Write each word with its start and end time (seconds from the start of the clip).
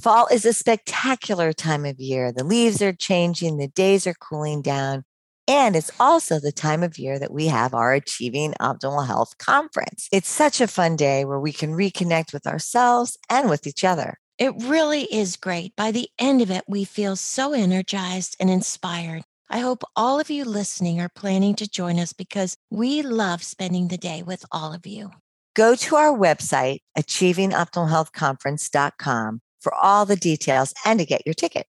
Fall 0.00 0.28
is 0.28 0.46
a 0.46 0.54
spectacular 0.54 1.52
time 1.52 1.84
of 1.84 2.00
year. 2.00 2.32
The 2.32 2.42
leaves 2.42 2.80
are 2.80 2.92
changing, 2.92 3.58
the 3.58 3.68
days 3.68 4.06
are 4.06 4.14
cooling 4.14 4.62
down, 4.62 5.04
and 5.46 5.76
it's 5.76 5.90
also 6.00 6.40
the 6.40 6.52
time 6.52 6.82
of 6.82 6.98
year 6.98 7.18
that 7.18 7.32
we 7.32 7.48
have 7.48 7.74
our 7.74 7.92
Achieving 7.92 8.54
Optimal 8.60 9.06
Health 9.06 9.36
conference. 9.36 10.08
It's 10.10 10.30
such 10.30 10.62
a 10.62 10.66
fun 10.66 10.96
day 10.96 11.26
where 11.26 11.38
we 11.38 11.52
can 11.52 11.72
reconnect 11.72 12.32
with 12.32 12.46
ourselves 12.46 13.18
and 13.28 13.50
with 13.50 13.66
each 13.66 13.84
other. 13.84 14.16
It 14.38 14.54
really 14.56 15.02
is 15.12 15.36
great. 15.36 15.76
By 15.76 15.90
the 15.90 16.08
end 16.18 16.40
of 16.40 16.50
it, 16.50 16.64
we 16.66 16.84
feel 16.84 17.14
so 17.14 17.52
energized 17.52 18.36
and 18.40 18.48
inspired. 18.48 19.24
I 19.50 19.58
hope 19.58 19.82
all 19.96 20.18
of 20.18 20.30
you 20.30 20.46
listening 20.46 20.98
are 21.00 21.10
planning 21.10 21.54
to 21.56 21.68
join 21.68 21.98
us 21.98 22.14
because 22.14 22.56
we 22.70 23.02
love 23.02 23.42
spending 23.42 23.88
the 23.88 23.98
day 23.98 24.22
with 24.22 24.46
all 24.50 24.72
of 24.72 24.86
you. 24.86 25.10
Go 25.54 25.74
to 25.74 25.96
our 25.96 26.16
website, 26.16 26.78
achievingoptimalhealthconference.com, 26.96 29.40
for 29.60 29.74
all 29.74 30.06
the 30.06 30.16
details 30.16 30.74
and 30.84 30.98
to 30.98 31.06
get 31.06 31.22
your 31.26 31.34
ticket. 31.34 31.66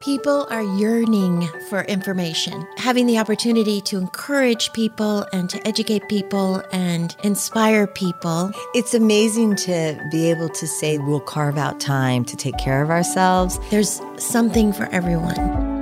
People 0.00 0.46
are 0.48 0.62
yearning 0.62 1.46
for 1.68 1.82
information. 1.82 2.66
Having 2.78 3.06
the 3.06 3.18
opportunity 3.18 3.82
to 3.82 3.98
encourage 3.98 4.72
people 4.72 5.26
and 5.34 5.50
to 5.50 5.68
educate 5.68 6.08
people 6.08 6.62
and 6.72 7.14
inspire 7.22 7.86
people. 7.86 8.50
It's 8.74 8.94
amazing 8.94 9.56
to 9.56 10.02
be 10.10 10.30
able 10.30 10.48
to 10.48 10.66
say 10.66 10.96
we'll 10.96 11.20
carve 11.20 11.58
out 11.58 11.80
time 11.80 12.24
to 12.24 12.36
take 12.36 12.56
care 12.56 12.82
of 12.82 12.88
ourselves. 12.88 13.58
There's 13.68 14.00
something 14.16 14.72
for 14.72 14.86
everyone. 14.86 15.79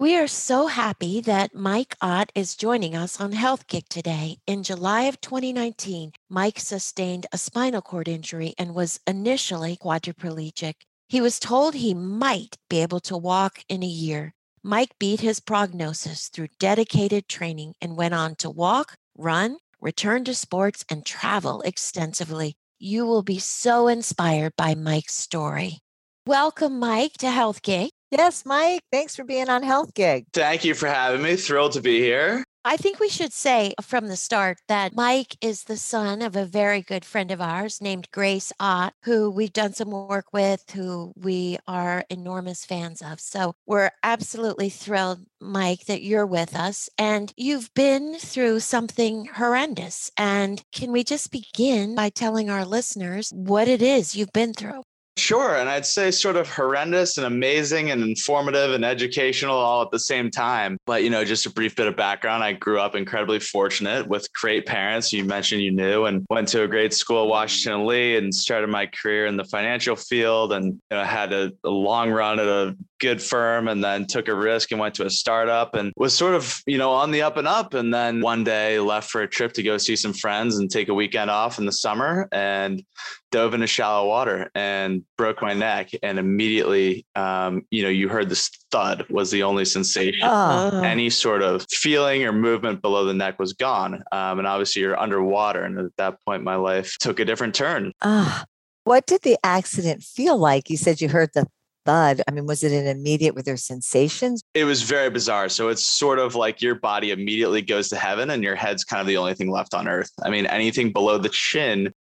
We 0.00 0.16
are 0.16 0.28
so 0.28 0.68
happy 0.68 1.20
that 1.22 1.56
Mike 1.56 1.96
Ott 2.00 2.30
is 2.32 2.54
joining 2.54 2.94
us 2.94 3.20
on 3.20 3.32
Health 3.32 3.66
Gig 3.66 3.88
today. 3.88 4.38
In 4.46 4.62
July 4.62 5.02
of 5.10 5.20
2019, 5.20 6.12
Mike 6.30 6.60
sustained 6.60 7.26
a 7.32 7.36
spinal 7.36 7.82
cord 7.82 8.06
injury 8.06 8.54
and 8.56 8.76
was 8.76 9.00
initially 9.08 9.76
quadriplegic. 9.76 10.74
He 11.08 11.20
was 11.20 11.40
told 11.40 11.74
he 11.74 11.94
might 11.94 12.54
be 12.70 12.80
able 12.80 13.00
to 13.00 13.16
walk 13.16 13.64
in 13.68 13.82
a 13.82 13.86
year. 13.86 14.34
Mike 14.62 14.92
beat 15.00 15.18
his 15.18 15.40
prognosis 15.40 16.28
through 16.28 16.54
dedicated 16.60 17.26
training 17.26 17.74
and 17.80 17.96
went 17.96 18.14
on 18.14 18.36
to 18.36 18.48
walk, 18.48 18.94
run, 19.16 19.56
return 19.80 20.22
to 20.26 20.34
sports, 20.34 20.84
and 20.88 21.04
travel 21.04 21.60
extensively. 21.62 22.54
You 22.78 23.04
will 23.04 23.24
be 23.24 23.40
so 23.40 23.88
inspired 23.88 24.52
by 24.56 24.76
Mike's 24.76 25.16
story. 25.16 25.80
Welcome, 26.24 26.78
Mike, 26.78 27.14
to 27.14 27.32
Health 27.32 27.62
Gig. 27.62 27.90
Yes, 28.10 28.46
Mike, 28.46 28.80
thanks 28.90 29.14
for 29.14 29.24
being 29.24 29.50
on 29.50 29.62
Health 29.62 29.92
Gig. 29.94 30.26
Thank 30.32 30.64
you 30.64 30.74
for 30.74 30.86
having 30.86 31.20
me. 31.20 31.36
Thrilled 31.36 31.72
to 31.72 31.82
be 31.82 32.00
here. 32.00 32.42
I 32.64 32.76
think 32.76 33.00
we 33.00 33.08
should 33.08 33.32
say 33.32 33.72
from 33.82 34.08
the 34.08 34.16
start 34.16 34.58
that 34.68 34.94
Mike 34.94 35.36
is 35.40 35.64
the 35.64 35.76
son 35.76 36.20
of 36.22 36.34
a 36.34 36.44
very 36.44 36.82
good 36.82 37.04
friend 37.04 37.30
of 37.30 37.40
ours 37.40 37.80
named 37.80 38.10
Grace 38.10 38.52
Ott, 38.60 38.92
who 39.04 39.30
we've 39.30 39.52
done 39.52 39.72
some 39.72 39.90
work 39.90 40.26
with, 40.32 40.64
who 40.72 41.12
we 41.16 41.58
are 41.66 42.04
enormous 42.10 42.64
fans 42.64 43.00
of. 43.00 43.20
So 43.20 43.54
we're 43.66 43.90
absolutely 44.02 44.68
thrilled, 44.70 45.20
Mike, 45.40 45.84
that 45.86 46.02
you're 46.02 46.26
with 46.26 46.54
us. 46.54 46.90
And 46.98 47.32
you've 47.36 47.72
been 47.74 48.16
through 48.18 48.60
something 48.60 49.26
horrendous. 49.36 50.10
And 50.18 50.62
can 50.72 50.92
we 50.92 51.04
just 51.04 51.30
begin 51.30 51.94
by 51.94 52.10
telling 52.10 52.50
our 52.50 52.64
listeners 52.64 53.32
what 53.34 53.68
it 53.68 53.80
is 53.80 54.14
you've 54.14 54.32
been 54.32 54.52
through? 54.52 54.82
Sure. 55.18 55.56
And 55.56 55.68
I'd 55.68 55.84
say 55.84 56.10
sort 56.10 56.36
of 56.36 56.48
horrendous 56.48 57.18
and 57.18 57.26
amazing 57.26 57.90
and 57.90 58.02
informative 58.02 58.72
and 58.72 58.84
educational 58.84 59.56
all 59.56 59.82
at 59.82 59.90
the 59.90 59.98
same 59.98 60.30
time. 60.30 60.78
But, 60.86 61.02
you 61.02 61.10
know, 61.10 61.24
just 61.24 61.44
a 61.44 61.50
brief 61.50 61.74
bit 61.74 61.88
of 61.88 61.96
background. 61.96 62.44
I 62.44 62.52
grew 62.52 62.78
up 62.78 62.94
incredibly 62.94 63.40
fortunate 63.40 64.06
with 64.06 64.32
great 64.32 64.64
parents. 64.64 65.12
You 65.12 65.24
mentioned 65.24 65.62
you 65.62 65.72
knew 65.72 66.04
and 66.04 66.24
went 66.30 66.48
to 66.48 66.62
a 66.62 66.68
great 66.68 66.94
school, 66.94 67.26
Washington 67.26 67.86
Lee, 67.86 68.16
and 68.16 68.32
started 68.32 68.68
my 68.68 68.86
career 68.86 69.26
in 69.26 69.36
the 69.36 69.44
financial 69.44 69.96
field 69.96 70.52
and 70.52 70.66
you 70.66 70.80
know, 70.96 71.04
had 71.04 71.32
a, 71.32 71.52
a 71.64 71.68
long 71.68 72.10
run 72.10 72.38
at 72.38 72.46
a 72.46 72.76
good 72.98 73.22
firm 73.22 73.68
and 73.68 73.82
then 73.82 74.06
took 74.06 74.28
a 74.28 74.34
risk 74.34 74.70
and 74.70 74.80
went 74.80 74.94
to 74.96 75.06
a 75.06 75.10
startup 75.10 75.74
and 75.74 75.92
was 75.96 76.14
sort 76.14 76.34
of, 76.34 76.62
you 76.66 76.78
know, 76.78 76.90
on 76.90 77.10
the 77.10 77.22
up 77.22 77.36
and 77.36 77.48
up. 77.48 77.74
And 77.74 77.92
then 77.92 78.20
one 78.20 78.44
day 78.44 78.78
left 78.78 79.10
for 79.10 79.22
a 79.22 79.28
trip 79.28 79.52
to 79.54 79.62
go 79.62 79.78
see 79.78 79.96
some 79.96 80.12
friends 80.12 80.58
and 80.58 80.70
take 80.70 80.88
a 80.88 80.94
weekend 80.94 81.30
off 81.30 81.58
in 81.58 81.66
the 81.66 81.72
summer 81.72 82.28
and 82.32 82.82
dove 83.30 83.54
into 83.54 83.66
shallow 83.66 84.08
water 84.08 84.50
and 84.54 85.04
broke 85.16 85.42
my 85.42 85.54
neck. 85.54 85.90
And 86.02 86.18
immediately, 86.18 87.06
um, 87.14 87.62
you 87.70 87.82
know, 87.82 87.88
you 87.88 88.08
heard 88.08 88.28
this 88.28 88.50
thud 88.70 89.06
was 89.10 89.30
the 89.30 89.42
only 89.42 89.64
sensation. 89.64 90.20
Oh. 90.22 90.82
Any 90.82 91.10
sort 91.10 91.42
of 91.42 91.66
feeling 91.70 92.24
or 92.24 92.32
movement 92.32 92.82
below 92.82 93.04
the 93.04 93.14
neck 93.14 93.38
was 93.38 93.52
gone. 93.52 94.02
Um, 94.12 94.38
and 94.38 94.46
obviously, 94.46 94.82
you're 94.82 94.98
underwater. 94.98 95.62
And 95.62 95.78
at 95.78 95.96
that 95.96 96.18
point, 96.24 96.42
my 96.42 96.56
life 96.56 96.96
took 96.98 97.20
a 97.20 97.24
different 97.24 97.54
turn. 97.54 97.92
Ah, 98.02 98.44
what 98.84 99.06
did 99.06 99.20
the 99.22 99.36
accident 99.44 100.02
feel 100.02 100.38
like? 100.38 100.70
You 100.70 100.78
said 100.78 101.02
you 101.02 101.10
heard 101.10 101.30
the 101.34 101.46
I 101.88 102.30
mean, 102.32 102.46
was 102.46 102.62
it 102.62 102.72
an 102.72 102.86
immediate 102.86 103.34
with 103.34 103.44
their 103.44 103.56
sensations? 103.56 104.42
It 104.54 104.64
was 104.64 104.82
very 104.82 105.10
bizarre. 105.10 105.48
So 105.48 105.68
it's 105.68 105.84
sort 105.84 106.18
of 106.18 106.34
like 106.34 106.62
your 106.62 106.74
body 106.74 107.10
immediately 107.10 107.62
goes 107.62 107.88
to 107.88 107.96
heaven 107.96 108.30
and 108.30 108.42
your 108.42 108.54
head's 108.54 108.84
kind 108.84 109.00
of 109.00 109.06
the 109.06 109.16
only 109.16 109.34
thing 109.34 109.50
left 109.50 109.74
on 109.74 109.88
earth. 109.88 110.10
I 110.22 110.30
mean, 110.30 110.46
anything 110.46 110.92
below 110.92 111.18
the 111.18 111.28
chin, 111.28 111.92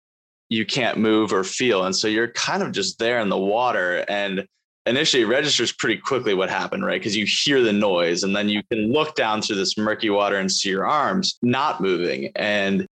you 0.49 0.65
can't 0.65 0.99
move 0.99 1.33
or 1.33 1.45
feel. 1.45 1.85
And 1.85 1.95
so 1.95 2.09
you're 2.09 2.33
kind 2.33 2.63
of 2.63 2.73
just 2.73 2.99
there 2.99 3.21
in 3.21 3.29
the 3.29 3.39
water. 3.39 4.05
And 4.09 4.47
initially 4.87 5.25
it 5.25 5.27
registers 5.27 5.73
pretty 5.73 6.01
quickly 6.01 6.35
what 6.35 6.51
happened, 6.51 6.85
right? 6.85 7.01
Because 7.01 7.17
you 7.17 7.27
hear 7.27 7.63
the 7.63 7.73
noise 7.73 8.23
and 8.23 8.35
then 8.35 8.49
you 8.49 8.63
can 8.71 8.93
look 8.93 9.15
down 9.17 9.43
through 9.43 9.57
this 9.57 9.77
murky 9.77 10.11
water 10.11 10.37
and 10.37 10.51
see 10.51 10.71
your 10.71 10.87
arms 10.87 11.39
not 11.43 11.81
moving. 11.81 12.31
And 12.37 12.87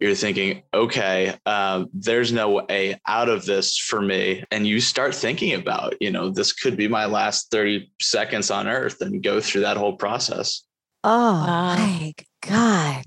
you're 0.00 0.14
thinking, 0.14 0.62
okay, 0.72 1.34
um, 1.46 1.88
there's 1.92 2.32
no 2.32 2.50
way 2.50 3.00
out 3.06 3.28
of 3.28 3.44
this 3.44 3.76
for 3.76 4.00
me. 4.00 4.44
And 4.50 4.66
you 4.66 4.80
start 4.80 5.14
thinking 5.14 5.54
about, 5.54 5.94
you 6.00 6.10
know, 6.10 6.30
this 6.30 6.52
could 6.52 6.76
be 6.76 6.88
my 6.88 7.06
last 7.06 7.50
30 7.50 7.90
seconds 8.00 8.50
on 8.50 8.68
earth 8.68 9.00
and 9.00 9.22
go 9.22 9.40
through 9.40 9.62
that 9.62 9.76
whole 9.76 9.96
process. 9.96 10.62
Oh 11.04 11.32
Wow. 11.32 11.76
my 11.76 12.14
God. 12.42 13.04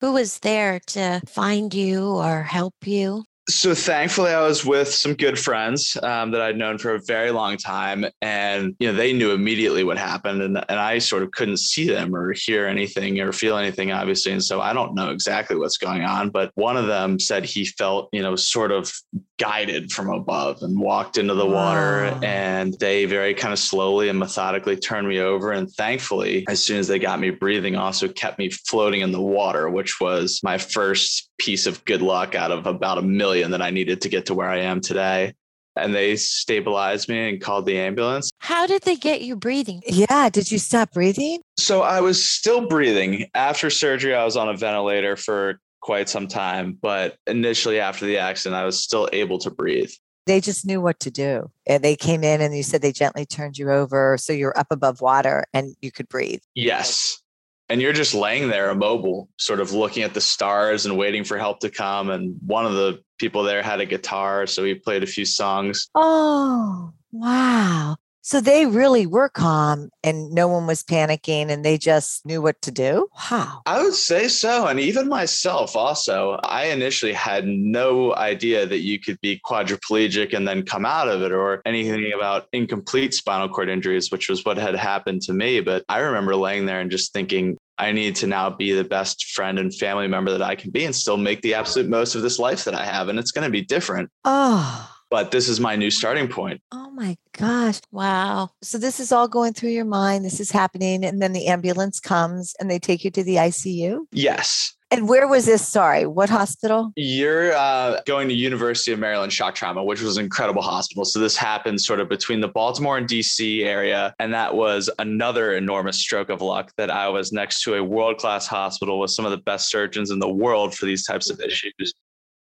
Who 0.00 0.12
was 0.12 0.38
there 0.40 0.78
to 0.88 1.20
find 1.26 1.74
you 1.74 2.04
or 2.04 2.44
help 2.44 2.74
you? 2.84 3.24
So 3.48 3.74
thankfully, 3.74 4.32
I 4.32 4.42
was 4.42 4.62
with 4.62 4.92
some 4.92 5.14
good 5.14 5.38
friends 5.38 5.96
um, 6.02 6.32
that 6.32 6.42
I'd 6.42 6.58
known 6.58 6.76
for 6.76 6.94
a 6.94 7.00
very 7.00 7.30
long 7.30 7.56
time, 7.56 8.04
and 8.20 8.76
you 8.78 8.88
know 8.88 8.94
they 8.94 9.14
knew 9.14 9.30
immediately 9.30 9.84
what 9.84 9.96
happened, 9.96 10.42
and 10.42 10.58
and 10.68 10.78
I 10.78 10.98
sort 10.98 11.22
of 11.22 11.30
couldn't 11.30 11.56
see 11.56 11.88
them 11.88 12.14
or 12.14 12.34
hear 12.34 12.66
anything 12.66 13.18
or 13.20 13.32
feel 13.32 13.56
anything, 13.56 13.90
obviously, 13.90 14.32
and 14.32 14.44
so 14.44 14.60
I 14.60 14.74
don't 14.74 14.94
know 14.94 15.10
exactly 15.10 15.56
what's 15.56 15.78
going 15.78 16.02
on. 16.02 16.28
But 16.28 16.52
one 16.56 16.76
of 16.76 16.88
them 16.88 17.18
said 17.18 17.46
he 17.46 17.64
felt 17.64 18.10
you 18.12 18.20
know 18.20 18.36
sort 18.36 18.70
of 18.70 18.92
guided 19.38 19.90
from 19.92 20.10
above 20.10 20.58
and 20.62 20.78
walked 20.78 21.16
into 21.16 21.34
the 21.34 21.46
water, 21.46 22.10
Wow. 22.12 22.20
and 22.22 22.74
they 22.80 23.04
very 23.06 23.34
kind 23.34 23.52
of 23.52 23.58
slowly 23.58 24.08
and 24.08 24.18
methodically 24.18 24.76
turned 24.76 25.08
me 25.08 25.20
over, 25.20 25.52
and 25.52 25.70
thankfully, 25.70 26.44
as 26.48 26.62
soon 26.62 26.78
as 26.78 26.88
they 26.88 26.98
got 26.98 27.20
me 27.20 27.30
breathing, 27.30 27.76
also 27.76 28.08
kept 28.08 28.38
me 28.38 28.50
floating 28.50 29.00
in 29.00 29.12
the 29.12 29.20
water, 29.22 29.70
which 29.70 30.00
was 30.00 30.40
my 30.42 30.58
first 30.58 31.30
piece 31.38 31.66
of 31.66 31.84
good 31.84 32.02
luck 32.02 32.34
out 32.34 32.50
of 32.50 32.66
about 32.66 32.98
a 32.98 33.02
million 33.02 33.52
that 33.52 33.62
I 33.62 33.70
needed 33.70 34.00
to 34.02 34.08
get 34.08 34.26
to 34.26 34.34
where 34.34 34.48
I 34.48 34.58
am 34.58 34.80
today. 34.80 35.34
And 35.76 35.94
they 35.94 36.16
stabilized 36.16 37.08
me 37.08 37.28
and 37.28 37.40
called 37.40 37.64
the 37.64 37.78
ambulance. 37.78 38.32
How 38.40 38.66
did 38.66 38.82
they 38.82 38.96
get 38.96 39.20
you 39.22 39.36
breathing? 39.36 39.80
Yeah. 39.86 40.28
Did 40.28 40.50
you 40.50 40.58
stop 40.58 40.90
breathing? 40.92 41.40
So 41.56 41.82
I 41.82 42.00
was 42.00 42.28
still 42.28 42.66
breathing. 42.66 43.26
After 43.34 43.70
surgery, 43.70 44.12
I 44.12 44.24
was 44.24 44.36
on 44.36 44.48
a 44.48 44.56
ventilator 44.56 45.14
for 45.14 45.60
quite 45.80 46.08
some 46.08 46.26
time. 46.26 46.78
But 46.80 47.16
initially, 47.26 47.80
after 47.80 48.06
the 48.06 48.18
accident, 48.18 48.60
I 48.60 48.64
was 48.64 48.82
still 48.82 49.08
able 49.12 49.38
to 49.38 49.50
breathe. 49.50 49.90
They 50.26 50.40
just 50.40 50.66
knew 50.66 50.80
what 50.80 51.00
to 51.00 51.10
do. 51.10 51.50
And 51.66 51.82
they 51.82 51.96
came 51.96 52.22
in 52.22 52.42
and 52.42 52.54
you 52.54 52.62
said 52.62 52.82
they 52.82 52.92
gently 52.92 53.24
turned 53.24 53.56
you 53.56 53.70
over. 53.70 54.18
So 54.18 54.32
you're 54.32 54.58
up 54.58 54.66
above 54.70 55.00
water 55.00 55.46
and 55.54 55.74
you 55.80 55.90
could 55.90 56.08
breathe. 56.08 56.40
Yes. 56.54 57.22
And 57.70 57.80
you're 57.80 57.94
just 57.94 58.14
laying 58.14 58.48
there 58.48 58.70
immobile, 58.70 59.28
sort 59.38 59.60
of 59.60 59.72
looking 59.72 60.02
at 60.02 60.14
the 60.14 60.20
stars 60.20 60.84
and 60.84 60.98
waiting 60.98 61.24
for 61.24 61.38
help 61.38 61.60
to 61.60 61.70
come. 61.70 62.10
And 62.10 62.36
one 62.46 62.66
of 62.66 62.74
the 62.74 63.02
people 63.18 63.42
there 63.42 63.62
had 63.62 63.80
a 63.80 63.86
guitar. 63.86 64.46
So 64.46 64.64
he 64.64 64.74
played 64.74 65.02
a 65.02 65.06
few 65.06 65.24
songs. 65.24 65.88
Oh, 65.94 66.92
wow. 67.10 67.96
So 68.28 68.42
they 68.42 68.66
really 68.66 69.06
were 69.06 69.30
calm 69.30 69.88
and 70.04 70.30
no 70.32 70.48
one 70.48 70.66
was 70.66 70.84
panicking 70.84 71.48
and 71.48 71.64
they 71.64 71.78
just 71.78 72.26
knew 72.26 72.42
what 72.42 72.60
to 72.60 72.70
do. 72.70 73.08
Wow. 73.30 73.62
I 73.64 73.82
would 73.82 73.94
say 73.94 74.28
so. 74.28 74.66
And 74.66 74.78
even 74.78 75.08
myself, 75.08 75.74
also, 75.74 76.38
I 76.44 76.64
initially 76.64 77.14
had 77.14 77.46
no 77.46 78.14
idea 78.16 78.66
that 78.66 78.80
you 78.80 79.00
could 79.00 79.18
be 79.22 79.40
quadriplegic 79.46 80.34
and 80.34 80.46
then 80.46 80.62
come 80.62 80.84
out 80.84 81.08
of 81.08 81.22
it 81.22 81.32
or 81.32 81.62
anything 81.64 82.12
about 82.14 82.48
incomplete 82.52 83.14
spinal 83.14 83.48
cord 83.48 83.70
injuries, 83.70 84.10
which 84.10 84.28
was 84.28 84.44
what 84.44 84.58
had 84.58 84.74
happened 84.74 85.22
to 85.22 85.32
me. 85.32 85.62
But 85.62 85.86
I 85.88 86.00
remember 86.00 86.36
laying 86.36 86.66
there 86.66 86.80
and 86.80 86.90
just 86.90 87.14
thinking, 87.14 87.56
I 87.78 87.92
need 87.92 88.14
to 88.16 88.26
now 88.26 88.50
be 88.50 88.72
the 88.72 88.84
best 88.84 89.24
friend 89.28 89.58
and 89.58 89.74
family 89.74 90.06
member 90.06 90.32
that 90.32 90.42
I 90.42 90.54
can 90.54 90.70
be 90.70 90.84
and 90.84 90.94
still 90.94 91.16
make 91.16 91.40
the 91.40 91.54
absolute 91.54 91.88
most 91.88 92.14
of 92.14 92.20
this 92.20 92.38
life 92.38 92.64
that 92.64 92.74
I 92.74 92.84
have. 92.84 93.08
And 93.08 93.18
it's 93.18 93.32
going 93.32 93.46
to 93.46 93.50
be 93.50 93.62
different. 93.62 94.10
Oh, 94.26 94.97
but 95.10 95.30
this 95.30 95.48
is 95.48 95.60
my 95.60 95.76
new 95.76 95.90
starting 95.90 96.28
point. 96.28 96.60
Oh 96.72 96.90
my 96.90 97.16
gosh. 97.32 97.80
Wow. 97.90 98.50
So 98.62 98.78
this 98.78 99.00
is 99.00 99.12
all 99.12 99.28
going 99.28 99.52
through 99.52 99.70
your 99.70 99.84
mind. 99.84 100.24
This 100.24 100.40
is 100.40 100.50
happening. 100.50 101.04
And 101.04 101.22
then 101.22 101.32
the 101.32 101.46
ambulance 101.46 102.00
comes 102.00 102.54
and 102.60 102.70
they 102.70 102.78
take 102.78 103.04
you 103.04 103.10
to 103.12 103.22
the 103.22 103.36
ICU. 103.36 104.00
Yes. 104.12 104.74
And 104.90 105.06
where 105.06 105.28
was 105.28 105.44
this? 105.44 105.68
Sorry, 105.68 106.06
what 106.06 106.30
hospital? 106.30 106.92
You're 106.96 107.52
uh, 107.52 108.00
going 108.06 108.26
to 108.28 108.34
University 108.34 108.90
of 108.90 108.98
Maryland 108.98 109.30
Shock 109.30 109.54
Trauma, 109.54 109.84
which 109.84 110.00
was 110.00 110.16
an 110.16 110.24
incredible 110.24 110.62
hospital. 110.62 111.04
So 111.04 111.18
this 111.18 111.36
happened 111.36 111.78
sort 111.78 112.00
of 112.00 112.08
between 112.08 112.40
the 112.40 112.48
Baltimore 112.48 112.96
and 112.96 113.06
DC 113.06 113.64
area, 113.66 114.14
and 114.18 114.32
that 114.32 114.54
was 114.54 114.88
another 114.98 115.52
enormous 115.54 115.98
stroke 115.98 116.30
of 116.30 116.40
luck 116.40 116.72
that 116.78 116.90
I 116.90 117.06
was 117.10 117.32
next 117.32 117.62
to 117.64 117.74
a 117.74 117.84
world 117.84 118.16
class 118.16 118.46
hospital 118.46 118.98
with 118.98 119.10
some 119.10 119.26
of 119.26 119.30
the 119.30 119.36
best 119.36 119.68
surgeons 119.68 120.10
in 120.10 120.20
the 120.20 120.28
world 120.28 120.74
for 120.74 120.86
these 120.86 121.04
types 121.04 121.28
of 121.28 121.38
issues. 121.38 121.92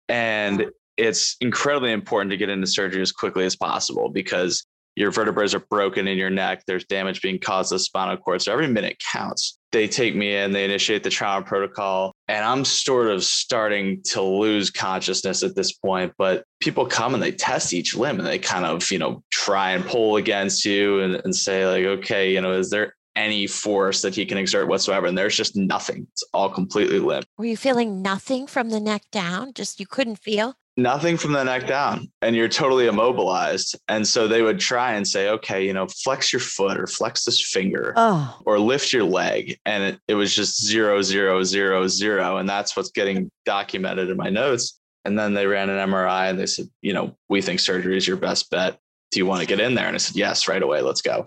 And 0.08 0.66
it's 0.96 1.36
incredibly 1.40 1.92
important 1.92 2.30
to 2.30 2.36
get 2.36 2.48
into 2.48 2.66
surgery 2.66 3.02
as 3.02 3.12
quickly 3.12 3.44
as 3.44 3.56
possible 3.56 4.10
because 4.10 4.64
your 4.94 5.10
vertebrae 5.10 5.46
are 5.54 5.64
broken 5.70 6.06
in 6.06 6.18
your 6.18 6.30
neck. 6.30 6.64
There's 6.66 6.84
damage 6.84 7.22
being 7.22 7.38
caused 7.38 7.70
to 7.70 7.76
the 7.76 7.78
spinal 7.78 8.16
cord. 8.16 8.42
So 8.42 8.52
every 8.52 8.68
minute 8.68 9.02
counts. 9.12 9.58
They 9.72 9.88
take 9.88 10.14
me 10.14 10.36
in, 10.36 10.52
they 10.52 10.66
initiate 10.66 11.02
the 11.02 11.08
trauma 11.08 11.46
protocol, 11.46 12.12
and 12.28 12.44
I'm 12.44 12.62
sort 12.62 13.06
of 13.06 13.24
starting 13.24 14.02
to 14.10 14.20
lose 14.20 14.70
consciousness 14.70 15.42
at 15.42 15.56
this 15.56 15.72
point. 15.72 16.12
But 16.18 16.44
people 16.60 16.84
come 16.84 17.14
and 17.14 17.22
they 17.22 17.32
test 17.32 17.72
each 17.72 17.96
limb 17.96 18.18
and 18.18 18.26
they 18.26 18.38
kind 18.38 18.66
of, 18.66 18.90
you 18.90 18.98
know, 18.98 19.22
try 19.30 19.70
and 19.70 19.82
pull 19.86 20.16
against 20.16 20.66
you 20.66 21.00
and, 21.00 21.14
and 21.24 21.34
say, 21.34 21.66
like, 21.66 22.00
okay, 22.00 22.34
you 22.34 22.42
know, 22.42 22.52
is 22.52 22.68
there 22.68 22.94
any 23.16 23.46
force 23.46 24.02
that 24.02 24.14
he 24.14 24.26
can 24.26 24.36
exert 24.36 24.68
whatsoever? 24.68 25.06
And 25.06 25.16
there's 25.16 25.36
just 25.36 25.56
nothing. 25.56 26.06
It's 26.12 26.24
all 26.34 26.50
completely 26.50 26.98
limp. 26.98 27.24
Were 27.38 27.46
you 27.46 27.56
feeling 27.56 28.02
nothing 28.02 28.46
from 28.46 28.68
the 28.68 28.80
neck 28.80 29.04
down? 29.10 29.54
Just 29.54 29.80
you 29.80 29.86
couldn't 29.86 30.16
feel? 30.16 30.56
Nothing 30.76 31.16
from 31.16 31.32
the 31.32 31.44
neck 31.44 31.66
down 31.66 32.10
and 32.22 32.34
you're 32.34 32.48
totally 32.48 32.86
immobilized. 32.86 33.78
And 33.88 34.06
so 34.06 34.26
they 34.26 34.42
would 34.42 34.58
try 34.58 34.94
and 34.94 35.06
say 35.06 35.28
okay 35.30 35.66
you 35.66 35.72
know 35.72 35.86
flex 35.86 36.32
your 36.32 36.40
foot 36.40 36.78
or 36.78 36.86
flex 36.86 37.24
this 37.24 37.40
finger 37.40 37.92
Oh, 37.96 38.38
or 38.46 38.58
lift 38.58 38.92
your 38.92 39.04
leg. 39.04 39.58
And 39.66 39.82
it, 39.84 40.00
it 40.08 40.14
was 40.14 40.34
just 40.34 40.64
zero 40.64 41.02
zero 41.02 41.42
zero 41.42 41.86
zero. 41.88 42.38
And 42.38 42.48
that's 42.48 42.76
what's 42.76 42.90
getting 42.90 43.30
documented 43.44 44.08
in 44.08 44.16
my 44.16 44.30
notes. 44.30 44.78
And 45.04 45.18
then 45.18 45.34
they 45.34 45.46
ran 45.46 45.68
an 45.68 45.90
mri 45.90 46.30
and 46.30 46.38
they 46.38 46.46
said 46.46 46.66
you 46.80 46.92
know 46.92 47.16
we 47.28 47.42
think 47.42 47.60
surgery 47.60 47.96
is 47.96 48.06
your 48.06 48.16
best 48.16 48.50
bet. 48.50 48.78
Do 49.10 49.18
you 49.18 49.26
want 49.26 49.40
to 49.40 49.46
get 49.46 49.60
in 49.60 49.74
there? 49.74 49.86
And 49.86 49.94
i 49.94 49.98
said 49.98 50.16
yes 50.16 50.48
right 50.48 50.62
away. 50.62 50.80
Let's 50.80 51.02
go. 51.02 51.26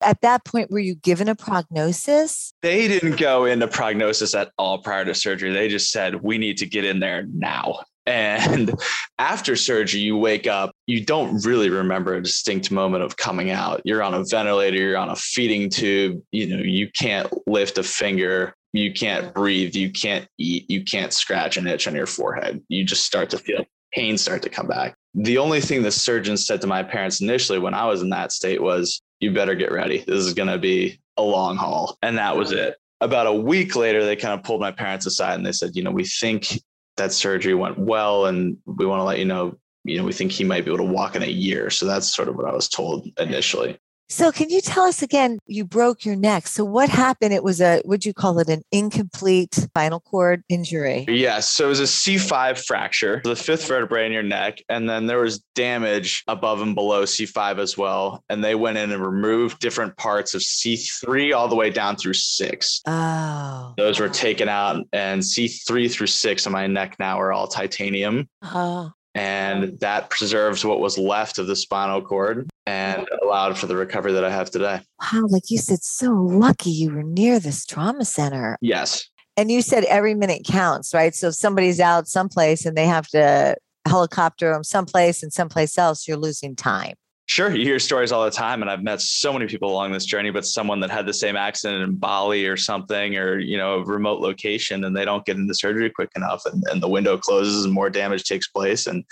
At 0.00 0.20
that 0.20 0.44
point, 0.44 0.70
were 0.70 0.78
you 0.78 0.94
given 0.94 1.28
a 1.28 1.34
prognosis? 1.34 2.52
they 2.62 2.86
didn't 2.86 3.18
go 3.18 3.46
into 3.46 3.66
prognosis 3.66 4.32
at 4.32 4.52
all 4.56 4.78
prior 4.78 5.04
to 5.04 5.12
surgery. 5.12 5.52
They 5.52 5.66
just 5.68 5.90
said 5.90 6.22
we 6.22 6.38
need 6.38 6.58
to 6.58 6.66
get 6.66 6.84
in 6.84 7.00
there 7.00 7.26
now 7.32 7.80
and 8.08 8.74
after 9.18 9.54
surgery 9.54 10.00
you 10.00 10.16
wake 10.16 10.46
up 10.46 10.72
you 10.86 11.04
don't 11.04 11.44
really 11.44 11.68
remember 11.68 12.14
a 12.14 12.22
distinct 12.22 12.70
moment 12.70 13.04
of 13.04 13.16
coming 13.16 13.50
out. 13.50 13.82
You're 13.84 14.02
on 14.02 14.14
a 14.14 14.24
ventilator 14.24 14.76
you're 14.76 14.96
on 14.96 15.10
a 15.10 15.16
feeding 15.16 15.70
tube 15.70 16.20
you 16.32 16.46
know 16.48 16.62
you 16.62 16.90
can't 16.90 17.32
lift 17.46 17.78
a 17.78 17.82
finger 17.82 18.54
you 18.72 18.92
can't 18.92 19.34
breathe 19.34 19.74
you 19.74 19.92
can't 19.92 20.26
eat 20.38 20.68
you 20.70 20.84
can't 20.84 21.12
scratch 21.12 21.56
an 21.56 21.66
itch 21.66 21.86
on 21.86 21.94
your 21.94 22.06
forehead. 22.06 22.62
You 22.68 22.84
just 22.84 23.04
start 23.04 23.30
to 23.30 23.38
feel 23.38 23.64
pain 23.92 24.18
start 24.18 24.42
to 24.42 24.50
come 24.50 24.66
back. 24.66 24.94
The 25.14 25.38
only 25.38 25.60
thing 25.60 25.82
the 25.82 25.90
surgeon 25.90 26.36
said 26.36 26.60
to 26.62 26.66
my 26.66 26.82
parents 26.82 27.20
initially 27.20 27.58
when 27.58 27.74
i 27.74 27.84
was 27.84 28.02
in 28.02 28.10
that 28.10 28.32
state 28.32 28.62
was 28.62 29.02
you 29.20 29.32
better 29.32 29.54
get 29.54 29.72
ready. 29.72 29.98
This 30.06 30.24
is 30.24 30.34
going 30.34 30.48
to 30.48 30.58
be 30.58 31.00
a 31.16 31.22
long 31.22 31.56
haul. 31.56 31.98
And 32.02 32.16
that 32.18 32.36
was 32.36 32.52
it. 32.52 32.76
About 33.00 33.26
a 33.26 33.32
week 33.32 33.76
later 33.76 34.04
they 34.04 34.16
kind 34.16 34.38
of 34.38 34.44
pulled 34.44 34.60
my 34.60 34.72
parents 34.72 35.06
aside 35.06 35.34
and 35.34 35.46
they 35.46 35.52
said 35.52 35.72
you 35.74 35.82
know 35.82 35.90
we 35.90 36.04
think 36.04 36.60
that 36.98 37.12
surgery 37.12 37.54
went 37.54 37.78
well 37.78 38.26
and 38.26 38.56
we 38.66 38.86
want 38.86 39.00
to 39.00 39.04
let 39.04 39.18
you 39.18 39.24
know 39.24 39.56
you 39.84 39.96
know 39.96 40.04
we 40.04 40.12
think 40.12 40.30
he 40.30 40.44
might 40.44 40.64
be 40.64 40.70
able 40.70 40.84
to 40.84 40.92
walk 40.92 41.16
in 41.16 41.22
a 41.22 41.26
year. 41.26 41.70
So 41.70 41.86
that's 41.86 42.14
sort 42.14 42.28
of 42.28 42.36
what 42.36 42.46
i 42.46 42.52
was 42.52 42.68
told 42.68 43.08
initially 43.18 43.78
So, 44.10 44.32
can 44.32 44.48
you 44.48 44.60
tell 44.60 44.84
us 44.84 45.02
again? 45.02 45.38
You 45.46 45.64
broke 45.64 46.04
your 46.04 46.16
neck. 46.16 46.46
So, 46.46 46.64
what 46.64 46.88
happened? 46.88 47.34
It 47.34 47.44
was 47.44 47.60
a, 47.60 47.82
would 47.84 48.06
you 48.06 48.14
call 48.14 48.38
it 48.38 48.48
an 48.48 48.62
incomplete 48.72 49.54
spinal 49.54 50.00
cord 50.00 50.42
injury? 50.48 51.04
yes 51.08 51.48
so 51.48 51.66
it 51.66 51.68
was 51.68 51.80
a 51.80 51.84
c5 51.84 52.64
fracture 52.64 53.20
the 53.24 53.36
fifth 53.36 53.66
vertebrae 53.66 54.06
in 54.06 54.12
your 54.12 54.22
neck 54.22 54.58
and 54.68 54.88
then 54.88 55.06
there 55.06 55.18
was 55.20 55.38
damage 55.54 56.22
above 56.28 56.60
and 56.62 56.74
below 56.74 57.04
c5 57.04 57.58
as 57.58 57.76
well 57.76 58.22
and 58.28 58.42
they 58.42 58.54
went 58.54 58.78
in 58.78 58.90
and 58.90 59.04
removed 59.04 59.58
different 59.60 59.96
parts 59.96 60.34
of 60.34 60.40
c3 60.40 61.34
all 61.36 61.48
the 61.48 61.54
way 61.56 61.70
down 61.70 61.96
through 61.96 62.14
six 62.14 62.80
Oh, 62.86 63.74
those 63.76 64.00
were 64.00 64.08
taken 64.08 64.48
out 64.48 64.84
and 64.92 65.20
c3 65.22 65.90
through 65.90 66.06
six 66.06 66.46
on 66.46 66.52
my 66.52 66.66
neck 66.66 66.96
now 66.98 67.20
are 67.20 67.32
all 67.32 67.46
titanium 67.48 68.28
Oh, 68.42 68.92
and 69.14 69.78
that 69.80 70.10
preserves 70.10 70.64
what 70.64 70.80
was 70.80 70.96
left 70.98 71.38
of 71.38 71.46
the 71.46 71.56
spinal 71.56 72.00
cord 72.02 72.48
and 72.68 73.02
mm-hmm. 73.02 73.26
allowed 73.26 73.58
for 73.58 73.66
the 73.66 73.76
recovery 73.76 74.12
that 74.12 74.24
I 74.24 74.30
have 74.30 74.50
today. 74.50 74.80
wow. 75.00 75.26
Like 75.28 75.50
you 75.50 75.58
said, 75.58 75.82
so 75.82 76.12
lucky 76.12 76.70
you 76.70 76.92
were 76.92 77.02
near 77.02 77.40
this 77.40 77.64
trauma 77.64 78.04
center. 78.04 78.58
Yes. 78.60 79.08
And 79.36 79.50
you 79.50 79.62
said 79.62 79.84
every 79.84 80.14
minute 80.14 80.42
counts, 80.44 80.92
right? 80.92 81.14
So, 81.14 81.28
if 81.28 81.34
somebody's 81.34 81.80
out 81.80 82.08
someplace 82.08 82.66
and 82.66 82.76
they 82.76 82.86
have 82.86 83.06
to 83.08 83.56
helicopter 83.86 84.52
them 84.52 84.64
someplace 84.64 85.22
and 85.22 85.32
someplace 85.32 85.78
else, 85.78 86.06
you're 86.06 86.16
losing 86.16 86.56
time. 86.56 86.94
Sure. 87.26 87.54
You 87.54 87.64
hear 87.64 87.78
stories 87.78 88.10
all 88.10 88.24
the 88.24 88.30
time. 88.30 88.62
And 88.62 88.70
I've 88.70 88.82
met 88.82 89.02
so 89.02 89.32
many 89.32 89.46
people 89.46 89.70
along 89.70 89.92
this 89.92 90.06
journey, 90.06 90.30
but 90.30 90.46
someone 90.46 90.80
that 90.80 90.90
had 90.90 91.06
the 91.06 91.12
same 91.12 91.36
accident 91.36 91.82
in 91.82 91.96
Bali 91.96 92.46
or 92.46 92.56
something, 92.56 93.16
or, 93.16 93.38
you 93.38 93.58
know, 93.58 93.74
a 93.74 93.84
remote 93.84 94.20
location 94.20 94.84
and 94.84 94.96
they 94.96 95.04
don't 95.04 95.24
get 95.26 95.36
into 95.36 95.54
surgery 95.54 95.90
quick 95.90 96.10
enough 96.16 96.46
and, 96.46 96.64
and 96.70 96.82
the 96.82 96.88
window 96.88 97.18
closes 97.18 97.64
and 97.64 97.72
more 97.72 97.90
damage 97.90 98.24
takes 98.24 98.48
place 98.48 98.86
and 98.86 99.04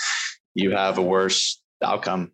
you 0.55 0.70
have 0.70 0.97
a 0.97 1.02
worse 1.02 1.61
outcome. 1.85 2.32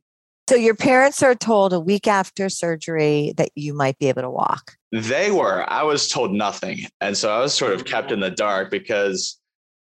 So, 0.49 0.57
your 0.57 0.75
parents 0.75 1.23
are 1.23 1.35
told 1.35 1.73
a 1.73 1.81
week 1.81 2.07
after 2.07 2.49
surgery 2.49 3.33
that 3.37 3.51
you 3.55 3.75
might 3.75 3.99
be 3.99 4.09
able 4.09 4.23
to 4.23 4.31
walk. 4.31 4.77
They 4.93 5.31
were, 5.31 5.65
I 5.69 5.83
was 5.85 6.09
told 6.09 6.33
nothing. 6.33 6.81
And 7.01 7.17
so 7.17 7.35
I 7.35 7.41
was 7.41 7.55
sort 7.55 7.73
of 7.73 7.87
kept 7.87 8.13
in 8.13 8.21
the 8.21 8.31
dark 8.31 8.71
because, 8.71 9.41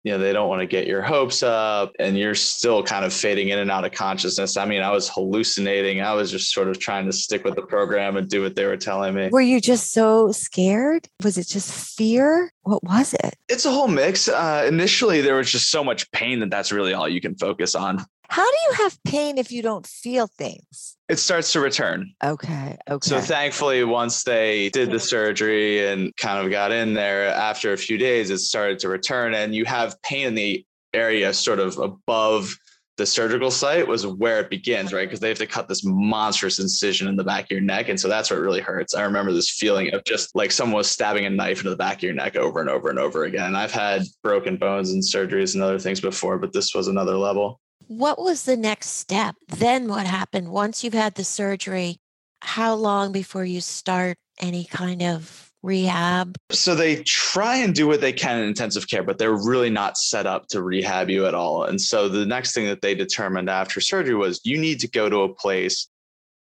you 0.04 0.12
know, 0.12 0.18
they 0.18 0.34
don't 0.34 0.50
want 0.50 0.62
to 0.62 0.66
get 0.66 0.88
your 0.88 1.04
hopes 1.04 1.44
up 1.44 1.92
and 2.00 2.18
you're 2.18 2.34
still 2.34 2.82
kind 2.82 3.06
of 3.06 3.14
fading 3.14 3.50
in 3.50 3.60
and 3.60 3.70
out 3.70 3.86
of 3.86 3.92
consciousness. 3.92 4.58
I 4.58 4.66
mean, 4.66 4.82
I 4.82 4.90
was 4.90 5.08
hallucinating. 5.08 6.02
I 6.02 6.14
was 6.14 6.32
just 6.32 6.52
sort 6.52 6.70
of 6.70 6.80
trying 6.80 7.06
to 7.06 7.14
stick 7.14 7.44
with 7.44 7.56
the 7.56 7.62
program 7.62 8.18
and 8.18 8.28
do 8.28 8.42
what 8.42 8.56
they 8.56 8.66
were 8.66 8.78
telling 8.78 9.14
me. 9.14 9.30
Were 9.32 9.42
you 9.42 9.62
just 9.62 9.94
so 9.94 10.32
scared? 10.32 11.08
Was 11.24 11.38
it 11.38 11.48
just 11.48 11.72
fear? 11.72 12.52
What 12.64 12.84
was 12.84 13.14
it? 13.14 13.36
It's 13.48 13.66
a 13.66 13.72
whole 13.72 13.88
mix. 13.88 14.28
Uh, 14.28 14.66
initially, 14.68 15.22
there 15.22 15.36
was 15.36 15.52
just 15.52 15.70
so 15.70 15.84
much 15.84 16.10
pain 16.12 16.40
that 16.40 16.50
that's 16.50 16.72
really 16.72 16.96
all 16.96 17.08
you 17.08 17.22
can 17.22 17.36
focus 17.36 17.76
on. 17.76 18.04
How 18.30 18.44
do 18.44 18.58
you 18.70 18.84
have 18.84 19.04
pain 19.04 19.38
if 19.38 19.52
you 19.52 19.62
don't 19.62 19.86
feel 19.86 20.28
things? 20.28 20.98
It 21.10 21.20
starts 21.20 21.54
to 21.54 21.60
return. 21.60 22.12
Okay. 22.24 22.78
Okay. 22.90 23.08
So 23.08 23.20
thankfully, 23.20 23.84
once 23.84 24.24
they 24.24 24.70
did 24.70 24.92
the 24.92 25.00
surgery 25.00 25.88
and 25.88 26.16
kind 26.18 26.44
of 26.44 26.52
got 26.52 26.72
in 26.72 26.94
there, 26.94 27.28
after 27.28 27.74
a 27.74 27.78
few 27.78 27.98
days, 27.98 28.30
it 28.30 28.40
started 28.40 28.80
to 28.80 28.90
return, 28.90 29.34
and 29.34 29.54
you 29.54 29.66
have 29.66 30.02
pain 30.02 30.28
in 30.28 30.36
the 30.36 30.66
area 30.94 31.34
sort 31.34 31.60
of 31.60 31.78
above 31.78 32.56
the 32.98 33.06
surgical 33.06 33.52
site 33.52 33.86
was 33.86 34.08
where 34.08 34.40
it 34.40 34.50
begins, 34.50 34.94
right? 34.94 35.08
Because 35.08 35.20
they 35.20 35.28
have 35.28 35.38
to 35.40 35.48
cut 35.48 35.68
this 35.68 35.84
monstrous 35.84 36.60
incision 36.60 37.10
in 37.10 37.18
the 37.18 37.26
back 37.26 37.46
of 37.46 37.52
your 37.52 37.60
neck. 37.60 37.90
And 37.90 38.00
so 38.00 38.08
that's 38.08 38.32
what 38.32 38.40
really 38.40 38.62
hurts. 38.62 38.96
I 38.96 39.02
remember 39.02 39.34
this 39.34 39.50
feeling 39.50 39.94
of 39.94 40.04
just 40.06 40.34
like 40.34 40.52
someone 40.52 40.78
was 40.78 40.90
stabbing 40.90 41.26
a 41.26 41.30
knife 41.30 41.58
into 41.58 41.72
the 41.72 41.76
back 41.76 41.98
of 41.98 42.04
your 42.04 42.14
neck 42.14 42.38
over 42.38 42.62
and 42.62 42.70
over 42.70 42.90
and 42.90 42.98
over 42.98 43.26
again. 43.26 43.48
And 43.48 43.58
I've 43.58 43.74
had 43.74 44.04
broken 44.24 44.56
bones 44.56 44.92
and 44.92 45.04
surgeries 45.04 45.56
and 45.56 45.64
other 45.64 45.78
things 45.78 46.00
before, 46.00 46.38
but 46.38 46.54
this 46.54 46.74
was 46.74 46.88
another 46.88 47.18
level. 47.18 47.60
What 47.88 48.20
was 48.20 48.44
the 48.44 48.58
next 48.58 48.90
step? 48.90 49.36
Then 49.48 49.88
what 49.88 50.06
happened 50.06 50.50
once 50.50 50.84
you've 50.84 50.94
had 50.94 51.16
the 51.16 51.24
surgery? 51.24 51.98
How 52.42 52.76
long 52.76 53.12
before 53.12 53.46
you 53.46 53.62
start 53.62 54.18
any 54.40 54.66
kind 54.66 55.02
of 55.02 55.52
rehab? 55.64 56.36
So 56.52 56.76
they 56.76 57.04
try 57.04 57.56
and 57.58 57.74
do 57.74 57.88
what 57.88 58.02
they 58.02 58.14
can 58.14 58.40
in 58.40 58.48
intensive 58.48 58.88
care, 58.88 59.04
but 59.04 59.18
they're 59.18 59.34
really 59.36 59.70
not 59.70 59.98
set 59.98 60.28
up 60.28 60.48
to 60.50 60.62
rehab 60.62 61.10
you 61.10 61.26
at 61.26 61.34
all. 61.34 61.64
And 61.64 61.82
so 61.82 62.08
the 62.08 62.26
next 62.26 62.54
thing 62.54 62.66
that 62.68 62.82
they 62.82 62.94
determined 62.94 63.50
after 63.50 63.82
surgery 63.82 64.16
was 64.16 64.42
you 64.44 64.58
need 64.58 64.80
to 64.82 64.88
go 64.88 65.10
to 65.10 65.22
a 65.22 65.34
place 65.34 65.88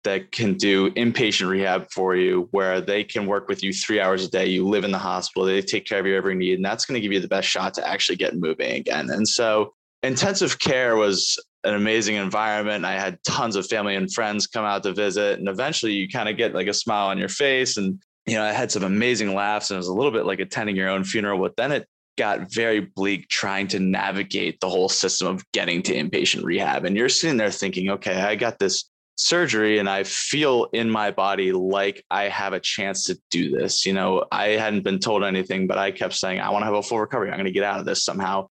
that 0.04 0.30
can 0.32 0.54
do 0.54 0.90
inpatient 0.90 1.48
rehab 1.48 1.90
for 1.90 2.14
you, 2.14 2.46
where 2.50 2.80
they 2.82 3.02
can 3.02 3.26
work 3.26 3.48
with 3.48 3.62
you 3.62 3.72
three 3.72 4.00
hours 4.00 4.22
a 4.22 4.30
day. 4.30 4.44
You 4.46 4.68
live 4.68 4.84
in 4.84 4.90
the 4.90 4.98
hospital, 4.98 5.46
they 5.46 5.62
take 5.62 5.86
care 5.86 5.98
of 5.98 6.04
your 6.04 6.16
every 6.16 6.34
need, 6.34 6.56
and 6.56 6.64
that's 6.64 6.84
going 6.84 6.96
to 6.96 7.00
give 7.00 7.12
you 7.12 7.20
the 7.20 7.28
best 7.28 7.48
shot 7.48 7.72
to 7.74 7.88
actually 7.88 8.16
get 8.16 8.36
moving 8.36 8.72
again. 8.72 9.08
And 9.08 9.26
so 9.26 9.72
intensive 10.04 10.58
care 10.58 10.96
was 10.96 11.38
an 11.64 11.74
amazing 11.74 12.16
environment. 12.16 12.84
I 12.84 12.98
had 12.98 13.18
tons 13.26 13.56
of 13.56 13.66
family 13.66 13.96
and 13.96 14.12
friends 14.12 14.46
come 14.46 14.64
out 14.64 14.82
to 14.84 14.92
visit, 14.92 15.38
and 15.38 15.48
eventually 15.48 15.92
you 15.92 16.08
kind 16.08 16.28
of 16.28 16.36
get 16.36 16.54
like 16.54 16.66
a 16.66 16.74
smile 16.74 17.08
on 17.08 17.18
your 17.18 17.28
face. 17.28 17.76
And 17.76 18.00
you 18.26 18.34
know, 18.34 18.44
I 18.44 18.52
had 18.52 18.70
some 18.70 18.84
amazing 18.84 19.34
laughs, 19.34 19.70
and 19.70 19.76
it 19.76 19.78
was 19.78 19.88
a 19.88 19.94
little 19.94 20.12
bit 20.12 20.26
like 20.26 20.40
attending 20.40 20.76
your 20.76 20.88
own 20.88 21.04
funeral. 21.04 21.38
But 21.40 21.56
then 21.56 21.72
it 21.72 21.88
got 22.16 22.52
very 22.52 22.80
bleak 22.80 23.28
trying 23.28 23.66
to 23.68 23.80
navigate 23.80 24.60
the 24.60 24.68
whole 24.68 24.88
system 24.88 25.26
of 25.26 25.44
getting 25.52 25.82
to 25.82 25.94
inpatient 25.94 26.44
rehab. 26.44 26.84
And 26.84 26.96
you're 26.96 27.08
sitting 27.08 27.36
there 27.36 27.50
thinking, 27.50 27.90
okay, 27.90 28.20
I 28.20 28.36
got 28.36 28.58
this 28.58 28.88
surgery 29.16 29.78
and 29.78 29.88
I 29.88 30.02
feel 30.02 30.66
in 30.72 30.90
my 30.90 31.10
body 31.10 31.52
like 31.52 32.04
I 32.10 32.24
have 32.24 32.52
a 32.52 32.60
chance 32.60 33.04
to 33.06 33.18
do 33.30 33.50
this. 33.50 33.86
You 33.86 33.92
know, 33.92 34.24
I 34.30 34.48
hadn't 34.50 34.82
been 34.82 34.98
told 34.98 35.24
anything, 35.24 35.66
but 35.66 35.78
I 35.78 35.90
kept 35.90 36.14
saying, 36.14 36.40
I 36.40 36.50
want 36.50 36.62
to 36.62 36.66
have 36.66 36.74
a 36.74 36.82
full 36.82 37.00
recovery. 37.00 37.30
I'm 37.30 37.36
going 37.36 37.46
to 37.46 37.52
get 37.52 37.64
out 37.64 37.80
of 37.80 37.86
this 37.86 38.04
somehow. 38.04 38.46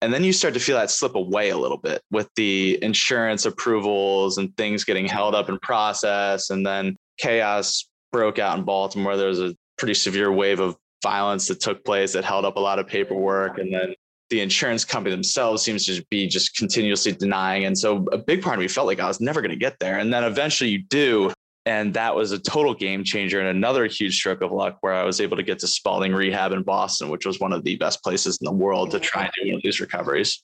And 0.00 0.14
then 0.14 0.22
you 0.22 0.32
start 0.32 0.54
to 0.54 0.60
feel 0.60 0.76
that 0.76 0.90
slip 0.90 1.16
away 1.16 1.50
a 1.50 1.56
little 1.56 1.76
bit 1.76 2.02
with 2.10 2.28
the 2.36 2.78
insurance 2.82 3.46
approvals 3.46 4.38
and 4.38 4.56
things 4.56 4.84
getting 4.84 5.06
held 5.06 5.34
up 5.34 5.48
in 5.48 5.58
process. 5.58 6.50
And 6.50 6.64
then 6.64 6.96
chaos 7.18 7.88
broke 8.12 8.38
out 8.38 8.58
in 8.58 8.64
Baltimore. 8.64 9.16
There 9.16 9.28
was 9.28 9.40
a 9.40 9.54
pretty 9.76 9.94
severe 9.94 10.32
wave 10.32 10.60
of 10.60 10.76
violence 11.02 11.48
that 11.48 11.60
took 11.60 11.84
place 11.84 12.12
that 12.12 12.24
held 12.24 12.44
up 12.44 12.56
a 12.56 12.60
lot 12.60 12.78
of 12.78 12.86
paperwork. 12.86 13.58
And 13.58 13.72
then 13.72 13.94
the 14.30 14.40
insurance 14.40 14.84
company 14.84 15.14
themselves 15.14 15.62
seems 15.62 15.84
to 15.86 16.04
be 16.10 16.28
just 16.28 16.56
continuously 16.56 17.12
denying. 17.12 17.64
And 17.64 17.76
so 17.76 18.06
a 18.12 18.18
big 18.18 18.42
part 18.42 18.56
of 18.56 18.60
me 18.60 18.68
felt 18.68 18.86
like 18.86 19.00
I 19.00 19.08
was 19.08 19.20
never 19.20 19.40
going 19.40 19.50
to 19.50 19.56
get 19.56 19.78
there. 19.80 19.98
And 19.98 20.12
then 20.12 20.22
eventually 20.24 20.70
you 20.70 20.82
do. 20.82 21.32
And 21.68 21.92
that 21.92 22.14
was 22.14 22.32
a 22.32 22.38
total 22.38 22.72
game 22.72 23.04
changer 23.04 23.40
and 23.40 23.48
another 23.48 23.84
huge 23.84 24.16
stroke 24.16 24.40
of 24.40 24.50
luck 24.50 24.78
where 24.80 24.94
I 24.94 25.04
was 25.04 25.20
able 25.20 25.36
to 25.36 25.42
get 25.42 25.58
to 25.58 25.66
Spaulding 25.66 26.14
Rehab 26.14 26.52
in 26.52 26.62
Boston, 26.62 27.10
which 27.10 27.26
was 27.26 27.40
one 27.40 27.52
of 27.52 27.62
the 27.62 27.76
best 27.76 28.02
places 28.02 28.38
in 28.40 28.46
the 28.46 28.52
world 28.52 28.90
to 28.92 28.98
try 28.98 29.24
and 29.24 29.32
do 29.44 29.60
these 29.62 29.78
recoveries. 29.78 30.42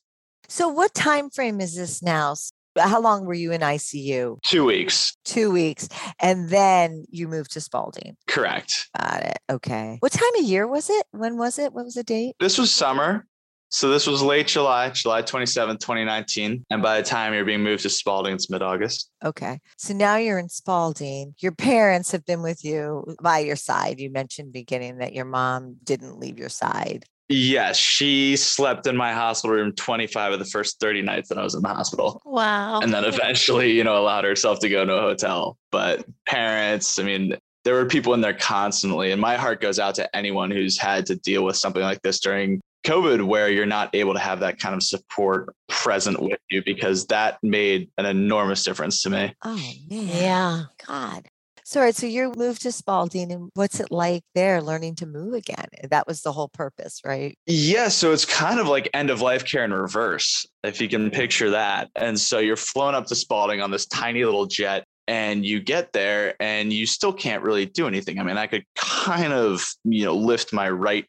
So 0.49 0.69
what 0.69 0.93
time 0.93 1.31
frame 1.31 1.62
is 1.62 1.76
this 1.76 2.02
now? 2.02 2.35
How 2.78 3.00
long 3.00 3.25
were 3.25 3.33
you 3.33 3.52
in 3.52 3.62
ICU? 3.62 4.37
Two 4.43 4.66
weeks. 4.66 5.16
Two 5.25 5.50
weeks. 5.50 5.88
And 6.21 6.50
then 6.50 7.07
you 7.09 7.26
moved 7.26 7.52
to 7.52 7.61
Spaulding. 7.62 8.19
Correct. 8.26 8.90
Got 9.00 9.23
it. 9.23 9.38
Okay. 9.50 9.97
What 10.00 10.12
time 10.12 10.35
of 10.38 10.45
year 10.45 10.66
was 10.66 10.90
it? 10.90 11.07
When 11.12 11.38
was 11.38 11.59
it? 11.59 11.73
What 11.73 11.87
was 11.87 11.95
the 11.95 12.04
date? 12.04 12.35
This 12.38 12.59
was 12.59 12.71
summer. 12.71 13.26
So 13.75 13.90
this 13.90 14.07
was 14.07 14.23
late 14.23 14.47
July, 14.47 14.90
July 14.90 15.23
27th, 15.23 15.81
2019. 15.81 16.64
And 16.71 16.81
by 16.81 17.00
the 17.00 17.02
time 17.02 17.35
you're 17.35 17.45
being 17.45 17.64
moved 17.64 17.83
to 17.83 17.90
Spaulding, 17.90 18.33
it's 18.33 18.49
mid 18.49 18.62
August. 18.62 19.11
Okay. 19.25 19.59
So 19.78 19.93
now 19.93 20.14
you're 20.14 20.38
in 20.38 20.49
Spaulding. 20.49 21.35
Your 21.40 21.50
parents 21.50 22.12
have 22.12 22.25
been 22.25 22.40
with 22.40 22.64
you 22.64 23.16
by 23.21 23.40
your 23.40 23.57
side. 23.57 23.99
You 23.99 24.11
mentioned 24.11 24.52
beginning 24.52 24.99
that 24.99 25.12
your 25.12 25.25
mom 25.25 25.75
didn't 25.83 26.21
leave 26.21 26.38
your 26.38 26.50
side. 26.50 27.04
Yes, 27.28 27.76
she 27.76 28.37
slept 28.37 28.87
in 28.87 28.97
my 28.97 29.12
hospital 29.12 29.57
room 29.57 29.73
25 29.73 30.35
of 30.35 30.38
the 30.38 30.45
first 30.45 30.78
30 30.78 31.02
nights 31.02 31.28
that 31.31 31.38
I 31.38 31.43
was 31.43 31.57
in 31.57 31.62
the 31.62 31.69
hospital. 31.69 32.23
Wow. 32.25 32.78
And 32.78 32.95
then 32.95 33.04
eventually, 33.04 33.73
you 33.73 33.83
know, 33.83 33.99
allowed 33.99 34.23
herself 34.23 34.61
to 34.61 34.69
go 34.69 34.85
to 34.85 34.93
a 34.95 35.00
hotel. 35.00 35.59
But 35.73 36.04
parents, 36.28 37.00
I 37.00 37.02
mean, 37.02 37.37
there 37.64 37.75
were 37.75 37.87
people 37.87 38.14
in 38.14 38.21
there 38.21 38.35
constantly. 38.35 39.11
And 39.11 39.21
my 39.21 39.37
heart 39.37 39.61
goes 39.61 39.81
out 39.81 39.97
to 39.97 40.14
anyone 40.14 40.52
who's 40.52 40.78
had 40.78 41.07
to 41.07 41.16
deal 41.16 41.45
with 41.45 41.57
something 41.57 41.83
like 41.83 42.02
this 42.02 42.21
during 42.21 42.61
COVID 42.85 43.26
where 43.26 43.49
you're 43.49 43.67
not 43.67 43.95
able 43.95 44.12
to 44.12 44.21
have 44.21 44.41
that 44.41 44.59
kind 44.59 44.75
of 44.75 44.83
support 44.83 45.55
present 45.69 46.21
with 46.21 46.38
you 46.50 46.62
because 46.64 47.07
that 47.07 47.38
made 47.43 47.91
an 47.99 48.07
enormous 48.07 48.64
difference 48.64 49.03
to 49.03 49.11
me. 49.11 49.35
Oh 49.43 49.57
man. 49.91 50.07
Yeah. 50.07 50.62
God. 50.87 51.26
So, 51.67 51.81
all 51.81 51.87
right, 51.87 51.95
so 51.95 52.05
you 52.05 52.31
moved 52.37 52.61
to 52.62 52.73
Spaulding, 52.73 53.33
and 53.33 53.50
what's 53.55 53.81
it 53.81 53.91
like 53.91 54.23
there 54.35 54.61
learning 54.61 54.97
to 54.97 55.07
move 55.07 55.33
again? 55.33 55.64
That 55.88 56.07
was 56.07 56.21
the 56.21 56.31
whole 56.31 56.49
purpose, 56.49 57.00
right? 57.07 57.38
Yeah, 57.47 57.88
so 57.88 58.12
it's 58.12 58.26
kind 58.26 58.61
of 58.61 58.69
like 58.69 58.91
end 58.93 59.09
of 59.09 59.23
life 59.23 59.47
care 59.47 59.64
in 59.64 59.73
reverse, 59.73 60.45
if 60.62 60.79
you 60.79 60.91
can 60.91 61.11
picture 61.11 61.49
that. 61.50 61.88
And 61.97 62.21
so 62.21 62.38
you're 62.38 62.59
flown 62.59 62.95
up 62.95 63.07
to 63.07 63.14
Spaulding 63.14 63.62
on 63.62 63.71
this 63.71 63.87
tiny 63.87 64.26
little 64.26 64.45
jet, 64.45 64.85
and 65.09 65.43
you 65.43 65.59
get 65.59 65.91
there, 65.95 66.35
and 66.38 66.71
you 66.71 66.85
still 66.85 67.14
can't 67.14 67.43
really 67.43 67.64
do 67.64 67.87
anything. 67.87 68.19
I 68.19 68.25
mean, 68.25 68.37
I 68.37 68.47
could 68.47 68.64
kind 68.76 69.33
of, 69.33 69.67
you 69.85 70.05
know, 70.05 70.14
lift 70.14 70.53
my 70.53 70.69
right 70.69 71.07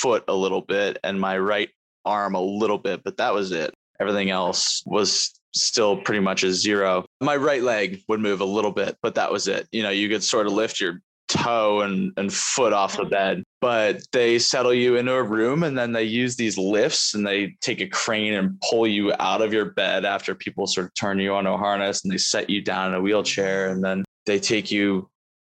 foot 0.00 0.24
a 0.28 0.34
little 0.34 0.60
bit 0.60 0.98
and 1.04 1.20
my 1.20 1.38
right 1.38 1.70
arm 2.04 2.34
a 2.34 2.40
little 2.40 2.78
bit, 2.78 3.02
but 3.04 3.16
that 3.16 3.34
was 3.34 3.52
it. 3.52 3.74
Everything 4.00 4.30
else 4.30 4.82
was 4.86 5.32
still 5.54 5.96
pretty 5.96 6.20
much 6.20 6.44
a 6.44 6.52
zero. 6.52 7.04
My 7.20 7.36
right 7.36 7.62
leg 7.62 8.02
would 8.08 8.20
move 8.20 8.40
a 8.40 8.44
little 8.44 8.72
bit, 8.72 8.96
but 9.02 9.14
that 9.14 9.32
was 9.32 9.48
it. 9.48 9.66
You 9.72 9.82
know, 9.82 9.90
you 9.90 10.08
could 10.08 10.22
sort 10.22 10.46
of 10.46 10.52
lift 10.52 10.80
your 10.80 11.00
toe 11.28 11.80
and, 11.80 12.12
and 12.16 12.32
foot 12.32 12.72
off 12.72 12.96
the 12.96 13.04
bed, 13.04 13.42
but 13.60 14.02
they 14.12 14.38
settle 14.38 14.74
you 14.74 14.96
into 14.96 15.12
a 15.12 15.22
room 15.22 15.62
and 15.64 15.76
then 15.76 15.92
they 15.92 16.04
use 16.04 16.36
these 16.36 16.58
lifts 16.58 17.14
and 17.14 17.26
they 17.26 17.56
take 17.60 17.80
a 17.80 17.88
crane 17.88 18.34
and 18.34 18.60
pull 18.70 18.86
you 18.86 19.12
out 19.18 19.42
of 19.42 19.52
your 19.52 19.66
bed 19.72 20.04
after 20.04 20.34
people 20.34 20.66
sort 20.66 20.86
of 20.86 20.94
turn 20.94 21.18
you 21.18 21.34
on 21.34 21.46
a 21.46 21.56
harness 21.56 22.04
and 22.04 22.12
they 22.12 22.18
set 22.18 22.48
you 22.48 22.62
down 22.62 22.88
in 22.88 22.94
a 22.94 23.00
wheelchair 23.00 23.70
and 23.70 23.82
then 23.82 24.04
they 24.26 24.38
take 24.38 24.70
you 24.70 25.08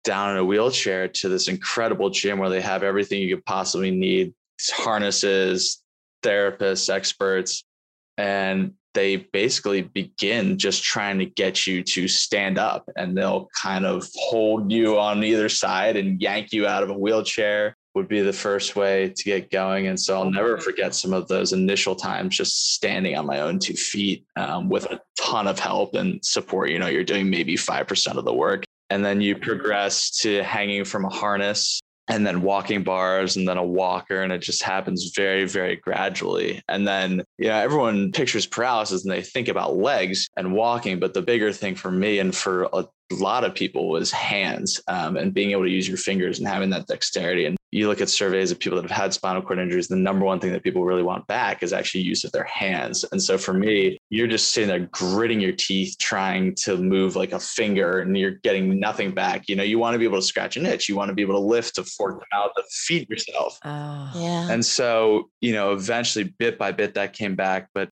down 0.03 0.31
in 0.31 0.37
a 0.37 0.45
wheelchair 0.45 1.07
to 1.07 1.29
this 1.29 1.47
incredible 1.47 2.09
gym 2.09 2.39
where 2.39 2.49
they 2.49 2.61
have 2.61 2.83
everything 2.83 3.21
you 3.21 3.35
could 3.35 3.45
possibly 3.45 3.91
need 3.91 4.33
harnesses, 4.73 5.81
therapists, 6.23 6.93
experts, 6.93 7.63
and 8.17 8.73
they 8.93 9.15
basically 9.15 9.81
begin 9.81 10.57
just 10.57 10.83
trying 10.83 11.17
to 11.19 11.25
get 11.25 11.65
you 11.65 11.81
to 11.81 12.07
stand 12.07 12.57
up 12.57 12.89
and 12.97 13.17
they'll 13.17 13.47
kind 13.59 13.85
of 13.85 14.07
hold 14.15 14.71
you 14.71 14.99
on 14.99 15.23
either 15.23 15.47
side 15.47 15.95
and 15.95 16.21
yank 16.21 16.51
you 16.51 16.67
out 16.67 16.83
of 16.83 16.89
a 16.89 16.97
wheelchair 16.97 17.77
would 17.93 18.07
be 18.07 18.21
the 18.21 18.33
first 18.33 18.75
way 18.75 19.13
to 19.15 19.23
get 19.23 19.51
going. 19.51 19.87
And 19.87 19.99
so 19.99 20.17
i'll 20.17 20.29
never 20.29 20.57
forget 20.57 20.95
some 20.95 21.13
of 21.13 21.27
those 21.27 21.53
initial 21.53 21.95
times 21.95 22.37
just 22.37 22.73
standing 22.73 23.17
on 23.17 23.25
my 23.25 23.41
own 23.41 23.59
two 23.59 23.73
feet 23.73 24.25
um, 24.35 24.69
with 24.69 24.85
a 24.85 24.99
ton 25.19 25.47
of 25.47 25.59
help 25.59 25.95
and 25.95 26.23
support. 26.23 26.69
You 26.69 26.79
know 26.79 26.87
you're 26.87 27.03
doing 27.03 27.29
maybe 27.29 27.55
5% 27.55 28.17
of 28.17 28.25
the 28.25 28.33
work 28.33 28.63
and 28.91 29.05
then 29.05 29.21
you 29.21 29.35
progress 29.35 30.11
to 30.19 30.43
hanging 30.43 30.83
from 30.83 31.05
a 31.05 31.09
harness 31.09 31.79
and 32.09 32.27
then 32.27 32.41
walking 32.41 32.83
bars 32.83 33.37
and 33.37 33.47
then 33.47 33.57
a 33.57 33.63
walker 33.63 34.21
and 34.21 34.33
it 34.33 34.39
just 34.39 34.61
happens 34.61 35.13
very 35.15 35.45
very 35.47 35.77
gradually. 35.77 36.61
And 36.67 36.85
then 36.85 37.23
you 37.37 37.47
know 37.47 37.55
everyone 37.55 38.11
pictures 38.11 38.45
paralysis 38.45 39.03
and 39.03 39.11
they 39.11 39.21
think 39.21 39.47
about 39.47 39.77
legs 39.77 40.27
and 40.35 40.53
walking 40.53 40.99
but 40.99 41.13
the 41.13 41.21
bigger 41.21 41.53
thing 41.53 41.73
for 41.73 41.89
me 41.89 42.19
and 42.19 42.35
for 42.35 42.63
a 42.73 42.85
lot 43.11 43.45
of 43.45 43.55
people 43.55 43.89
was 43.89 44.11
hands 44.11 44.81
um, 44.89 45.15
and 45.15 45.33
being 45.33 45.51
able 45.51 45.63
to 45.63 45.69
use 45.69 45.87
your 45.87 45.97
fingers 45.97 46.39
and 46.39 46.47
having 46.47 46.69
that 46.71 46.87
dexterity 46.87 47.45
and 47.45 47.57
you 47.71 47.87
look 47.87 48.01
at 48.01 48.09
surveys 48.09 48.51
of 48.51 48.59
people 48.59 48.75
that 48.75 48.89
have 48.89 48.97
had 48.97 49.13
spinal 49.13 49.41
cord 49.41 49.57
injuries, 49.57 49.87
the 49.87 49.95
number 49.95 50.25
one 50.25 50.39
thing 50.39 50.51
that 50.51 50.61
people 50.61 50.83
really 50.83 51.03
want 51.03 51.25
back 51.27 51.63
is 51.63 51.71
actually 51.71 52.01
use 52.01 52.25
of 52.25 52.31
their 52.33 52.43
hands. 52.43 53.05
And 53.11 53.21
so 53.21 53.37
for 53.37 53.53
me, 53.53 53.97
you're 54.09 54.27
just 54.27 54.51
sitting 54.51 54.67
there 54.67 54.89
gritting 54.91 55.39
your 55.39 55.53
teeth, 55.53 55.95
trying 55.97 56.53
to 56.55 56.75
move 56.75 57.15
like 57.15 57.31
a 57.31 57.39
finger 57.39 57.99
and 57.99 58.17
you're 58.17 58.31
getting 58.43 58.77
nothing 58.77 59.13
back. 59.13 59.47
You 59.47 59.55
know, 59.55 59.63
you 59.63 59.79
want 59.79 59.95
to 59.95 59.99
be 59.99 60.05
able 60.05 60.19
to 60.19 60.25
scratch 60.25 60.57
an 60.57 60.65
itch. 60.65 60.89
You 60.89 60.97
want 60.97 61.09
to 61.09 61.15
be 61.15 61.21
able 61.21 61.35
to 61.35 61.39
lift, 61.39 61.75
to 61.75 61.83
fork 61.83 62.19
them 62.19 62.27
out, 62.33 62.51
to 62.57 62.63
feed 62.69 63.09
yourself. 63.09 63.57
Oh. 63.63 64.11
Yeah. 64.15 64.51
And 64.51 64.65
so, 64.65 65.29
you 65.39 65.53
know, 65.53 65.71
eventually 65.71 66.25
bit 66.25 66.59
by 66.59 66.73
bit 66.73 66.95
that 66.95 67.13
came 67.13 67.35
back. 67.35 67.69
But 67.73 67.89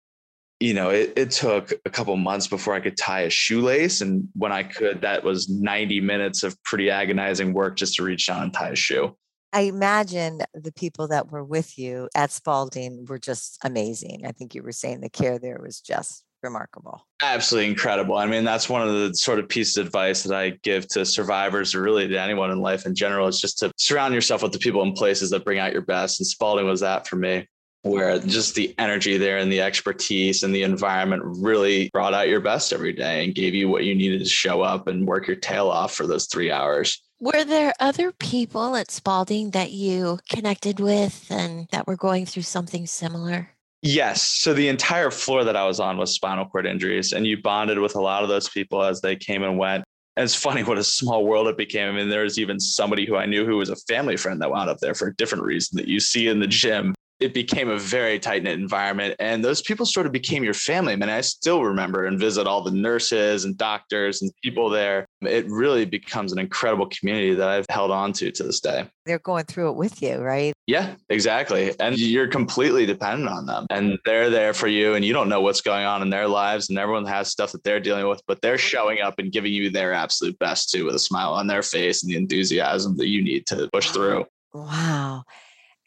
you 0.60 0.74
know, 0.74 0.90
it, 0.90 1.14
it 1.16 1.32
took 1.32 1.72
a 1.86 1.90
couple 1.90 2.16
months 2.18 2.48
before 2.48 2.74
I 2.74 2.82
could 2.82 2.98
tie 2.98 3.22
a 3.22 3.30
shoelace. 3.30 4.02
And 4.02 4.28
when 4.34 4.52
I 4.52 4.64
could, 4.64 5.02
that 5.02 5.24
was 5.24 5.48
90 5.48 6.02
minutes 6.02 6.44
of 6.44 6.62
pretty 6.64 6.90
agonizing 6.90 7.54
work 7.54 7.78
just 7.78 7.96
to 7.96 8.04
reach 8.04 8.28
down 8.28 8.44
and 8.44 8.54
tie 8.54 8.72
a 8.72 8.76
shoe. 8.76 9.16
I 9.51 9.62
imagine 9.62 10.41
the 10.53 10.72
people 10.72 11.08
that 11.08 11.32
were 11.32 11.44
with 11.44 11.77
you 11.77 12.10
at 12.15 12.32
Spaulding 12.32 13.06
were 13.08 13.20
just 13.20 13.58
amazing. 13.63 14.22
I 14.25 14.32
think 14.32 14.53
you 14.53 14.63
were 14.63 14.72
saying 14.72 15.01
the 15.01 15.10
care 15.10 15.39
there 15.39 15.60
was 15.62 15.82
just 15.82 16.24
remarkable. 16.44 17.06
Absolutely 17.22 17.70
incredible. 17.70 18.18
I 18.18 18.25
mean, 18.25 18.46
that's 18.46 18.70
one 18.70 18.88
of 18.88 18.94
the 18.94 19.13
sort 19.13 19.39
of 19.39 19.50
pieces 19.50 19.77
of 19.77 19.88
advice 19.88 20.24
that 20.24 20.38
I 20.38 20.51
give 20.63 20.88
to 20.89 21.06
survivors 21.06 21.75
or 21.75 21.82
really 21.82 22.08
to 22.08 22.22
anyone 22.22 22.51
in 22.51 22.60
life 22.60 22.86
in 22.86 22.96
general 22.96 23.27
is 23.27 23.41
just 23.41 23.60
to 23.60 23.72
surround 23.77 24.13
yourself 24.13 24.44
with 24.44 24.51
the 24.51 24.60
people 24.60 24.82
and 24.84 24.96
places 24.96 25.29
that 25.32 25.46
bring 25.46 25.60
out 25.60 25.74
your 25.74 25.82
best. 25.82 26.20
And 26.20 26.27
Spaulding 26.27 26.65
was 26.65 26.79
that 26.82 27.08
for 27.08 27.15
me, 27.15 27.46
where 27.84 28.20
just 28.20 28.56
the 28.56 28.75
energy 28.77 29.18
there 29.18 29.38
and 29.38 29.51
the 29.51 29.62
expertise 29.62 30.44
and 30.44 30.53
the 30.53 30.63
environment 30.63 31.24
really 31.25 31.89
brought 31.94 32.13
out 32.13 32.27
your 32.27 32.41
best 32.41 32.74
every 32.74 32.94
day 32.94 33.24
and 33.24 33.36
gave 33.36 33.53
you 33.53 33.70
what 33.70 33.86
you 33.86 33.96
needed 33.96 34.20
to 34.20 34.29
show 34.29 34.62
up 34.62 34.88
and 34.88 35.08
work 35.08 35.27
your 35.27 35.38
tail 35.38 35.70
off 35.70 35.94
for 35.94 36.06
those 36.06 36.27
three 36.27 36.51
hours. 36.51 37.01
Were 37.22 37.44
there 37.44 37.74
other 37.82 38.14
people 38.14 38.78
at 38.78 38.92
Spaulding 38.92 39.52
that 39.52 39.72
you 39.72 40.20
connected 40.30 40.80
with 40.80 41.28
and 41.30 41.68
that 41.72 41.86
were 41.86 41.98
going 41.98 42.26
through 42.26 42.44
something 42.44 42.88
similar? 42.88 43.50
Yes. 43.82 44.22
So 44.22 44.54
the 44.54 44.70
entire 44.70 45.12
floor 45.12 45.44
that 45.44 45.58
I 45.58 45.66
was 45.66 45.82
on 45.82 45.98
was 45.98 46.16
spinal 46.16 46.46
cord 46.46 46.66
injuries, 46.66 47.12
and 47.12 47.28
you 47.28 47.42
bonded 47.42 47.80
with 47.80 47.96
a 47.96 48.02
lot 48.02 48.24
of 48.24 48.30
those 48.30 48.48
people 48.48 48.84
as 48.84 49.02
they 49.02 49.18
came 49.18 49.44
and 49.44 49.58
went. 49.58 49.84
And 50.16 50.24
it's 50.24 50.36
funny 50.36 50.64
what 50.66 50.78
a 50.78 50.84
small 50.84 51.26
world 51.26 51.48
it 51.48 51.58
became. 51.58 51.90
I 51.90 51.92
mean, 51.92 52.10
there 52.10 52.24
was 52.24 52.40
even 52.40 52.58
somebody 52.58 53.06
who 53.06 53.18
I 53.18 53.26
knew 53.26 53.46
who 53.46 53.58
was 53.58 53.70
a 53.70 53.76
family 53.76 54.16
friend 54.16 54.42
that 54.42 54.52
wound 54.52 54.70
up 54.70 54.78
there 54.80 54.94
for 54.94 55.10
a 55.10 55.16
different 55.16 55.44
reason 55.44 55.76
that 55.76 55.90
you 55.90 56.00
see 56.00 56.28
in 56.28 56.40
the 56.40 56.48
gym 56.48 56.96
it 57.20 57.34
became 57.34 57.70
a 57.70 57.78
very 57.78 58.18
tight 58.20 58.44
knit 58.44 58.60
environment. 58.60 59.16
And 59.20 59.44
those 59.44 59.62
people 59.62 59.86
sort 59.86 60.06
of 60.06 60.12
became 60.12 60.44
your 60.44 60.54
family. 60.54 60.94
I 60.94 60.96
mean, 60.96 61.10
I 61.10 61.22
still 61.22 61.64
remember 61.64 62.06
and 62.06 62.20
visit 62.20 62.48
all 62.48 62.62
the 62.62 62.72
nurses 62.72 63.46
and 63.46 63.58
doctors 63.58 64.22
and 64.22 64.32
people 64.44 64.70
there. 64.70 65.06
It 65.22 65.46
really 65.50 65.86
becomes 65.86 66.32
an 66.32 66.40
incredible 66.40 66.88
community 66.88 67.34
that 67.34 67.50
I've 67.50 67.66
held 67.70 67.92
on 67.92 68.14
to 68.14 68.32
to 68.32 68.44
this 68.44 68.62
day. 68.62 68.86
They're 69.06 69.20
going 69.20 69.46
through 69.46 69.70
it 69.70 69.76
with 69.76 70.02
you, 70.02 70.18
right? 70.18 70.54
Yeah, 70.68 70.96
exactly. 71.10 71.74
And 71.80 71.98
you're 71.98 72.28
completely 72.28 72.86
dependent 72.86 73.30
on 73.30 73.46
them. 73.46 73.66
And 73.70 73.98
they're 74.06 74.30
there 74.30 74.54
for 74.54 74.68
you, 74.68 74.94
and 74.94 75.04
you 75.04 75.14
don't 75.14 75.30
know 75.30 75.42
what's 75.42 75.62
going 75.62 75.86
on 75.86 76.02
in 76.02 76.10
their 76.10 76.28
lives. 76.28 76.70
And 76.70 76.78
everyone 76.78 77.06
has 77.08 77.30
stuff 77.30 77.52
that 77.54 77.64
they're 77.64 77.80
dealing 77.80 78.08
with, 78.08 78.22
but 78.28 78.42
they're 78.42 78.58
showing 78.58 79.02
up 79.02 79.16
and 79.18 79.32
giving 79.32 79.52
you 79.52 79.70
their 79.70 79.94
absolute 79.94 80.38
best 80.40 80.70
too, 80.70 80.86
with 80.86 80.96
a 80.96 81.00
smile 81.00 81.34
on 81.34 81.48
their 81.48 81.64
face 81.64 82.04
and 82.04 82.12
the 82.12 82.18
enthusiasm 82.18 82.96
that 82.98 83.08
you 83.08 83.24
need 83.24 83.48
to 83.48 83.68
push 83.74 83.90
through. 83.90 84.26
Wow. 84.54 85.24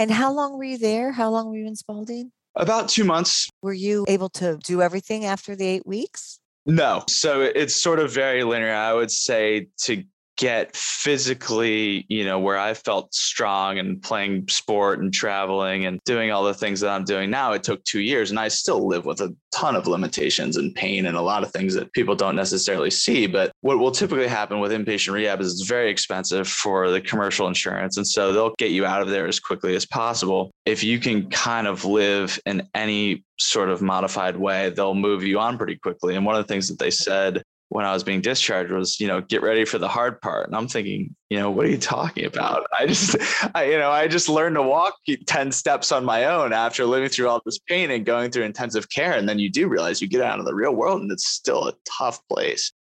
And 0.03 0.11
how 0.11 0.33
long 0.33 0.59
were 0.59 0.65
you 0.65 0.79
there? 0.79 1.13
How 1.13 1.31
long 1.31 1.49
were 1.49 1.57
you 1.57 1.69
in 1.69 1.77
Spaulding? 1.77 2.33
About 2.57 2.89
two 2.89 3.05
months. 3.05 3.49
Were 3.63 3.73
you 3.73 4.05
able 4.09 4.31
to 4.31 4.59
do 4.65 4.83
everything 4.83 5.27
after 5.27 5.55
the 5.55 5.65
eight 5.65 5.87
weeks? 5.87 6.41
No. 6.67 7.05
So 7.09 7.41
it's 7.43 7.81
sort 7.81 8.01
of 8.01 8.13
very 8.13 8.43
linear. 8.43 8.75
I 8.75 8.95
would 8.95 9.13
say 9.13 9.69
to 9.83 10.03
get 10.43 10.75
physically, 10.75 12.05
you 12.09 12.25
know, 12.25 12.37
where 12.37 12.59
I 12.59 12.75
felt 12.75 13.15
strong 13.15 13.79
and 13.79 14.03
playing 14.03 14.49
sport 14.49 14.99
and 14.99 15.15
traveling 15.15 15.87
and 15.87 16.01
doing 16.05 16.33
all 16.33 16.43
the 16.43 16.53
things 16.53 16.81
that 16.81 16.91
I'm 16.91 17.05
doing 17.05 17.31
now, 17.31 17.53
it 17.53 17.63
took 17.63 17.85
two 17.85 18.01
years. 18.01 18.31
And 18.31 18.41
I 18.41 18.49
still 18.49 18.89
live 18.89 19.05
with 19.05 19.21
a 19.21 19.33
ton 19.55 19.77
of 19.77 19.87
limitations 19.87 20.57
and 20.57 20.75
pain 20.75 21.07
and 21.07 21.17
a 21.17 21.23
lot 21.23 21.45
of 21.45 21.53
things 21.53 21.75
that 21.75 21.93
people 21.93 22.17
don't 22.17 22.35
necessarily 22.35 22.91
see. 22.91 23.29
But 23.29 23.53
what 23.61 23.79
will 23.79 23.93
typically 23.93 24.27
happen 24.27 24.59
with 24.59 24.73
inpatient 24.73 25.13
rehab 25.13 25.41
is 25.41 25.53
it's 25.53 25.69
very 25.69 25.89
expensive 25.89 26.49
for 26.49 26.91
the 26.91 27.01
commercial 27.01 27.47
insurance. 27.47 27.97
And 27.97 28.07
so 28.07 28.33
they'll 28.33 28.57
get 28.59 28.73
you 28.73 28.85
out 28.85 29.01
of 29.01 29.11
there 29.11 29.29
as 29.29 29.39
quickly 29.39 29.77
as 29.77 29.87
possible. 29.87 30.51
If 30.67 30.83
you 30.83 30.99
can 30.99 31.31
kind 31.31 31.69
of 31.69 31.85
live 31.85 32.41
in 32.47 32.69
any 32.75 33.25
sort 33.39 33.69
of 33.69 33.81
modified 33.81 34.37
way, 34.37 34.71
they'll 34.71 34.95
move 34.97 35.23
you 35.23 35.39
on 35.39 35.57
pretty 35.57 35.77
quickly. 35.77 36.17
And 36.17 36.27
one 36.27 36.35
of 36.35 36.45
the 36.45 36.53
things 36.53 36.67
that 36.67 36.81
they 36.81 36.91
said 36.91 37.45
when 37.73 37.87
I 37.87 37.93
was 37.95 38.05
being 38.05 38.21
discharged 38.21 38.71
was, 38.71 39.01
you 39.01 39.09
know, 39.09 39.23
get 39.23 39.41
ready 39.41 39.65
for 39.65 39.79
the 39.79 39.89
hard 39.89 40.21
part. 40.21 40.47
And 40.47 40.55
I'm 40.55 40.69
thinking, 40.69 41.17
you 41.31 41.39
know, 41.39 41.51
what 41.51 41.65
are 41.65 41.71
you 41.71 41.79
talking 41.79 42.27
about? 42.27 42.67
I 42.79 42.87
just, 42.87 43.17
I, 43.55 43.65
you 43.65 43.79
know, 43.79 43.91
I 43.91 44.09
just 44.09 44.29
learned 44.29 44.57
to 44.57 44.63
walk 44.63 44.95
10 45.27 45.53
steps 45.53 45.91
on 45.91 46.05
my 46.05 46.27
own 46.27 46.53
after 46.53 46.85
living 46.85 47.09
through 47.09 47.29
all 47.29 47.41
this 47.47 47.59
pain 47.59 47.91
and 47.91 48.05
going 48.05 48.31
through 48.31 48.45
intensive 48.45 48.91
care. 48.91 49.13
And 49.13 49.27
then 49.27 49.39
you 49.39 49.51
do 49.51 49.69
realize 49.69 50.03
you 50.03 50.09
get 50.09 50.21
out 50.21 50.39
of 50.39 50.45
the 50.45 50.55
real 50.55 50.75
world 50.75 51.01
and 51.01 51.11
it's 51.11 51.27
still 51.27 51.67
a 51.67 51.73
tough 51.99 52.21
place 52.29 52.73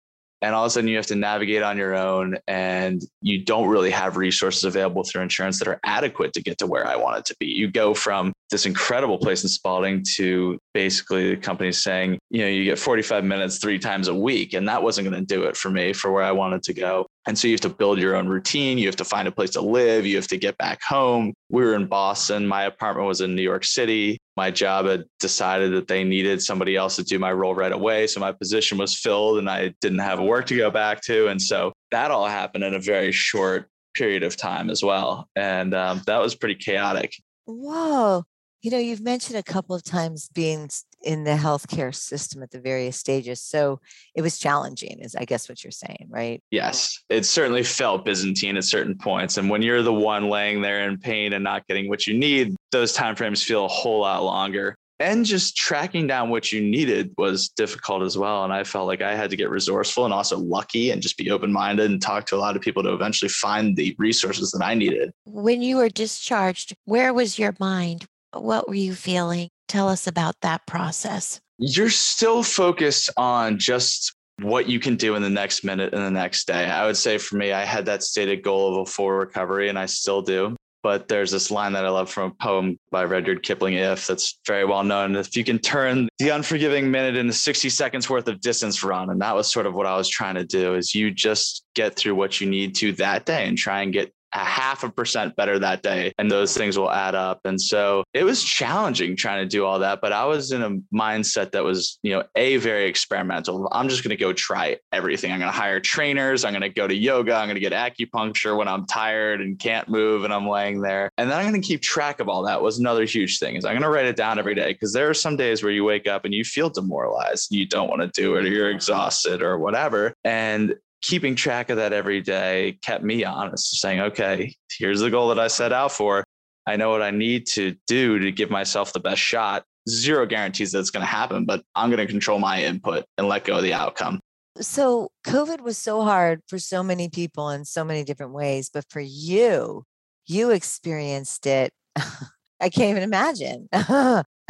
and 0.43 0.57
all 0.57 0.65
of 0.65 0.67
a 0.67 0.71
sudden 0.71 0.89
you 0.89 0.97
have 0.97 1.07
to 1.07 1.15
navigate 1.15 1.63
on 1.63 1.79
your 1.79 1.95
own 1.95 2.37
and 2.49 3.01
you 3.21 3.45
don't 3.45 3.69
really 3.69 3.93
have 3.93 4.17
resources 4.17 4.65
available 4.65 5.05
through 5.05 5.23
insurance 5.23 5.61
that 5.61 5.69
are 5.69 5.79
adequate 5.85 6.33
to 6.33 6.43
get 6.43 6.59
to 6.59 6.67
where 6.67 6.87
I 6.87 6.97
want 6.97 7.19
it 7.19 7.25
to 7.27 7.37
be. 7.39 7.47
You 7.47 7.71
go 7.71 7.95
from 7.95 8.33
this 8.51 8.67
incredible 8.67 9.19
place 9.19 9.45
in 9.45 9.49
Spaulding 9.49 10.05
to 10.17 10.59
basically 10.75 11.31
the 11.31 11.41
company 11.41 11.71
saying, 11.71 12.19
you 12.31 12.43
know, 12.43 12.49
you 12.49 12.65
get 12.65 12.79
45 12.79 13.25
minutes 13.25 13.59
three 13.59 13.79
times 13.79 14.09
a 14.09 14.15
week. 14.15 14.53
And 14.53 14.69
that 14.69 14.83
wasn't 14.83 15.09
going 15.09 15.21
to 15.21 15.27
do 15.27 15.45
it 15.45 15.57
for 15.57 15.71
me 15.71 15.93
for 15.93 16.11
where 16.11 16.25
I 16.25 16.33
wanted 16.33 16.65
to 16.65 16.75
go. 16.75 17.07
And 17.27 17.39
so 17.39 17.47
you 17.47 17.55
have 17.55 17.61
to 17.61 17.69
build 17.69 17.99
your 17.99 18.17
own 18.17 18.27
routine. 18.27 18.79
You 18.79 18.87
have 18.87 18.97
to 18.97 19.05
find 19.05 19.29
a 19.29 19.33
place 19.33 19.51
to 19.51 19.61
live. 19.61 20.05
You 20.05 20.17
have 20.17 20.27
to 20.29 20.37
get 20.37 20.59
back 20.59 20.83
home. 20.83 21.33
We 21.51 21.63
were 21.63 21.77
in 21.77 21.87
Boston. 21.87 22.47
My 22.47 22.65
apartment 22.65 23.07
was 23.07 23.21
in 23.21 23.37
New 23.37 23.43
York 23.43 23.65
City. 23.65 24.19
My 24.37 24.51
job 24.51 24.87
had 24.87 25.05
decided 25.21 25.73
that 25.75 25.89
they 25.89 26.05
needed 26.05 26.43
somebody 26.43 26.77
else 26.77 26.97
to 26.97 27.03
do 27.03 27.19
my 27.19 27.33
role 27.33 27.55
right 27.55 27.73
away. 27.73 28.07
So 28.07 28.21
my 28.21 28.33
position 28.33 28.79
was 28.79 28.97
filled 28.97 29.39
and 29.39 29.49
I 29.49 29.75
didn't 29.81 29.99
have 29.99 30.21
work 30.21 30.47
to 30.47 30.57
go 30.57 30.71
back 30.71 31.03
to. 31.03 31.29
And 31.29 31.41
so 31.41 31.73
that 31.91 32.11
all 32.11 32.27
happened 32.27 32.65
in 32.65 32.75
a 32.75 32.81
very 32.81 33.13
short 33.13 33.69
period 33.95 34.23
of 34.23 34.37
time 34.37 34.71
as 34.71 34.83
well. 34.83 35.29
And 35.37 35.75
um, 35.75 36.03
that 36.07 36.19
was 36.19 36.35
pretty 36.35 36.55
chaotic. 36.55 37.15
Whoa. 37.45 38.25
You 38.63 38.71
know, 38.71 38.79
you've 38.79 39.03
mentioned 39.03 39.37
a 39.37 39.43
couple 39.43 39.75
of 39.75 39.83
times 39.83 40.31
being 40.33 40.71
in 41.03 41.25
the 41.25 41.33
healthcare 41.33 41.93
system 41.93 42.45
at 42.45 42.53
the 42.53 42.61
various 42.61 42.97
stages. 42.97 43.41
So 43.41 43.81
it 44.15 44.23
was 44.23 44.39
challenging, 44.39 45.01
is 45.01 45.17
I 45.17 45.25
guess 45.25 45.49
what 45.49 45.65
you're 45.65 45.73
saying, 45.73 46.07
right? 46.09 46.41
Yes, 46.53 47.03
it 47.09 47.27
certainly 47.27 47.65
felt 47.65 48.05
Byzantine 48.05 48.57
at 48.57 48.63
certain 48.63 48.97
points. 48.97 49.37
And 49.37 49.51
when 49.51 49.63
you're 49.63 49.83
the 49.83 49.93
one 49.93 50.29
laying 50.29 50.63
there 50.63 50.89
in 50.89 50.97
pain 50.99 51.33
and 51.33 51.43
not 51.43 51.67
getting 51.67 51.89
what 51.89 52.07
you 52.07 52.17
need, 52.17 52.55
those 52.71 52.97
timeframes 52.97 53.43
feel 53.43 53.65
a 53.65 53.69
whole 53.69 54.03
lot 54.03 54.23
longer. 54.23 54.77
And 55.01 55.27
just 55.27 55.57
tracking 55.57 56.07
down 56.07 56.31
what 56.31 56.53
you 56.53 56.63
needed 56.63 57.13
was 57.19 57.49
difficult 57.49 58.05
as 58.05 58.17
well. 58.17 58.45
And 58.45 58.53
I 58.53 58.63
felt 58.63 58.87
like 58.87 59.03
I 59.03 59.17
had 59.17 59.31
to 59.31 59.37
get 59.37 59.51
resourceful 59.51 60.05
and 60.05 60.15
also 60.15 60.39
lucky 60.39 60.93
and 60.93 61.03
just 61.03 61.19
be 61.19 61.33
open 61.33 61.51
minded 61.51 61.91
and 61.91 62.01
talk 62.01 62.27
to 62.27 62.37
a 62.37 62.39
lot 62.39 62.55
of 62.55 62.63
people 62.63 62.85
to 62.85 62.93
eventually 62.93 63.29
find 63.29 63.77
the 63.77 63.97
resources 63.99 64.53
that 64.53 64.65
I 64.65 64.75
needed. 64.75 65.11
When 65.25 65.63
you 65.63 65.79
were 65.79 65.89
discharged, 65.89 66.77
where 66.85 67.13
was 67.13 67.41
your 67.41 67.57
mind? 67.59 68.07
What 68.33 68.69
were 68.69 68.75
you 68.75 68.95
feeling? 68.95 69.49
Tell 69.69 69.89
us 69.89 70.07
about 70.07 70.35
that 70.43 70.67
process. 70.67 71.41
You're 71.59 71.91
still 71.91 72.43
focused 72.43 73.11
on 73.17 73.59
just 73.59 74.15
what 74.41 74.69
you 74.69 74.81
can 74.81 74.97
do 74.97 75.15
in 75.15 75.23
the 75.23 75.31
next 75.31 75.65
minute 75.65 75.95
and 75.95 76.03
the 76.03 76.11
next 76.11 76.47
day. 76.47 76.65
I 76.65 76.87
would 76.87 76.97
say 76.97 77.19
for 77.19 77.37
me, 77.37 77.53
I 77.53 77.65
had 77.65 77.87
that 77.87 78.03
stated 78.03 78.43
goal 78.43 78.75
of 78.75 78.89
a 78.89 78.91
full 78.91 79.11
recovery, 79.11 79.69
and 79.69 79.79
I 79.79 79.87
still 79.87 80.23
do. 80.23 80.57
But 80.83 81.07
there's 81.07 81.31
this 81.31 81.53
line 81.53 81.75
that 81.75 81.85
I 81.85 81.91
love 81.91 82.11
from 82.11 82.33
a 82.33 82.35
poem 82.43 82.77
by 82.91 83.05
Rudyard 83.05 83.45
Kipling, 83.45 83.75
If, 83.75 84.09
that's 84.09 84.41
very 84.45 84.65
well 84.65 84.83
known. 84.83 85.15
If 85.15 85.37
you 85.37 85.45
can 85.45 85.61
turn 85.61 86.09
the 86.19 86.31
unforgiving 86.31 86.91
minute 86.91 87.17
into 87.17 87.33
60 87.33 87.69
seconds 87.69 88.11
worth 88.11 88.27
of 88.27 88.41
distance 88.41 88.83
run, 88.83 89.11
and 89.11 89.21
that 89.21 89.35
was 89.37 89.51
sort 89.51 89.67
of 89.67 89.75
what 89.75 89.87
I 89.87 89.97
was 89.97 90.09
trying 90.09 90.35
to 90.35 90.45
do, 90.45 90.75
is 90.75 90.93
you 90.93 91.13
just 91.13 91.65
get 91.75 91.95
through 91.95 92.17
what 92.17 92.41
you 92.41 92.51
need 92.51 92.75
to 92.77 92.93
that 92.95 93.27
day 93.27 93.47
and 93.47 93.57
try 93.57 93.83
and 93.83 93.93
get 93.93 94.13
a 94.35 94.45
half 94.45 94.85
a 94.85 94.91
percent 94.91 95.37
better 95.37 95.59
that 95.59 95.83
day 95.83 96.13
and 96.19 96.31
those 96.31 96.57
things 96.57 96.79
will 96.79 96.91
add 96.91 97.15
up. 97.15 97.41
And 97.45 97.61
so 97.61 98.05
it 98.15 98.25
was 98.25 98.43
challenging 98.43 99.17
trying 99.17 99.43
to 99.43 99.49
do 99.49 99.65
all 99.65 99.79
that 99.79 100.01
but 100.01 100.13
i 100.13 100.25
was 100.25 100.53
in 100.53 100.63
a 100.63 100.71
mindset 100.95 101.53
that 101.53 101.65
was 101.65 101.99
you 102.03 102.13
know 102.13 102.23
a 102.37 102.57
very 102.59 102.87
experimental. 102.87 103.69
I'm 103.73 103.89
just 103.89 104.03
going 104.03 104.11
to 104.11 104.17
go 104.17 104.33
try 104.33 104.79
everything. 104.93 105.33
I'm 105.33 105.39
going 105.39 105.51
to 105.51 105.57
hire 105.57 105.81
trainers. 105.81 106.45
I'm 106.45 106.53
going 106.53 106.63
to 106.63 106.69
go 106.69 106.87
to 106.87 106.95
yoga. 106.95 107.35
I'm 107.35 107.47
going 107.47 107.61
to 107.61 107.61
get 107.61 107.73
acupuncture 107.73 108.57
when 108.57 108.69
i'm 108.69 108.87
tired 108.87 109.41
and 109.41 109.59
can't 109.59 109.89
move 109.89 110.25
and 110.25 110.33
i'm 110.33 110.49
laying 110.49 110.81
there. 110.81 111.11
And 111.19 111.31
then 111.31 111.39
i'm 111.39 111.49
going 111.49 111.61
to 111.61 111.67
keep 111.67 111.83
track 111.83 112.21
of 112.21 112.29
all 112.29 112.43
that 112.45 112.61
was 112.61 112.79
another 112.79 113.05
huge 113.05 113.39
thing 113.39 113.57
is 113.57 113.65
i'm 113.65 113.73
going 113.73 113.83
to 113.83 113.89
write 113.89 114.07
it 114.07 114.17
down 114.17 114.39
every 114.39 114.55
day. 114.55 114.73
Because 114.73 114.93
there 114.93 115.09
are 115.09 115.15
some 115.15 115.37
days 115.37 115.63
where 115.63 115.73
you 115.73 115.85
wake 115.85 116.07
up 116.07 116.25
and 116.25 116.35
you 116.35 116.45
feel 116.45 116.71
demoralized 116.71 117.55
you 117.55 117.67
don't 117.67 117.89
want 117.89 118.03
to 118.03 118.09
do 118.21 118.37
it 118.37 118.45
or 118.45 118.49
you're 118.49 118.71
exhausted 118.71 119.43
or 119.43 119.59
whatever. 119.59 120.15
And 120.25 120.75
keeping 121.03 121.35
track 121.35 121.69
of 121.69 121.77
that 121.77 121.93
every 121.93 122.21
day 122.21 122.79
kept 122.83 123.05
me 123.05 123.25
honest, 123.25 123.81
saying, 123.81 124.01
okay, 124.01 124.55
here's 124.79 125.01
the 125.01 125.11
goal 125.11 125.29
that 125.29 125.39
I 125.39 125.49
set 125.49 125.73
out 125.73 125.93
for. 125.93 126.25
I 126.67 126.77
know 126.77 126.91
what 126.91 127.03
I 127.03 127.11
need 127.11 127.47
to 127.49 127.77
do 127.87 128.21
to 128.21 128.31
give 128.31 128.49
myself 128.49 128.93
the 128.93 129.01
best 129.01 129.21
shot. 129.21 129.65
Zero 129.89 130.27
guarantees 130.27 130.73
that 130.73 130.79
it's 130.79 130.91
going 130.91 131.03
to 131.03 131.11
happen, 131.11 131.45
but 131.45 131.65
I'm 131.75 131.91
going 131.91 131.99
to 131.99 132.11
control 132.11 132.39
my 132.39 132.63
input 132.63 133.05
and 133.19 133.27
let 133.27 133.45
go 133.45 133.57
of 133.57 133.65
the 133.65 133.75
outcome. 133.75 134.21
So, 134.61 135.11
COVID 135.27 135.63
was 135.63 135.77
so 135.77 136.03
hard 136.03 136.43
for 136.47 136.59
so 136.59 136.83
many 136.83 137.09
people 137.09 137.51
in 137.51 137.65
so 137.65 137.85
many 137.85 138.05
different 138.05 138.33
ways, 138.33 138.71
but 138.73 138.85
for 138.91 139.01
you, 139.01 139.85
you 140.27 140.51
experienced 140.51 141.47
it. 141.47 141.73
I 141.97 142.69
can't 142.69 142.91
even 142.91 143.03
imagine. 143.03 143.69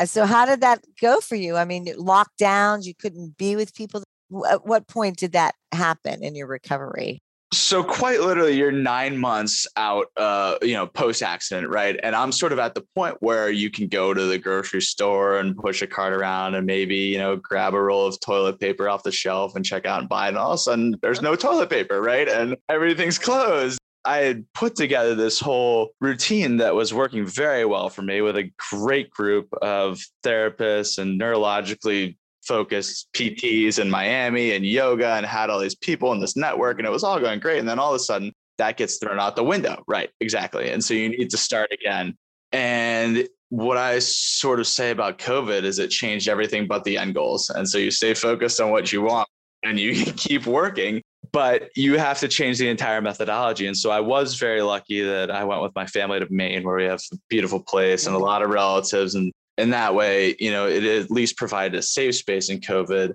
so, 0.04 0.26
how 0.26 0.44
did 0.44 0.60
that 0.60 0.84
go 1.00 1.20
for 1.20 1.36
you? 1.36 1.56
I 1.56 1.64
mean, 1.64 1.86
lockdowns, 1.86 2.84
you 2.84 2.94
couldn't 2.94 3.38
be 3.38 3.56
with 3.56 3.74
people 3.74 4.02
at 4.48 4.66
what 4.66 4.86
point 4.88 5.18
did 5.18 5.32
that 5.32 5.54
happen 5.72 6.22
in 6.22 6.34
your 6.34 6.46
recovery? 6.46 7.20
So 7.52 7.84
quite 7.84 8.20
literally, 8.20 8.56
you're 8.56 8.72
nine 8.72 9.18
months 9.18 9.66
out, 9.76 10.06
uh, 10.16 10.56
you 10.62 10.72
know, 10.72 10.86
post 10.86 11.22
accident, 11.22 11.68
right? 11.68 12.00
And 12.02 12.16
I'm 12.16 12.32
sort 12.32 12.52
of 12.52 12.58
at 12.58 12.74
the 12.74 12.82
point 12.94 13.16
where 13.20 13.50
you 13.50 13.70
can 13.70 13.88
go 13.88 14.14
to 14.14 14.24
the 14.24 14.38
grocery 14.38 14.80
store 14.80 15.38
and 15.38 15.54
push 15.54 15.82
a 15.82 15.86
cart 15.86 16.14
around 16.14 16.54
and 16.54 16.66
maybe, 16.66 16.96
you 16.96 17.18
know, 17.18 17.36
grab 17.36 17.74
a 17.74 17.82
roll 17.82 18.06
of 18.06 18.18
toilet 18.20 18.58
paper 18.58 18.88
off 18.88 19.02
the 19.02 19.12
shelf 19.12 19.54
and 19.54 19.66
check 19.66 19.84
out 19.84 20.00
and 20.00 20.08
buy. 20.08 20.28
And 20.28 20.38
all 20.38 20.52
of 20.52 20.54
a 20.54 20.58
sudden, 20.58 20.96
there's 21.02 21.20
no 21.20 21.36
toilet 21.36 21.68
paper, 21.68 22.00
right? 22.00 22.26
And 22.26 22.56
everything's 22.70 23.18
closed. 23.18 23.78
I 24.04 24.18
had 24.18 24.50
put 24.54 24.74
together 24.74 25.14
this 25.14 25.38
whole 25.38 25.90
routine 26.00 26.56
that 26.56 26.74
was 26.74 26.94
working 26.94 27.26
very 27.26 27.66
well 27.66 27.90
for 27.90 28.00
me 28.02 28.22
with 28.22 28.36
a 28.36 28.50
great 28.70 29.10
group 29.10 29.48
of 29.60 30.02
therapists 30.24 30.98
and 30.98 31.20
neurologically 31.20 32.16
focused 32.44 33.08
PTs 33.14 33.78
in 33.78 33.90
Miami 33.90 34.52
and 34.52 34.66
yoga 34.66 35.14
and 35.14 35.24
had 35.24 35.50
all 35.50 35.60
these 35.60 35.74
people 35.74 36.12
in 36.12 36.20
this 36.20 36.36
network 36.36 36.78
and 36.78 36.86
it 36.86 36.90
was 36.90 37.04
all 37.04 37.20
going 37.20 37.40
great. 37.40 37.58
And 37.58 37.68
then 37.68 37.78
all 37.78 37.90
of 37.94 37.96
a 37.96 38.04
sudden 38.04 38.32
that 38.58 38.76
gets 38.76 38.98
thrown 38.98 39.18
out 39.18 39.36
the 39.36 39.44
window. 39.44 39.82
Right. 39.86 40.10
Exactly. 40.20 40.70
And 40.70 40.82
so 40.82 40.94
you 40.94 41.08
need 41.08 41.30
to 41.30 41.36
start 41.36 41.72
again. 41.72 42.16
And 42.52 43.28
what 43.48 43.76
I 43.76 43.98
sort 43.98 44.60
of 44.60 44.66
say 44.66 44.90
about 44.90 45.18
COVID 45.18 45.64
is 45.64 45.78
it 45.78 45.88
changed 45.88 46.28
everything 46.28 46.66
but 46.66 46.84
the 46.84 46.96
end 46.98 47.14
goals. 47.14 47.50
And 47.50 47.68
so 47.68 47.78
you 47.78 47.90
stay 47.90 48.14
focused 48.14 48.60
on 48.60 48.70
what 48.70 48.92
you 48.92 49.02
want 49.02 49.28
and 49.62 49.78
you 49.78 50.04
keep 50.16 50.46
working, 50.46 51.02
but 51.32 51.70
you 51.76 51.98
have 51.98 52.18
to 52.20 52.28
change 52.28 52.58
the 52.58 52.68
entire 52.68 53.00
methodology. 53.00 53.66
And 53.66 53.76
so 53.76 53.90
I 53.90 54.00
was 54.00 54.34
very 54.36 54.62
lucky 54.62 55.02
that 55.02 55.30
I 55.30 55.44
went 55.44 55.62
with 55.62 55.74
my 55.74 55.86
family 55.86 56.20
to 56.20 56.26
Maine, 56.30 56.62
where 56.62 56.76
we 56.76 56.84
have 56.84 57.00
a 57.12 57.16
beautiful 57.28 57.60
place 57.60 58.06
and 58.06 58.14
a 58.16 58.18
lot 58.18 58.42
of 58.42 58.50
relatives 58.50 59.14
and 59.14 59.32
in 59.58 59.70
that 59.70 59.94
way, 59.94 60.34
you 60.38 60.50
know, 60.50 60.66
it 60.66 60.84
at 60.84 61.10
least 61.10 61.36
provided 61.36 61.78
a 61.78 61.82
safe 61.82 62.16
space 62.16 62.48
in 62.48 62.60
COVID. 62.60 63.14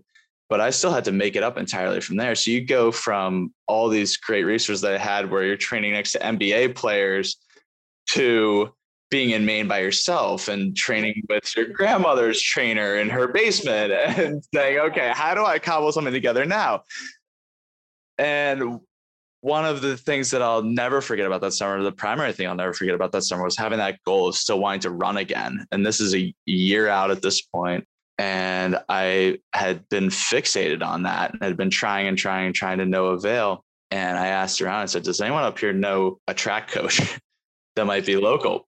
But 0.50 0.62
I 0.62 0.70
still 0.70 0.94
had 0.94 1.06
to 1.06 1.12
make 1.12 1.36
it 1.36 1.44
up 1.44 1.58
entirely 1.58 2.00
from 2.00 2.16
there. 2.16 2.34
So 2.36 2.52
you 2.52 2.66
go 2.66 2.92
from 2.92 3.54
all 3.68 3.90
these 3.90 4.16
great 4.16 4.44
resources 4.44 4.82
that 4.82 4.94
I 4.94 4.98
had 4.98 5.30
where 5.30 5.44
you're 5.44 5.58
training 5.58 5.94
next 5.94 6.14
to 6.14 6.20
NBA 6.20 6.76
players 6.76 7.38
to 8.12 8.72
being 9.10 9.32
in 9.32 9.46
Maine 9.46 9.68
by 9.68 9.80
yourself 9.80 10.48
and 10.48 10.76
training 10.76 11.24
with 11.30 11.56
your 11.56 11.68
grandmother's 11.68 12.42
trainer 12.42 12.96
in 12.96 13.10
her 13.10 13.28
basement 13.28 13.92
and 14.18 14.44
saying, 14.54 14.80
okay, 14.80 15.12
how 15.14 15.34
do 15.34 15.46
I 15.46 15.60
cobble 15.60 15.92
something 15.92 16.14
together 16.14 16.46
now? 16.46 16.84
And 18.18 18.80
one 19.42 19.66
of 19.66 19.82
the 19.82 19.98
things 19.98 20.32
that 20.32 20.42
I'll 20.42 20.64
never 20.64 21.02
forget 21.02 21.26
about 21.26 21.42
that 21.42 21.54
summer, 21.54 21.82
the 21.84 21.92
primary 21.92 22.34
thing 22.34 22.48
I'll 22.48 22.56
never 22.56 22.74
forget 22.74 22.96
about 22.96 23.12
that 23.12 23.24
summer 23.24 23.44
was 23.44 23.58
having 23.58 23.78
that 23.78 24.00
goal 24.04 24.28
of 24.28 24.36
still 24.36 24.60
wanting 24.60 24.82
to 24.82 24.90
run 24.90 25.18
again. 25.18 25.66
And 25.72 25.86
this 25.86 26.00
is 26.00 26.16
a 26.16 26.34
year 26.46 26.88
out 26.88 27.12
at 27.12 27.22
this 27.22 27.42
point, 27.42 27.86
And 28.18 28.78
I 28.90 29.40
had 29.54 29.88
been 29.90 30.08
fixated 30.08 30.84
on 30.84 31.04
that 31.04 31.34
and 31.34 31.44
had 31.44 31.58
been 31.58 31.70
trying 31.70 32.08
and 32.08 32.18
trying 32.18 32.48
and 32.48 32.56
trying 32.56 32.80
to 32.80 32.86
no 32.86 33.08
avail. 33.08 33.64
And 33.92 34.18
I 34.18 34.28
asked 34.28 34.62
around 34.62 34.82
and 34.82 34.90
said, 34.90 35.04
Does 35.04 35.22
anyone 35.22 35.44
up 35.44 35.60
here 35.60 35.74
know 35.74 36.20
a 36.28 36.34
track 36.34 36.70
coach 36.70 37.00
that 37.76 37.86
might 37.86 38.06
be 38.06 38.18
local? 38.18 38.68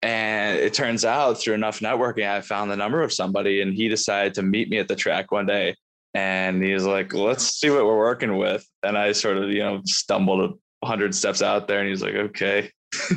And 0.00 0.58
it 0.58 0.74
turns 0.74 1.04
out 1.04 1.40
through 1.40 1.54
enough 1.54 1.80
networking, 1.80 2.28
I 2.28 2.40
found 2.40 2.70
the 2.70 2.76
number 2.76 3.02
of 3.02 3.12
somebody 3.12 3.62
and 3.62 3.74
he 3.74 3.88
decided 3.88 4.34
to 4.34 4.42
meet 4.42 4.70
me 4.70 4.78
at 4.78 4.86
the 4.86 4.94
track 4.94 5.32
one 5.32 5.46
day 5.46 5.74
And 6.14 6.62
he's 6.62 6.84
like, 6.84 7.12
let's 7.12 7.58
see 7.58 7.70
what 7.70 7.84
we're 7.84 7.98
working 7.98 8.36
with. 8.36 8.66
And 8.82 8.96
I 8.96 9.12
sort 9.12 9.36
of, 9.36 9.50
you 9.50 9.60
know, 9.60 9.80
stumbled 9.84 10.58
a 10.82 10.86
hundred 10.86 11.14
steps 11.14 11.42
out 11.42 11.68
there 11.68 11.80
and 11.80 11.88
he's 11.88 12.02
like, 12.02 12.14
okay, 12.14 12.70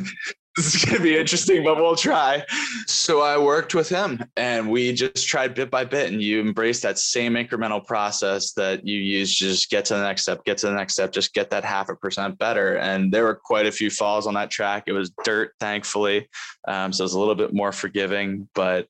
this 0.56 0.74
is 0.74 0.84
going 0.84 0.98
to 0.98 1.02
be 1.02 1.16
interesting, 1.16 1.64
but 1.64 1.76
we'll 1.76 1.96
try. 1.96 2.44
So 2.86 3.22
I 3.22 3.38
worked 3.38 3.74
with 3.74 3.88
him 3.88 4.22
and 4.36 4.70
we 4.70 4.92
just 4.92 5.26
tried 5.26 5.54
bit 5.54 5.70
by 5.70 5.84
bit. 5.84 6.12
And 6.12 6.22
you 6.22 6.40
embrace 6.40 6.80
that 6.82 6.98
same 6.98 7.34
incremental 7.34 7.84
process 7.84 8.52
that 8.52 8.86
you 8.86 8.98
use 8.98 9.38
to 9.38 9.44
just 9.44 9.70
get 9.70 9.86
to 9.86 9.94
the 9.94 10.02
next 10.02 10.22
step, 10.22 10.44
get 10.44 10.58
to 10.58 10.66
the 10.66 10.74
next 10.74 10.94
step, 10.94 11.12
just 11.12 11.32
get 11.32 11.48
that 11.50 11.64
half 11.64 11.88
a 11.88 11.96
percent 11.96 12.38
better. 12.38 12.76
And 12.76 13.10
there 13.10 13.24
were 13.24 13.40
quite 13.42 13.66
a 13.66 13.72
few 13.72 13.88
falls 13.88 14.26
on 14.26 14.34
that 14.34 14.50
track. 14.50 14.84
It 14.86 14.92
was 14.92 15.10
dirt, 15.24 15.52
thankfully. 15.58 16.28
Um, 16.68 16.92
so 16.92 17.02
it 17.02 17.06
was 17.06 17.14
a 17.14 17.18
little 17.18 17.34
bit 17.34 17.54
more 17.54 17.72
forgiving, 17.72 18.48
but 18.54 18.86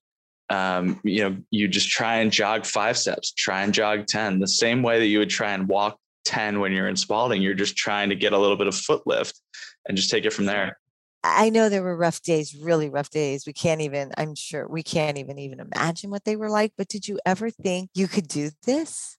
um, 0.50 1.00
you 1.02 1.22
know, 1.22 1.37
you 1.50 1.68
just 1.68 1.88
try 1.88 2.16
and 2.16 2.31
jog 2.31 2.66
five 2.66 2.98
steps, 2.98 3.33
try 3.33 3.62
and 3.62 3.72
jog 3.72 4.07
10, 4.07 4.40
the 4.40 4.48
same 4.48 4.83
way 4.83 4.98
that 4.98 5.07
you 5.07 5.18
would 5.18 5.31
try 5.31 5.52
and 5.52 5.68
walk 5.68 5.98
10 6.24 6.61
when 6.61 6.72
you're 6.72 6.88
in 6.88 6.96
Spaulding. 6.96 7.42
You're 7.42 7.55
just 7.55 7.76
trying 7.76 8.11
to 8.11 8.16
get 8.16 8.33
a 8.33 8.38
little 8.38 8.57
bit 8.57 8.66
of 8.66 8.74
foot 8.74 9.02
lift 9.07 9.40
and 9.88 9.96
just 9.96 10.11
take 10.11 10.24
it 10.24 10.33
from 10.33 10.46
there. 10.46 10.78
I 11.24 11.50
know 11.50 11.68
there 11.68 11.85
were 11.85 11.96
rough 11.96 12.20
days, 12.22 12.55
really 12.55 12.90
rough 12.90 13.11
days. 13.11 13.46
We 13.46 13.52
can't 13.52 13.81
even, 13.81 14.12
I'm 14.18 14.35
sure 14.35 14.66
we 14.68 14.83
can't 14.83 15.18
even 15.18 15.38
even 15.38 15.61
imagine 15.61 16.11
what 16.11 16.24
they 16.24 16.35
were 16.35 16.50
like. 16.50 16.72
But 16.76 16.88
did 16.88 17.07
you 17.07 17.20
ever 17.24 17.48
think 17.48 17.90
you 17.94 18.09
could 18.09 18.26
do 18.26 18.50
this? 18.66 19.16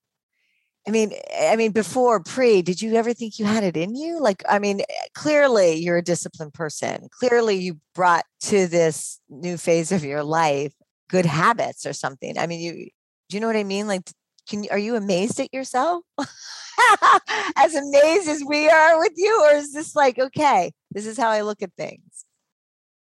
I 0.85 0.91
mean, 0.91 1.13
eh, 1.29 1.51
I 1.51 1.55
mean, 1.55 1.71
before 1.71 2.19
pre, 2.19 2.61
did 2.61 2.81
you 2.81 2.95
ever 2.95 3.13
think 3.13 3.39
you 3.39 3.45
had 3.45 3.63
it 3.63 3.77
in 3.77 3.95
you? 3.95 4.19
Like, 4.19 4.43
I 4.49 4.59
mean, 4.59 4.81
eh, 4.81 5.05
clearly 5.15 5.75
you're 5.75 5.97
a 5.97 6.03
disciplined 6.03 6.53
person. 6.53 7.07
Clearly 7.11 7.55
you 7.55 7.79
brought 7.95 8.25
to 8.41 8.67
this 8.67 9.21
new 9.29 9.55
phase 9.55 9.93
of 9.93 10.03
your 10.03 10.23
life 10.23 10.73
good 11.09 11.25
habits 11.25 11.85
or 11.85 11.93
something. 11.93 12.37
I 12.37 12.47
mean, 12.47 12.59
you 12.61 12.89
do 13.29 13.37
you 13.37 13.41
know 13.41 13.47
what 13.47 13.55
I 13.55 13.63
mean? 13.63 13.87
Like, 13.87 14.03
can 14.47 14.65
are 14.71 14.77
you 14.77 14.95
amazed 14.95 15.39
at 15.39 15.53
yourself? 15.53 16.03
as 17.55 17.75
amazed 17.75 18.27
as 18.27 18.43
we 18.47 18.69
are 18.69 18.99
with 18.99 19.13
you, 19.15 19.43
or 19.43 19.55
is 19.55 19.73
this 19.73 19.95
like 19.95 20.19
okay? 20.19 20.71
This 20.91 21.05
is 21.05 21.17
how 21.17 21.29
I 21.29 21.41
look 21.41 21.61
at 21.61 21.71
things. 21.77 22.25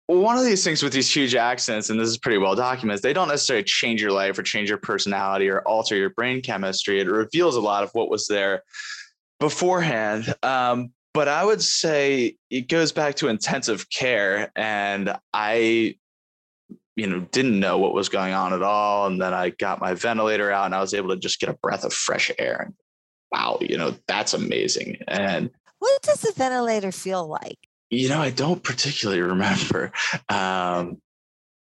One 0.07 0.37
of 0.37 0.43
these 0.43 0.63
things 0.63 0.83
with 0.83 0.91
these 0.91 1.13
huge 1.13 1.33
accidents, 1.33 1.89
and 1.89 1.99
this 1.99 2.09
is 2.09 2.17
pretty 2.17 2.37
well 2.37 2.55
documented, 2.55 3.03
they 3.03 3.13
don't 3.13 3.29
necessarily 3.29 3.63
change 3.63 4.01
your 4.01 4.11
life 4.11 4.37
or 4.37 4.43
change 4.43 4.67
your 4.67 4.77
personality 4.77 5.49
or 5.49 5.61
alter 5.61 5.95
your 5.95 6.09
brain 6.09 6.41
chemistry. 6.41 6.99
It 6.99 7.07
reveals 7.07 7.55
a 7.55 7.61
lot 7.61 7.83
of 7.83 7.89
what 7.93 8.09
was 8.09 8.27
there 8.27 8.63
beforehand. 9.39 10.33
Um, 10.43 10.91
but 11.13 11.27
I 11.27 11.45
would 11.45 11.61
say 11.61 12.35
it 12.49 12.67
goes 12.67 12.91
back 12.91 13.15
to 13.15 13.27
intensive 13.27 13.89
care. 13.89 14.51
And 14.55 15.15
I 15.33 15.95
you 16.95 17.07
know 17.07 17.19
didn't 17.31 17.59
know 17.59 17.77
what 17.77 17.93
was 17.93 18.09
going 18.09 18.33
on 18.33 18.53
at 18.53 18.61
all. 18.61 19.07
And 19.07 19.21
then 19.21 19.33
i 19.33 19.49
got 19.49 19.81
my 19.81 19.93
ventilator 19.93 20.51
out 20.51 20.65
and 20.65 20.75
i 20.75 20.79
was 20.79 20.93
able 20.93 21.09
to 21.09 21.17
just 21.17 21.39
get 21.39 21.49
a 21.49 21.53
breath 21.53 21.83
of 21.83 21.93
fresh 21.93 22.31
air. 22.37 22.63
And 22.65 22.73
wow 23.31 23.57
you 23.61 23.77
know 23.77 23.95
that's 24.07 24.33
amazing. 24.33 24.97
And 25.07 25.49
what 25.79 26.01
does 26.01 26.21
the 26.21 26.33
ventilator 26.35 26.91
feel 26.91 27.27
like? 27.27 27.57
You 27.89 28.09
know 28.09 28.21
i 28.21 28.29
don't 28.29 28.63
particularly 28.63 29.21
remember. 29.21 29.91
Um, 30.29 31.01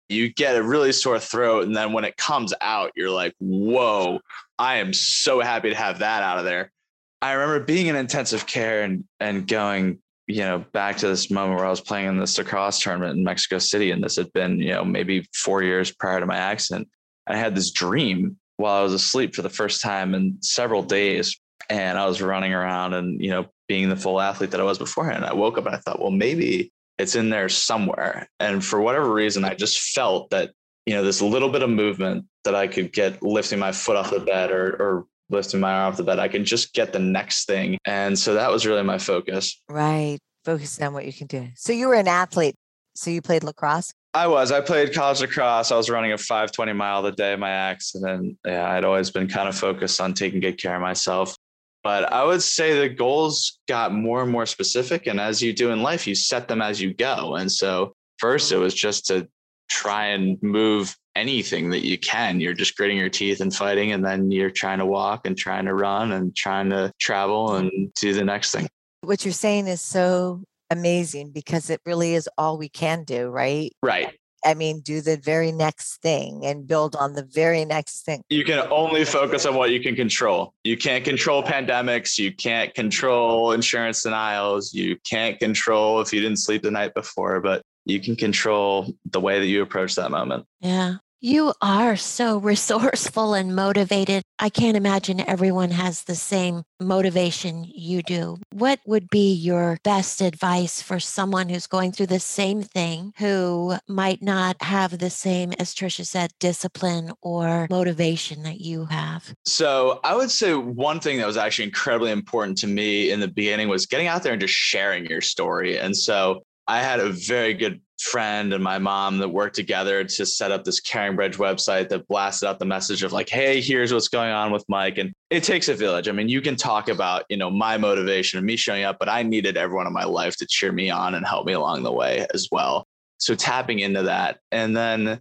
you 0.08 0.32
get 0.32 0.56
a 0.56 0.62
really 0.62 0.92
sore 0.92 1.18
throat 1.18 1.66
and 1.66 1.76
then 1.76 1.92
when 1.92 2.04
it 2.04 2.16
comes 2.16 2.54
out 2.62 2.92
you're 2.96 3.10
like 3.10 3.34
whoa 3.40 4.20
i 4.58 4.76
am 4.76 4.94
so 4.94 5.40
happy 5.40 5.68
to 5.68 5.76
have 5.76 5.98
that 5.98 6.22
out 6.22 6.38
of 6.38 6.44
there. 6.44 6.72
I 7.20 7.32
remember 7.32 7.64
being 7.64 7.88
in 7.88 7.96
intensive 7.96 8.46
care 8.46 8.82
and 8.82 9.04
and 9.20 9.46
going 9.46 9.98
you 10.28 10.42
know, 10.42 10.62
back 10.72 10.98
to 10.98 11.08
this 11.08 11.30
moment 11.30 11.56
where 11.56 11.66
I 11.66 11.70
was 11.70 11.80
playing 11.80 12.06
in 12.06 12.18
the 12.18 12.34
lacrosse 12.38 12.80
tournament 12.80 13.16
in 13.16 13.24
Mexico 13.24 13.58
City, 13.58 13.90
and 13.90 14.04
this 14.04 14.16
had 14.16 14.30
been, 14.34 14.60
you 14.60 14.72
know, 14.72 14.84
maybe 14.84 15.26
four 15.34 15.62
years 15.62 15.90
prior 15.90 16.20
to 16.20 16.26
my 16.26 16.36
accident. 16.36 16.86
I 17.26 17.36
had 17.36 17.54
this 17.54 17.70
dream 17.70 18.36
while 18.58 18.78
I 18.78 18.82
was 18.82 18.92
asleep 18.92 19.34
for 19.34 19.40
the 19.40 19.48
first 19.48 19.80
time 19.80 20.14
in 20.14 20.36
several 20.42 20.82
days, 20.82 21.40
and 21.70 21.98
I 21.98 22.06
was 22.06 22.20
running 22.20 22.52
around 22.52 22.92
and, 22.92 23.22
you 23.22 23.30
know, 23.30 23.46
being 23.68 23.88
the 23.88 23.96
full 23.96 24.20
athlete 24.20 24.50
that 24.50 24.60
I 24.60 24.64
was 24.64 24.78
beforehand. 24.78 25.24
I 25.24 25.32
woke 25.32 25.56
up 25.56 25.64
and 25.64 25.74
I 25.74 25.78
thought, 25.78 26.00
well, 26.00 26.10
maybe 26.10 26.72
it's 26.98 27.14
in 27.14 27.30
there 27.30 27.48
somewhere. 27.48 28.28
And 28.38 28.62
for 28.62 28.80
whatever 28.82 29.12
reason, 29.12 29.44
I 29.44 29.54
just 29.54 29.78
felt 29.94 30.28
that, 30.30 30.50
you 30.84 30.94
know, 30.94 31.04
this 31.04 31.22
little 31.22 31.48
bit 31.48 31.62
of 31.62 31.70
movement 31.70 32.26
that 32.44 32.54
I 32.54 32.66
could 32.66 32.92
get 32.92 33.22
lifting 33.22 33.58
my 33.58 33.72
foot 33.72 33.96
off 33.96 34.10
the 34.10 34.20
bed 34.20 34.50
or, 34.50 34.76
or 34.76 35.06
lifting 35.30 35.60
my 35.60 35.72
arm 35.72 35.92
off 35.92 35.96
the 35.96 36.02
bed. 36.02 36.18
I 36.18 36.28
can 36.28 36.44
just 36.44 36.74
get 36.74 36.92
the 36.92 36.98
next 36.98 37.46
thing. 37.46 37.78
And 37.84 38.18
so 38.18 38.34
that 38.34 38.50
was 38.50 38.66
really 38.66 38.82
my 38.82 38.98
focus. 38.98 39.60
Right. 39.68 40.18
Focusing 40.44 40.86
on 40.86 40.92
what 40.92 41.06
you 41.06 41.12
can 41.12 41.26
do. 41.26 41.48
So 41.56 41.72
you 41.72 41.88
were 41.88 41.94
an 41.94 42.08
athlete. 42.08 42.54
So 42.94 43.10
you 43.10 43.22
played 43.22 43.44
lacrosse? 43.44 43.92
I 44.14 44.26
was. 44.26 44.50
I 44.50 44.60
played 44.60 44.94
college 44.94 45.20
lacrosse. 45.20 45.70
I 45.70 45.76
was 45.76 45.90
running 45.90 46.12
a 46.12 46.18
520 46.18 46.72
mile 46.72 47.02
the 47.02 47.12
day 47.12 47.34
of 47.34 47.38
my 47.38 47.50
accident. 47.50 48.36
Yeah, 48.44 48.68
I'd 48.68 48.84
always 48.84 49.10
been 49.10 49.28
kind 49.28 49.48
of 49.48 49.56
focused 49.56 50.00
on 50.00 50.14
taking 50.14 50.40
good 50.40 50.60
care 50.60 50.74
of 50.74 50.80
myself. 50.80 51.36
But 51.84 52.12
I 52.12 52.24
would 52.24 52.42
say 52.42 52.78
the 52.78 52.88
goals 52.88 53.60
got 53.68 53.92
more 53.92 54.22
and 54.22 54.32
more 54.32 54.46
specific. 54.46 55.06
And 55.06 55.20
as 55.20 55.40
you 55.40 55.52
do 55.52 55.70
in 55.70 55.82
life, 55.82 56.06
you 56.06 56.14
set 56.14 56.48
them 56.48 56.60
as 56.60 56.80
you 56.80 56.92
go. 56.92 57.36
And 57.36 57.50
so 57.50 57.92
first 58.18 58.50
it 58.50 58.56
was 58.56 58.74
just 58.74 59.06
to 59.06 59.28
try 59.68 60.06
and 60.06 60.42
move 60.42 60.96
anything 61.18 61.70
that 61.70 61.84
you 61.84 61.98
can. 61.98 62.40
You're 62.40 62.54
just 62.54 62.76
gritting 62.76 62.96
your 62.96 63.08
teeth 63.08 63.40
and 63.40 63.54
fighting, 63.54 63.92
and 63.92 64.04
then 64.04 64.30
you're 64.30 64.50
trying 64.50 64.78
to 64.78 64.86
walk 64.86 65.26
and 65.26 65.36
trying 65.36 65.64
to 65.66 65.74
run 65.74 66.12
and 66.12 66.34
trying 66.34 66.70
to 66.70 66.92
travel 66.98 67.56
and 67.56 67.92
do 67.94 68.14
the 68.14 68.24
next 68.24 68.52
thing. 68.52 68.68
What 69.02 69.24
you're 69.24 69.32
saying 69.32 69.66
is 69.66 69.80
so 69.80 70.42
amazing 70.70 71.30
because 71.30 71.70
it 71.70 71.80
really 71.84 72.14
is 72.14 72.28
all 72.38 72.58
we 72.58 72.68
can 72.68 73.04
do, 73.04 73.28
right? 73.28 73.72
Right. 73.82 74.14
I 74.44 74.54
mean, 74.54 74.80
do 74.80 75.00
the 75.00 75.16
very 75.16 75.50
next 75.50 76.00
thing 76.00 76.44
and 76.44 76.66
build 76.66 76.94
on 76.94 77.14
the 77.14 77.24
very 77.24 77.64
next 77.64 78.04
thing. 78.04 78.22
You 78.30 78.44
can 78.44 78.60
only 78.70 79.04
focus 79.04 79.44
on 79.46 79.56
what 79.56 79.70
you 79.70 79.80
can 79.80 79.96
control. 79.96 80.54
You 80.62 80.76
can't 80.76 81.04
control 81.04 81.42
pandemics. 81.42 82.18
You 82.18 82.32
can't 82.32 82.72
control 82.74 83.52
insurance 83.52 84.04
denials. 84.04 84.72
You 84.72 84.96
can't 85.08 85.38
control 85.40 86.00
if 86.00 86.12
you 86.12 86.20
didn't 86.20 86.38
sleep 86.38 86.62
the 86.62 86.70
night 86.70 86.94
before, 86.94 87.40
but 87.40 87.62
you 87.84 88.00
can 88.00 88.14
control 88.14 88.92
the 89.10 89.20
way 89.20 89.40
that 89.40 89.46
you 89.46 89.62
approach 89.62 89.96
that 89.96 90.10
moment. 90.10 90.44
Yeah. 90.60 90.96
You 91.20 91.52
are 91.60 91.96
so 91.96 92.38
resourceful 92.38 93.34
and 93.34 93.56
motivated. 93.56 94.22
I 94.38 94.50
can't 94.50 94.76
imagine 94.76 95.18
everyone 95.18 95.72
has 95.72 96.04
the 96.04 96.14
same 96.14 96.62
motivation 96.78 97.64
you 97.64 98.04
do. 98.04 98.36
What 98.52 98.78
would 98.86 99.10
be 99.10 99.32
your 99.32 99.78
best 99.82 100.20
advice 100.20 100.80
for 100.80 101.00
someone 101.00 101.48
who's 101.48 101.66
going 101.66 101.90
through 101.90 102.06
the 102.06 102.20
same 102.20 102.62
thing, 102.62 103.14
who 103.18 103.74
might 103.88 104.22
not 104.22 104.62
have 104.62 105.00
the 105.00 105.10
same, 105.10 105.50
as 105.58 105.74
Trisha 105.74 106.06
said, 106.06 106.30
discipline 106.38 107.10
or 107.20 107.66
motivation 107.68 108.44
that 108.44 108.60
you 108.60 108.84
have? 108.84 109.34
So, 109.44 109.98
I 110.04 110.14
would 110.14 110.30
say 110.30 110.54
one 110.54 111.00
thing 111.00 111.18
that 111.18 111.26
was 111.26 111.36
actually 111.36 111.64
incredibly 111.64 112.12
important 112.12 112.58
to 112.58 112.68
me 112.68 113.10
in 113.10 113.18
the 113.18 113.26
beginning 113.26 113.66
was 113.68 113.86
getting 113.86 114.06
out 114.06 114.22
there 114.22 114.34
and 114.34 114.40
just 114.40 114.54
sharing 114.54 115.06
your 115.06 115.20
story. 115.20 115.80
And 115.80 115.96
so, 115.96 116.44
I 116.68 116.80
had 116.80 117.00
a 117.00 117.08
very 117.08 117.54
good 117.54 117.80
friend 118.00 118.52
and 118.52 118.62
my 118.62 118.78
mom 118.78 119.18
that 119.18 119.28
worked 119.28 119.56
together 119.56 120.04
to 120.04 120.26
set 120.26 120.52
up 120.52 120.64
this 120.64 120.80
Caring 120.80 121.16
Bridge 121.16 121.36
website 121.36 121.88
that 121.88 122.06
blasted 122.08 122.48
out 122.48 122.58
the 122.58 122.64
message 122.64 123.02
of 123.02 123.12
like, 123.12 123.28
hey, 123.28 123.60
here's 123.60 123.92
what's 123.92 124.08
going 124.08 124.30
on 124.30 124.52
with 124.52 124.64
Mike. 124.68 124.98
And 124.98 125.12
it 125.30 125.42
takes 125.42 125.68
a 125.68 125.74
village. 125.74 126.08
I 126.08 126.12
mean, 126.12 126.28
you 126.28 126.40
can 126.40 126.56
talk 126.56 126.88
about, 126.88 127.24
you 127.28 127.36
know, 127.36 127.50
my 127.50 127.76
motivation 127.76 128.38
and 128.38 128.46
me 128.46 128.56
showing 128.56 128.84
up, 128.84 128.98
but 128.98 129.08
I 129.08 129.22
needed 129.22 129.56
everyone 129.56 129.86
in 129.86 129.92
my 129.92 130.04
life 130.04 130.36
to 130.36 130.46
cheer 130.46 130.72
me 130.72 130.90
on 130.90 131.14
and 131.14 131.26
help 131.26 131.46
me 131.46 131.54
along 131.54 131.82
the 131.82 131.92
way 131.92 132.26
as 132.32 132.48
well. 132.52 132.86
So 133.18 133.34
tapping 133.34 133.80
into 133.80 134.04
that. 134.04 134.38
And 134.52 134.76
then 134.76 135.20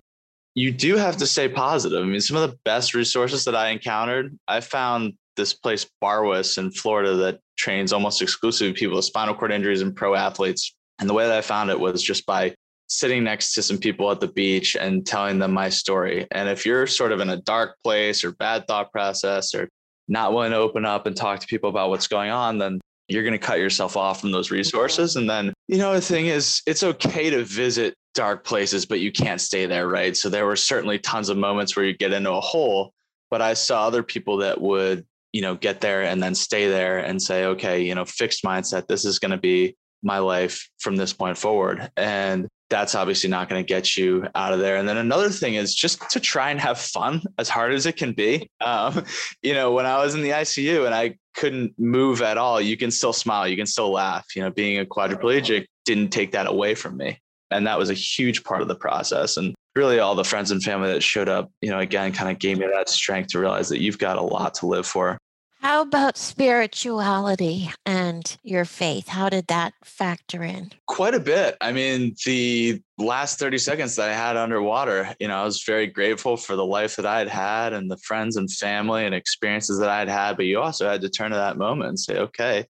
you 0.54 0.72
do 0.72 0.98
have 0.98 1.18
to 1.18 1.28
stay 1.28 1.50
positive. 1.50 2.02
I 2.02 2.06
mean, 2.06 2.22
some 2.22 2.38
of 2.38 2.50
the 2.50 2.58
best 2.64 2.94
resources 2.94 3.46
that 3.46 3.56
I 3.56 3.70
encountered, 3.70 4.38
I 4.48 4.60
found 4.60 5.14
this 5.36 5.54
place, 5.54 5.86
Barwis 6.04 6.58
in 6.58 6.72
Florida, 6.72 7.16
that 7.16 7.40
trains 7.58 7.94
almost 7.94 8.22
exclusively 8.22 8.74
people 8.74 8.96
with 8.96 9.06
spinal 9.06 9.36
cord 9.36 9.52
injuries 9.52 9.82
and 9.82 9.96
pro 9.96 10.16
athletes. 10.16 10.76
And 11.00 11.08
the 11.08 11.14
way 11.14 11.28
that 11.28 11.38
I 11.38 11.42
found 11.42 11.70
it 11.70 11.80
was 11.80 12.02
just 12.02 12.26
by 12.26 12.56
sitting 12.88 13.24
next 13.24 13.54
to 13.54 13.62
some 13.62 13.78
people 13.78 14.10
at 14.12 14.20
the 14.20 14.28
beach 14.28 14.76
and 14.76 15.06
telling 15.06 15.40
them 15.40 15.52
my 15.52 15.70
story. 15.70 16.26
And 16.32 16.50
if 16.50 16.66
you're 16.66 16.88
sort 16.88 17.12
of 17.12 17.20
in 17.20 17.30
a 17.30 17.38
dark 17.38 17.76
place 17.84 18.24
or 18.24 18.32
bad 18.32 18.66
thought 18.68 18.92
process 18.92 19.54
or 19.54 19.70
not 20.08 20.34
willing 20.34 20.52
to 20.52 20.58
open 20.58 20.86
up 20.86 21.06
and 21.06 21.16
talk 21.16 21.40
to 21.40 21.48
people 21.48 21.70
about 21.70 21.90
what's 21.90 22.08
going 22.08 22.32
on, 22.32 22.58
then 22.58 22.80
you're 23.10 23.24
going 23.24 23.34
to 23.34 23.46
cut 23.46 23.60
yourself 23.60 23.96
off 23.96 24.22
from 24.22 24.32
those 24.32 24.52
resources. 24.52 25.16
And 25.16 25.30
then, 25.30 25.54
you 25.68 25.78
know, 25.78 25.94
the 25.94 26.02
thing 26.02 26.28
is, 26.28 26.62
it's 26.66 26.84
okay 26.84 27.30
to 27.30 27.44
visit 27.44 27.94
dark 28.14 28.44
places, 28.44 28.86
but 28.86 29.00
you 29.00 29.12
can't 29.12 29.40
stay 29.40 29.66
there, 29.66 29.88
right? 29.88 30.16
So 30.16 30.30
there 30.30 30.46
were 30.46 30.56
certainly 30.56 31.00
tons 31.00 31.30
of 31.30 31.38
moments 31.38 31.76
where 31.76 31.86
you 31.86 31.96
get 31.96 32.14
into 32.14 32.32
a 32.32 32.42
hole, 32.42 32.92
but 33.30 33.42
I 33.42 33.54
saw 33.54 33.86
other 33.86 34.04
people 34.04 34.38
that 34.38 34.60
would, 34.60 35.06
you 35.34 35.42
know, 35.42 35.56
get 35.56 35.82
there 35.82 36.04
and 36.04 36.22
then 36.24 36.36
stay 36.36 36.68
there 36.68 37.00
and 37.00 37.22
say, 37.22 37.46
okay, 37.46 37.82
you 37.82 37.96
know, 37.96 38.06
fixed 38.06 38.44
mindset, 38.44 38.88
this 38.88 39.06
is 39.06 39.20
going 39.20 39.32
to 39.32 39.38
be 39.38 39.76
my 40.04 40.20
life 40.20 40.70
from 40.80 40.96
this 40.96 41.14
point 41.14 41.38
forward. 41.38 41.92
And 41.98 42.48
that's 42.70 42.96
obviously 42.96 43.30
not 43.30 43.50
going 43.50 43.64
to 43.64 43.68
get 43.68 43.98
you 43.98 44.28
out 44.36 44.54
of 44.54 44.60
there. 44.60 44.76
And 44.76 44.88
then 44.88 44.98
another 44.98 45.30
thing 45.30 45.56
is 45.56 45.74
just 45.74 46.10
to 46.12 46.20
try 46.20 46.52
and 46.52 46.60
have 46.60 46.78
fun 46.78 47.22
as 47.38 47.50
hard 47.50 47.74
as 47.74 47.86
it 47.86 47.96
can 47.96 48.14
be. 48.14 48.50
Um, 48.60 49.06
you 49.42 49.54
know, 49.54 49.72
when 49.72 49.86
I 49.86 50.04
was 50.04 50.16
in 50.16 50.22
the 50.22 50.32
ICU 50.32 50.86
and 50.86 50.94
I 50.94 51.16
couldn't 51.36 51.74
move 51.78 52.22
at 52.22 52.38
all, 52.38 52.60
you 52.60 52.76
can 52.76 52.92
still 52.92 53.14
smile, 53.14 53.48
you 53.48 53.56
can 53.56 53.66
still 53.66 53.92
laugh. 53.92 54.26
You 54.36 54.42
know, 54.42 54.52
being 54.52 54.80
a 54.80 54.86
quadriplegic 54.86 55.66
didn't 55.86 56.10
take 56.10 56.32
that 56.34 56.48
away 56.48 56.76
from 56.76 56.98
me. 56.98 57.20
And 57.50 57.66
that 57.66 57.80
was 57.80 57.90
a 57.90 57.94
huge 57.94 58.44
part 58.44 58.62
of 58.62 58.68
the 58.68 58.76
process. 58.76 59.38
And 59.38 59.56
really 59.76 60.00
all 60.00 60.16
the 60.16 60.24
friends 60.24 60.52
and 60.52 60.62
family 60.62 60.92
that 60.92 61.02
showed 61.02 61.30
up, 61.30 61.50
you 61.62 61.70
know, 61.70 61.80
again, 61.80 62.12
kind 62.12 62.30
of 62.30 62.40
gave 62.40 62.58
me 62.58 62.68
that 62.74 62.90
strength 62.90 63.30
to 63.30 63.40
realize 63.40 63.70
that 63.70 63.82
you've 63.82 64.00
got 64.00 64.18
a 64.18 64.22
lot 64.22 64.56
to 64.56 64.66
live 64.66 64.86
for. 64.86 65.18
How 65.68 65.82
about 65.82 66.16
spirituality 66.16 67.70
and 67.86 68.38
your 68.42 68.64
faith? 68.64 69.10
How 69.10 69.28
did 69.28 69.48
that 69.48 69.74
factor 69.84 70.42
in? 70.42 70.72
Quite 70.86 71.14
a 71.14 71.20
bit. 71.20 71.58
I 71.60 71.74
mean, 71.74 72.16
the 72.26 72.82
last 72.98 73.38
30 73.38 73.58
seconds 73.58 73.98
that 73.98 74.10
I 74.10 74.14
had 74.14 74.38
underwater, 74.38 75.14
you 75.20 75.28
know, 75.28 75.36
I 75.36 75.44
was 75.44 75.64
very 75.64 75.88
grateful 75.88 76.38
for 76.38 76.56
the 76.56 76.64
life 76.64 76.96
that 76.96 77.06
I 77.06 77.20
had 77.20 77.28
had 77.28 77.74
and 77.74 77.92
the 77.92 77.98
friends 77.98 78.38
and 78.38 78.50
family 78.50 79.06
and 79.06 79.14
experiences 79.14 79.78
that 79.80 79.90
I 79.90 80.00
had 80.00 80.08
had. 80.08 80.38
But 80.38 80.46
you 80.46 80.62
also 80.62 80.88
had 80.88 81.02
to 81.02 81.10
turn 81.10 81.32
to 81.32 81.38
that 81.38 81.58
moment 81.58 81.90
and 81.90 82.00
say, 82.00 82.18
okay, 82.18 82.66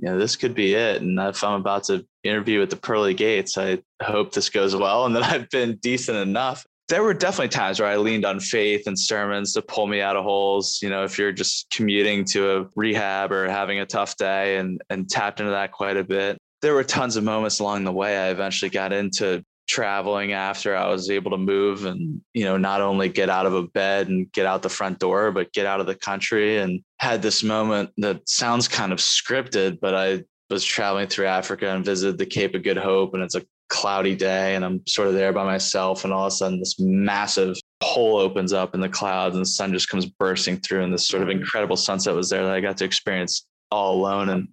you 0.00 0.08
know, 0.08 0.18
this 0.18 0.34
could 0.34 0.56
be 0.56 0.74
it. 0.74 1.02
And 1.02 1.20
if 1.20 1.44
I'm 1.44 1.60
about 1.60 1.84
to 1.84 2.04
interview 2.24 2.62
at 2.62 2.70
the 2.70 2.74
pearly 2.74 3.14
gates, 3.14 3.56
I 3.58 3.80
hope 4.02 4.32
this 4.32 4.50
goes 4.50 4.74
well 4.74 5.06
and 5.06 5.14
that 5.14 5.22
I've 5.32 5.48
been 5.50 5.76
decent 5.76 6.18
enough 6.18 6.66
there 6.90 7.04
were 7.04 7.14
definitely 7.14 7.48
times 7.48 7.78
where 7.78 7.88
I 7.88 7.96
leaned 7.96 8.26
on 8.26 8.40
faith 8.40 8.88
and 8.88 8.98
sermons 8.98 9.52
to 9.52 9.62
pull 9.62 9.86
me 9.86 10.00
out 10.00 10.16
of 10.16 10.24
holes. 10.24 10.80
You 10.82 10.90
know, 10.90 11.04
if 11.04 11.18
you're 11.18 11.32
just 11.32 11.70
commuting 11.70 12.24
to 12.26 12.58
a 12.58 12.66
rehab 12.74 13.30
or 13.30 13.48
having 13.48 13.78
a 13.78 13.86
tough 13.86 14.16
day 14.16 14.56
and 14.56 14.82
and 14.90 15.08
tapped 15.08 15.40
into 15.40 15.52
that 15.52 15.72
quite 15.72 15.96
a 15.96 16.04
bit. 16.04 16.36
There 16.62 16.74
were 16.74 16.84
tons 16.84 17.16
of 17.16 17.24
moments 17.24 17.60
along 17.60 17.84
the 17.84 17.92
way. 17.92 18.18
I 18.18 18.30
eventually 18.30 18.70
got 18.70 18.92
into 18.92 19.42
traveling 19.68 20.32
after 20.32 20.76
I 20.76 20.88
was 20.88 21.08
able 21.10 21.30
to 21.30 21.38
move 21.38 21.84
and, 21.86 22.20
you 22.34 22.44
know, 22.44 22.56
not 22.56 22.80
only 22.80 23.08
get 23.08 23.30
out 23.30 23.46
of 23.46 23.54
a 23.54 23.62
bed 23.62 24.08
and 24.08 24.30
get 24.32 24.44
out 24.44 24.62
the 24.62 24.68
front 24.68 24.98
door, 24.98 25.30
but 25.30 25.52
get 25.52 25.64
out 25.64 25.80
of 25.80 25.86
the 25.86 25.94
country 25.94 26.58
and 26.58 26.82
had 26.98 27.22
this 27.22 27.44
moment 27.44 27.90
that 27.98 28.28
sounds 28.28 28.66
kind 28.66 28.92
of 28.92 28.98
scripted, 28.98 29.78
but 29.80 29.94
I 29.94 30.24
was 30.50 30.64
traveling 30.64 31.06
through 31.06 31.26
Africa 31.26 31.68
and 31.70 31.84
visited 31.84 32.18
the 32.18 32.26
Cape 32.26 32.56
of 32.56 32.64
Good 32.64 32.76
Hope. 32.76 33.14
And 33.14 33.22
it's 33.22 33.36
a 33.36 33.46
cloudy 33.70 34.14
day 34.14 34.54
and 34.54 34.64
I'm 34.64 34.86
sort 34.86 35.08
of 35.08 35.14
there 35.14 35.32
by 35.32 35.44
myself. 35.44 36.04
And 36.04 36.12
all 36.12 36.26
of 36.26 36.32
a 36.32 36.36
sudden, 36.36 36.58
this 36.58 36.76
massive 36.78 37.56
hole 37.82 38.18
opens 38.18 38.52
up 38.52 38.74
in 38.74 38.80
the 38.80 38.88
clouds 38.88 39.34
and 39.34 39.42
the 39.42 39.48
sun 39.48 39.72
just 39.72 39.88
comes 39.88 40.06
bursting 40.06 40.58
through. 40.58 40.82
And 40.82 40.92
this 40.92 41.08
sort 41.08 41.22
of 41.22 41.28
mm. 41.28 41.40
incredible 41.40 41.76
sunset 41.76 42.14
was 42.14 42.28
there 42.28 42.44
that 42.44 42.52
I 42.52 42.60
got 42.60 42.76
to 42.78 42.84
experience 42.84 43.46
all 43.70 43.94
alone. 43.94 44.28
And 44.28 44.48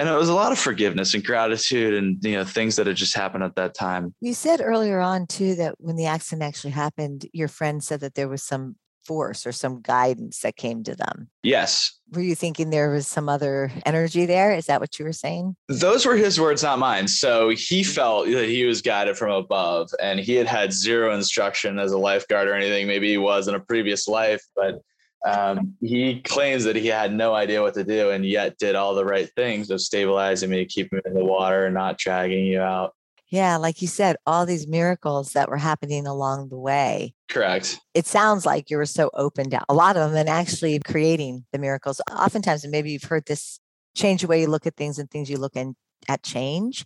and 0.00 0.08
it 0.08 0.16
was 0.16 0.30
a 0.30 0.34
lot 0.34 0.50
of 0.50 0.58
forgiveness 0.58 1.12
and 1.12 1.22
gratitude 1.22 1.92
and 1.92 2.24
you 2.24 2.32
know 2.32 2.44
things 2.44 2.76
that 2.76 2.86
had 2.86 2.96
just 2.96 3.14
happened 3.14 3.44
at 3.44 3.54
that 3.56 3.74
time 3.74 4.14
you 4.22 4.32
said 4.32 4.62
earlier 4.62 4.98
on 4.98 5.26
too 5.26 5.54
that 5.56 5.74
when 5.78 5.94
the 5.94 6.06
accident 6.06 6.42
actually 6.42 6.70
happened 6.70 7.26
your 7.34 7.48
friend 7.48 7.84
said 7.84 8.00
that 8.00 8.14
there 8.14 8.28
was 8.28 8.42
some 8.42 8.76
force 9.04 9.46
or 9.46 9.52
some 9.52 9.80
guidance 9.80 10.40
that 10.40 10.56
came 10.56 10.82
to 10.84 10.94
them. 10.94 11.28
Yes. 11.42 11.98
Were 12.12 12.20
you 12.20 12.34
thinking 12.34 12.70
there 12.70 12.90
was 12.90 13.06
some 13.06 13.28
other 13.28 13.70
energy 13.86 14.26
there? 14.26 14.52
Is 14.52 14.66
that 14.66 14.80
what 14.80 14.98
you 14.98 15.04
were 15.04 15.12
saying? 15.12 15.56
Those 15.68 16.04
were 16.04 16.16
his 16.16 16.40
words, 16.40 16.62
not 16.62 16.78
mine. 16.78 17.08
So 17.08 17.50
he 17.50 17.82
felt 17.82 18.26
that 18.26 18.48
he 18.48 18.64
was 18.64 18.82
guided 18.82 19.16
from 19.16 19.30
above 19.30 19.90
and 20.00 20.18
he 20.18 20.34
had 20.34 20.46
had 20.46 20.72
zero 20.72 21.14
instruction 21.14 21.78
as 21.78 21.92
a 21.92 21.98
lifeguard 21.98 22.48
or 22.48 22.54
anything. 22.54 22.86
Maybe 22.86 23.10
he 23.10 23.18
was 23.18 23.48
in 23.48 23.54
a 23.54 23.60
previous 23.60 24.08
life, 24.08 24.42
but 24.56 24.80
um, 25.26 25.74
he 25.80 26.20
claims 26.22 26.64
that 26.64 26.76
he 26.76 26.86
had 26.86 27.12
no 27.12 27.34
idea 27.34 27.60
what 27.60 27.74
to 27.74 27.84
do 27.84 28.10
and 28.10 28.24
yet 28.24 28.56
did 28.58 28.74
all 28.74 28.94
the 28.94 29.04
right 29.04 29.28
things 29.36 29.70
of 29.70 29.80
stabilizing 29.80 30.50
me, 30.50 30.64
keeping 30.64 30.96
me 30.96 31.02
in 31.04 31.14
the 31.14 31.24
water, 31.24 31.66
and 31.66 31.74
not 31.74 31.98
dragging 31.98 32.46
you 32.46 32.60
out. 32.60 32.94
Yeah, 33.30 33.58
like 33.58 33.80
you 33.80 33.86
said, 33.86 34.16
all 34.26 34.44
these 34.44 34.66
miracles 34.66 35.34
that 35.34 35.48
were 35.48 35.56
happening 35.56 36.04
along 36.06 36.48
the 36.48 36.58
way. 36.58 37.14
Correct. 37.28 37.78
It 37.94 38.06
sounds 38.06 38.44
like 38.44 38.70
you 38.70 38.76
were 38.76 38.86
so 38.86 39.08
open 39.14 39.50
to 39.50 39.62
a 39.68 39.74
lot 39.74 39.96
of 39.96 40.10
them 40.10 40.18
and 40.18 40.28
actually 40.28 40.78
creating 40.80 41.44
the 41.52 41.58
miracles. 41.58 42.00
Oftentimes, 42.10 42.64
and 42.64 42.72
maybe 42.72 42.90
you've 42.90 43.04
heard 43.04 43.26
this 43.26 43.60
change 43.94 44.22
the 44.22 44.26
way 44.26 44.40
you 44.40 44.48
look 44.48 44.66
at 44.66 44.76
things 44.76 44.98
and 44.98 45.08
things 45.08 45.30
you 45.30 45.38
look 45.38 45.54
in, 45.54 45.76
at 46.08 46.24
change. 46.24 46.84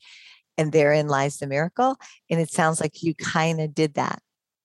And 0.58 0.70
therein 0.70 1.08
lies 1.08 1.38
the 1.38 1.46
miracle. 1.46 1.96
And 2.30 2.38
it 2.38 2.50
sounds 2.50 2.80
like 2.80 3.02
you 3.02 3.14
kind 3.14 3.60
of 3.60 3.74
did 3.74 3.94
that 3.94 4.20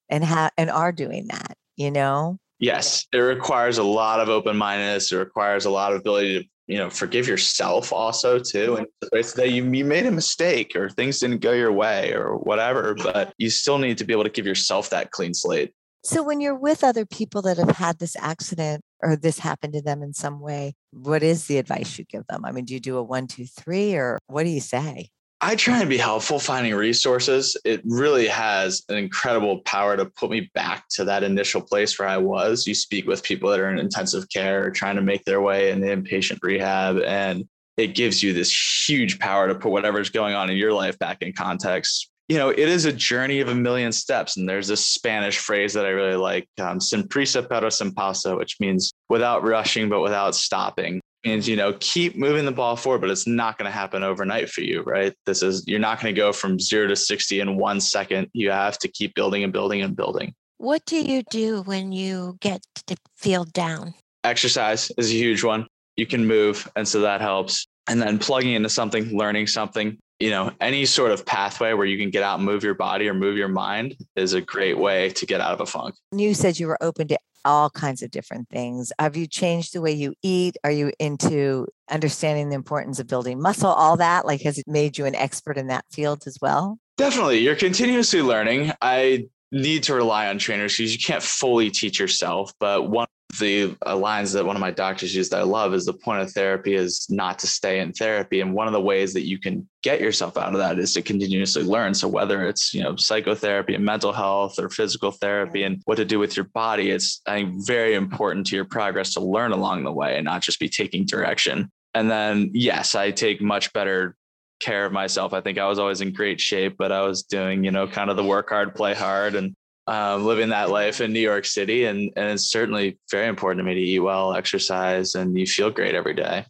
and 0.09 0.23
have 0.23 0.51
and 0.57 0.69
are 0.69 0.91
doing 0.91 1.27
that, 1.27 1.57
you 1.77 1.91
know? 1.91 2.39
Yes. 2.59 3.07
It 3.13 3.19
requires 3.19 3.77
a 3.77 3.83
lot 3.83 4.19
of 4.19 4.27
open 4.27 4.57
mindedness. 4.57 5.13
It 5.13 5.17
requires 5.17 5.63
a 5.63 5.69
lot 5.69 5.93
of 5.93 6.01
ability 6.01 6.43
to 6.43 6.49
you 6.69 6.77
know 6.77 6.89
forgive 6.89 7.27
yourself 7.27 7.91
also 7.91 8.37
too 8.39 8.75
and 8.75 8.87
it's 9.11 9.33
that 9.33 9.49
you, 9.49 9.69
you 9.71 9.83
made 9.83 10.05
a 10.05 10.11
mistake 10.11 10.75
or 10.75 10.87
things 10.87 11.19
didn't 11.19 11.39
go 11.39 11.51
your 11.51 11.73
way 11.73 12.13
or 12.13 12.37
whatever 12.37 12.93
but 12.93 13.33
you 13.37 13.49
still 13.49 13.79
need 13.79 13.97
to 13.97 14.05
be 14.05 14.13
able 14.13 14.23
to 14.23 14.29
give 14.29 14.45
yourself 14.45 14.89
that 14.91 15.11
clean 15.11 15.33
slate. 15.33 15.73
So 16.05 16.23
when 16.23 16.39
you're 16.39 16.57
with 16.57 16.83
other 16.83 17.05
people 17.05 17.41
that 17.41 17.57
have 17.57 17.75
had 17.75 17.99
this 17.99 18.15
accident 18.17 18.81
or 19.01 19.17
this 19.17 19.39
happened 19.39 19.73
to 19.73 19.81
them 19.81 20.03
in 20.03 20.13
some 20.13 20.39
way 20.39 20.75
what 20.91 21.23
is 21.23 21.47
the 21.47 21.57
advice 21.57 21.97
you 21.97 22.05
give 22.05 22.27
them? 22.27 22.45
I 22.45 22.51
mean 22.51 22.65
do 22.65 22.75
you 22.75 22.79
do 22.79 22.97
a 22.97 23.03
one 23.03 23.25
two 23.25 23.45
three 23.45 23.95
or 23.95 24.19
what 24.27 24.43
do 24.43 24.49
you 24.49 24.61
say 24.61 25.09
I 25.41 25.55
try 25.55 25.79
and 25.79 25.89
be 25.89 25.97
helpful 25.97 26.37
finding 26.37 26.75
resources. 26.75 27.55
It 27.63 27.81
really 27.85 28.27
has 28.27 28.83
an 28.89 28.97
incredible 28.97 29.59
power 29.59 29.95
to 29.95 30.05
put 30.05 30.29
me 30.29 30.51
back 30.53 30.89
to 30.89 31.05
that 31.05 31.23
initial 31.23 31.61
place 31.61 31.97
where 31.97 32.09
I 32.09 32.17
was. 32.17 32.67
You 32.67 32.75
speak 32.75 33.07
with 33.07 33.23
people 33.23 33.49
that 33.49 33.59
are 33.61 33.71
in 33.71 33.79
intensive 33.79 34.27
care 34.29 34.65
or 34.65 34.71
trying 34.71 34.97
to 34.97 35.01
make 35.01 35.23
their 35.23 35.39
way 35.39 35.71
in 35.71 35.79
the 35.79 35.87
inpatient 35.87 36.39
rehab, 36.41 36.97
and 37.05 37.47
it 37.77 37.95
gives 37.95 38.21
you 38.21 38.33
this 38.33 38.51
huge 38.89 39.17
power 39.19 39.47
to 39.47 39.55
put 39.55 39.71
whatever's 39.71 40.09
going 40.09 40.35
on 40.35 40.49
in 40.49 40.57
your 40.57 40.73
life 40.73 40.99
back 40.99 41.21
in 41.21 41.31
context. 41.31 42.11
You 42.27 42.37
know, 42.37 42.49
it 42.49 42.59
is 42.59 42.83
a 42.83 42.91
journey 42.91 43.39
of 43.39 43.47
a 43.47 43.55
million 43.55 43.93
steps. 43.93 44.35
And 44.35 44.47
there's 44.47 44.67
this 44.67 44.85
Spanish 44.85 45.37
phrase 45.39 45.73
that 45.73 45.85
I 45.85 45.89
really 45.89 46.17
like, 46.17 46.47
um, 46.61 46.81
sin 46.81 47.03
prisa 47.03 47.47
pero 47.47 47.69
sin 47.69 47.91
pausa, 47.91 48.37
which 48.37 48.57
means 48.59 48.91
without 49.07 49.43
rushing, 49.43 49.87
but 49.87 50.01
without 50.01 50.35
stopping 50.35 50.99
means 51.25 51.47
you 51.47 51.55
know 51.55 51.73
keep 51.79 52.15
moving 52.15 52.45
the 52.45 52.51
ball 52.51 52.75
forward 52.75 53.01
but 53.01 53.09
it's 53.09 53.27
not 53.27 53.57
going 53.57 53.65
to 53.65 53.71
happen 53.71 54.03
overnight 54.03 54.49
for 54.49 54.61
you 54.61 54.81
right? 54.83 55.13
This 55.25 55.43
is 55.43 55.63
you're 55.67 55.79
not 55.79 56.01
going 56.01 56.13
to 56.13 56.19
go 56.19 56.31
from 56.31 56.59
0 56.59 56.87
to 56.87 56.95
60 56.95 57.39
in 57.39 57.57
1 57.57 57.81
second. 57.81 58.27
You 58.33 58.51
have 58.51 58.77
to 58.79 58.87
keep 58.87 59.15
building 59.15 59.43
and 59.43 59.53
building 59.53 59.81
and 59.81 59.95
building. 59.95 60.33
What 60.57 60.85
do 60.85 60.97
you 60.97 61.23
do 61.29 61.61
when 61.63 61.91
you 61.91 62.37
get 62.41 62.61
to 62.87 62.95
feel 63.15 63.45
down? 63.45 63.93
Exercise 64.23 64.91
is 64.97 65.11
a 65.11 65.13
huge 65.13 65.43
one. 65.43 65.67
You 65.95 66.05
can 66.05 66.25
move 66.25 66.69
and 66.75 66.87
so 66.87 67.01
that 67.01 67.21
helps. 67.21 67.67
And 67.87 68.01
then 68.01 68.19
plugging 68.19 68.53
into 68.53 68.69
something 68.69 69.17
learning 69.17 69.47
something 69.47 69.97
you 70.19 70.29
know 70.29 70.51
any 70.59 70.85
sort 70.85 71.11
of 71.11 71.25
pathway 71.25 71.73
where 71.73 71.85
you 71.85 71.97
can 71.97 72.09
get 72.09 72.23
out 72.23 72.39
and 72.39 72.45
move 72.45 72.63
your 72.63 72.73
body 72.73 73.07
or 73.07 73.13
move 73.13 73.37
your 73.37 73.47
mind 73.47 73.95
is 74.15 74.33
a 74.33 74.41
great 74.41 74.77
way 74.77 75.09
to 75.11 75.25
get 75.25 75.41
out 75.41 75.53
of 75.53 75.61
a 75.61 75.65
funk. 75.65 75.95
You 76.11 76.33
said 76.33 76.59
you 76.59 76.67
were 76.67 76.77
open 76.83 77.07
to 77.07 77.17
all 77.45 77.69
kinds 77.69 78.01
of 78.01 78.11
different 78.11 78.49
things. 78.49 78.91
Have 78.99 79.15
you 79.15 79.27
changed 79.27 79.73
the 79.73 79.81
way 79.81 79.91
you 79.91 80.13
eat? 80.21 80.57
Are 80.63 80.71
you 80.71 80.91
into 80.99 81.67
understanding 81.89 82.49
the 82.49 82.55
importance 82.55 82.99
of 82.99 83.07
building 83.07 83.41
muscle? 83.41 83.71
All 83.71 83.97
that, 83.97 84.25
like, 84.25 84.41
has 84.41 84.57
it 84.57 84.67
made 84.67 84.97
you 84.97 85.05
an 85.05 85.15
expert 85.15 85.57
in 85.57 85.67
that 85.67 85.85
field 85.91 86.23
as 86.27 86.37
well? 86.41 86.79
Definitely. 86.97 87.39
You're 87.39 87.55
continuously 87.55 88.21
learning. 88.21 88.71
I 88.81 89.27
need 89.51 89.83
to 89.83 89.93
rely 89.93 90.27
on 90.27 90.37
trainers 90.37 90.77
because 90.77 90.93
you 90.93 90.99
can't 90.99 91.23
fully 91.23 91.71
teach 91.71 91.99
yourself. 91.99 92.53
But 92.59 92.89
one 92.89 93.07
the 93.37 93.75
lines 93.85 94.33
that 94.33 94.45
one 94.45 94.55
of 94.55 94.59
my 94.59 94.71
doctors 94.71 95.15
used 95.15 95.31
that 95.31 95.41
I 95.41 95.43
love 95.43 95.73
is 95.73 95.85
the 95.85 95.93
point 95.93 96.21
of 96.21 96.31
therapy 96.31 96.73
is 96.73 97.05
not 97.09 97.37
to 97.39 97.47
stay 97.47 97.79
in 97.79 97.93
therapy. 97.93 98.41
And 98.41 98.53
one 98.53 98.67
of 98.67 98.73
the 98.73 98.81
ways 98.81 99.13
that 99.13 99.27
you 99.27 99.37
can 99.37 99.69
get 99.83 100.01
yourself 100.01 100.35
out 100.35 100.53
of 100.53 100.57
that 100.57 100.79
is 100.79 100.93
to 100.95 101.01
continuously 101.01 101.63
learn. 101.63 101.93
So 101.93 102.07
whether 102.07 102.47
it's, 102.47 102.73
you 102.73 102.81
know, 102.81 102.95
psychotherapy 102.95 103.75
and 103.75 103.85
mental 103.85 104.11
health 104.11 104.57
or 104.57 104.69
physical 104.69 105.11
therapy 105.11 105.63
and 105.63 105.81
what 105.85 105.95
to 105.95 106.05
do 106.05 106.17
with 106.17 106.35
your 106.35 106.45
body, 106.53 106.89
it's 106.89 107.21
I 107.27 107.37
think 107.37 107.67
very 107.67 107.93
important 107.93 108.47
to 108.47 108.55
your 108.55 108.65
progress 108.65 109.13
to 109.13 109.21
learn 109.21 109.51
along 109.51 109.83
the 109.83 109.93
way 109.93 110.15
and 110.15 110.25
not 110.25 110.41
just 110.41 110.59
be 110.59 110.69
taking 110.69 111.05
direction. 111.05 111.69
And 111.93 112.09
then 112.09 112.49
yes, 112.53 112.95
I 112.95 113.11
take 113.11 113.41
much 113.41 113.71
better 113.73 114.15
care 114.59 114.85
of 114.85 114.91
myself. 114.91 115.33
I 115.33 115.41
think 115.41 115.57
I 115.57 115.67
was 115.67 115.79
always 115.79 116.01
in 116.01 116.13
great 116.13 116.41
shape, 116.41 116.75
but 116.77 116.91
I 116.91 117.01
was 117.01 117.23
doing, 117.23 117.63
you 117.63 117.71
know, 117.71 117.87
kind 117.87 118.09
of 118.09 118.17
the 118.17 118.23
work 118.23 118.49
hard, 118.49 118.75
play 118.75 118.93
hard 118.93 119.35
and 119.35 119.55
um, 119.89 120.23
living 120.23 120.49
that 120.49 120.69
life 120.69 121.01
in 121.01 121.11
New 121.11 121.19
York 121.19 121.45
City. 121.45 121.85
And, 121.85 122.13
and 122.15 122.29
it's 122.31 122.51
certainly 122.51 122.99
very 123.09 123.27
important 123.27 123.59
to 123.59 123.63
me 123.63 123.73
to 123.73 123.81
eat 123.81 123.99
well, 123.99 124.35
exercise, 124.35 125.15
and 125.15 125.37
you 125.37 125.47
feel 125.47 125.71
great 125.71 125.95
every 125.95 126.13
day. 126.13 126.45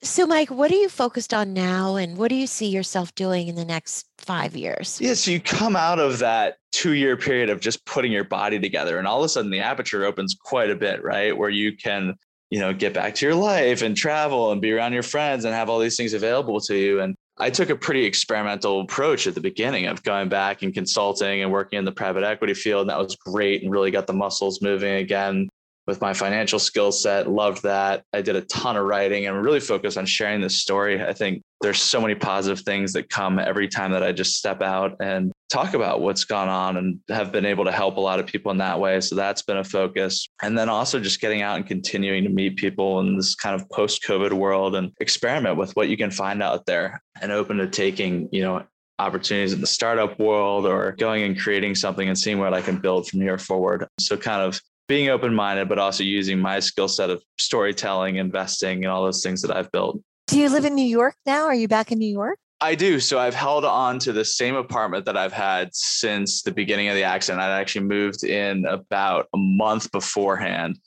So, 0.00 0.28
Mike, 0.28 0.48
what 0.48 0.70
are 0.70 0.76
you 0.76 0.88
focused 0.88 1.34
on 1.34 1.52
now? 1.52 1.96
And 1.96 2.16
what 2.16 2.28
do 2.28 2.36
you 2.36 2.46
see 2.46 2.68
yourself 2.68 3.12
doing 3.16 3.48
in 3.48 3.56
the 3.56 3.64
next 3.64 4.06
five 4.18 4.54
years? 4.54 5.00
Yeah, 5.00 5.14
so 5.14 5.32
you 5.32 5.40
come 5.40 5.74
out 5.74 5.98
of 5.98 6.20
that 6.20 6.58
two 6.70 6.92
year 6.92 7.16
period 7.16 7.50
of 7.50 7.58
just 7.58 7.84
putting 7.84 8.12
your 8.12 8.22
body 8.22 8.60
together, 8.60 8.98
and 8.98 9.08
all 9.08 9.18
of 9.18 9.24
a 9.24 9.28
sudden 9.28 9.50
the 9.50 9.58
aperture 9.58 10.04
opens 10.04 10.36
quite 10.40 10.70
a 10.70 10.76
bit, 10.76 11.02
right? 11.02 11.36
Where 11.36 11.50
you 11.50 11.76
can, 11.76 12.14
you 12.50 12.60
know, 12.60 12.72
get 12.72 12.94
back 12.94 13.16
to 13.16 13.26
your 13.26 13.34
life 13.34 13.82
and 13.82 13.96
travel 13.96 14.52
and 14.52 14.62
be 14.62 14.70
around 14.70 14.92
your 14.92 15.02
friends 15.02 15.44
and 15.44 15.52
have 15.52 15.68
all 15.68 15.80
these 15.80 15.96
things 15.96 16.12
available 16.12 16.60
to 16.60 16.76
you. 16.76 17.00
And 17.00 17.16
I 17.40 17.50
took 17.50 17.70
a 17.70 17.76
pretty 17.76 18.04
experimental 18.04 18.80
approach 18.80 19.26
at 19.26 19.34
the 19.34 19.40
beginning 19.40 19.86
of 19.86 20.02
going 20.02 20.28
back 20.28 20.62
and 20.62 20.74
consulting 20.74 21.42
and 21.42 21.52
working 21.52 21.78
in 21.78 21.84
the 21.84 21.92
private 21.92 22.24
equity 22.24 22.54
field. 22.54 22.82
And 22.82 22.90
that 22.90 22.98
was 22.98 23.14
great 23.14 23.62
and 23.62 23.70
really 23.70 23.90
got 23.90 24.06
the 24.06 24.12
muscles 24.12 24.60
moving 24.60 24.94
again 24.94 25.48
with 25.86 26.00
my 26.00 26.12
financial 26.12 26.58
skill 26.58 26.90
set. 26.90 27.30
Loved 27.30 27.62
that. 27.62 28.02
I 28.12 28.22
did 28.22 28.36
a 28.36 28.42
ton 28.42 28.76
of 28.76 28.84
writing 28.84 29.26
and 29.26 29.42
really 29.42 29.60
focused 29.60 29.96
on 29.96 30.04
sharing 30.04 30.40
this 30.40 30.56
story. 30.56 31.02
I 31.02 31.12
think 31.12 31.42
there's 31.60 31.80
so 31.80 32.00
many 32.00 32.14
positive 32.14 32.64
things 32.64 32.92
that 32.94 33.08
come 33.08 33.38
every 33.38 33.68
time 33.68 33.92
that 33.92 34.02
I 34.02 34.12
just 34.12 34.36
step 34.36 34.60
out 34.60 34.96
and 35.00 35.32
talk 35.48 35.74
about 35.74 36.00
what's 36.00 36.24
gone 36.24 36.48
on 36.48 36.76
and 36.76 37.00
have 37.08 37.32
been 37.32 37.46
able 37.46 37.64
to 37.64 37.72
help 37.72 37.96
a 37.96 38.00
lot 38.00 38.20
of 38.20 38.26
people 38.26 38.50
in 38.52 38.58
that 38.58 38.78
way. 38.78 39.00
So 39.00 39.14
that's 39.14 39.42
been 39.42 39.56
a 39.56 39.64
focus. 39.64 40.28
And 40.42 40.56
then 40.58 40.68
also 40.68 41.00
just 41.00 41.20
getting 41.20 41.42
out 41.42 41.56
and 41.56 41.66
continuing 41.66 42.24
to 42.24 42.30
meet 42.30 42.56
people 42.56 43.00
in 43.00 43.16
this 43.16 43.34
kind 43.34 43.54
of 43.58 43.68
post 43.70 44.02
COVID 44.04 44.32
world 44.32 44.74
and 44.74 44.92
experiment 45.00 45.56
with 45.56 45.74
what 45.74 45.88
you 45.88 45.96
can 45.96 46.10
find 46.10 46.42
out 46.42 46.66
there 46.66 47.02
and 47.20 47.32
open 47.32 47.56
to 47.58 47.66
taking, 47.66 48.28
you 48.30 48.42
know, 48.42 48.64
opportunities 48.98 49.52
in 49.52 49.60
the 49.60 49.66
startup 49.66 50.18
world 50.18 50.66
or 50.66 50.92
going 50.92 51.22
and 51.22 51.38
creating 51.38 51.74
something 51.74 52.08
and 52.08 52.18
seeing 52.18 52.38
what 52.38 52.52
I 52.52 52.60
can 52.60 52.78
build 52.78 53.08
from 53.08 53.20
here 53.20 53.38
forward. 53.38 53.86
So 54.00 54.16
kind 54.16 54.42
of 54.42 54.60
being 54.88 55.08
open 55.08 55.34
minded, 55.34 55.68
but 55.68 55.78
also 55.78 56.02
using 56.02 56.38
my 56.38 56.60
skill 56.60 56.88
set 56.88 57.10
of 57.10 57.22
storytelling, 57.38 58.16
investing, 58.16 58.84
and 58.84 58.92
all 58.92 59.04
those 59.04 59.22
things 59.22 59.42
that 59.42 59.54
I've 59.54 59.70
built. 59.70 60.00
Do 60.26 60.38
you 60.38 60.48
live 60.48 60.64
in 60.64 60.74
New 60.74 60.84
York 60.84 61.14
now? 61.24 61.44
Are 61.44 61.54
you 61.54 61.68
back 61.68 61.92
in 61.92 61.98
New 61.98 62.10
York? 62.10 62.38
I 62.60 62.74
do. 62.74 62.98
So 62.98 63.18
I've 63.18 63.34
held 63.34 63.64
on 63.64 64.00
to 64.00 64.12
the 64.12 64.24
same 64.24 64.56
apartment 64.56 65.04
that 65.04 65.16
I've 65.16 65.32
had 65.32 65.72
since 65.72 66.42
the 66.42 66.50
beginning 66.50 66.88
of 66.88 66.96
the 66.96 67.04
accident. 67.04 67.40
I 67.40 67.60
actually 67.60 67.84
moved 67.84 68.24
in 68.24 68.66
about 68.66 69.26
a 69.32 69.38
month 69.38 69.92
beforehand. 69.92 70.78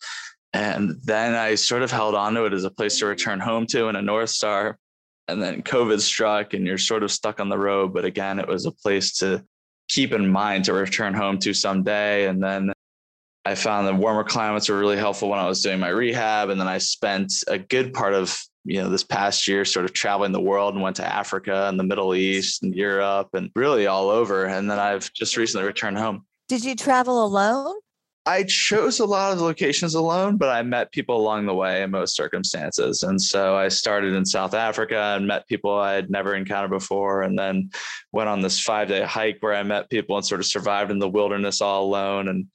And 0.54 0.98
then 1.06 1.34
I 1.34 1.56
sort 1.56 1.82
of 1.82 1.92
held 1.92 2.14
on 2.14 2.34
to 2.34 2.44
it 2.44 2.52
as 2.52 2.66
a 2.66 2.72
place 2.72 3.00
to 3.00 3.06
return 3.06 3.40
home 3.40 3.66
to 3.68 3.88
in 3.88 3.96
a 3.96 4.02
North 4.02 4.32
Star. 4.32 4.78
And 5.30 5.42
then 5.42 5.62
COVID 5.62 6.02
struck 6.02 6.54
and 6.54 6.68
you're 6.68 6.78
sort 6.78 7.04
of 7.04 7.12
stuck 7.12 7.40
on 7.40 7.48
the 7.48 7.58
road. 7.58 7.94
But 7.94 8.04
again, 8.04 8.38
it 8.38 8.48
was 8.50 8.66
a 8.66 8.72
place 8.72 9.18
to 9.20 9.46
keep 9.88 10.12
in 10.12 10.28
mind 10.28 10.66
to 10.66 10.74
return 10.74 11.14
home 11.14 11.40
to 11.40 11.54
someday. 11.54 12.28
And 12.28 12.44
then 12.44 12.74
I 13.46 13.56
found 13.56 13.88
the 13.88 13.96
warmer 13.96 14.26
climates 14.26 14.68
were 14.68 14.78
really 14.78 14.98
helpful 14.98 15.30
when 15.30 15.40
I 15.40 15.48
was 15.48 15.62
doing 15.62 15.80
my 15.80 15.88
rehab. 15.88 16.50
And 16.50 16.60
then 16.60 16.68
I 16.68 16.80
spent 16.80 17.32
a 17.48 17.58
good 17.58 17.94
part 17.94 18.14
of 18.14 18.38
you 18.64 18.82
know 18.82 18.90
this 18.90 19.04
past 19.04 19.48
year 19.48 19.66
sort 19.66 19.86
of 19.86 19.94
traveling 19.94 20.32
the 20.32 20.42
world 20.42 20.74
and 20.74 20.84
went 20.84 20.96
to 20.98 21.06
Africa 21.06 21.68
and 21.68 21.80
the 21.80 21.84
Middle 21.84 22.14
East 22.16 22.64
and 22.64 22.76
Europe 22.76 23.30
and 23.34 23.50
really 23.56 23.88
all 23.88 24.10
over. 24.10 24.46
And 24.46 24.70
then 24.70 24.80
I've 24.80 25.12
just 25.14 25.38
recently 25.38 25.66
returned 25.66 25.98
home. 25.98 26.26
Did 26.48 26.64
you 26.64 26.76
travel 26.76 27.26
alone? 27.26 27.76
I 28.28 28.44
chose 28.44 29.00
a 29.00 29.06
lot 29.06 29.34
of 29.34 29.42
locations 29.42 29.96
alone, 29.96 30.38
but 30.38 30.50
I 30.50 30.62
met 30.62 30.92
people 30.92 31.18
along 31.18 31.48
the 31.48 31.56
way 31.56 31.82
in 31.82 31.90
most 31.90 32.16
circumstances. 32.16 33.02
And 33.02 33.20
so 33.20 33.56
I 33.56 33.68
started 33.68 34.14
in 34.14 34.26
South 34.26 34.54
Africa 34.54 35.16
and 35.18 35.26
met 35.26 35.48
people 35.48 35.76
I 35.76 35.94
had 35.94 36.12
never 36.12 36.36
encountered 36.36 36.70
before, 36.70 37.24
and 37.24 37.38
then 37.38 37.72
went 38.12 38.30
on 38.30 38.42
this 38.42 38.60
five 38.60 38.90
day 38.90 39.02
hike 39.02 39.38
where 39.40 39.56
I 39.56 39.64
met 39.64 39.90
people 39.90 40.18
and 40.18 40.26
sort 40.26 40.40
of 40.40 40.46
survived 40.46 40.92
in 40.92 41.00
the 41.00 41.10
wilderness 41.10 41.62
all 41.62 41.84
alone 41.84 42.28
and 42.28 42.46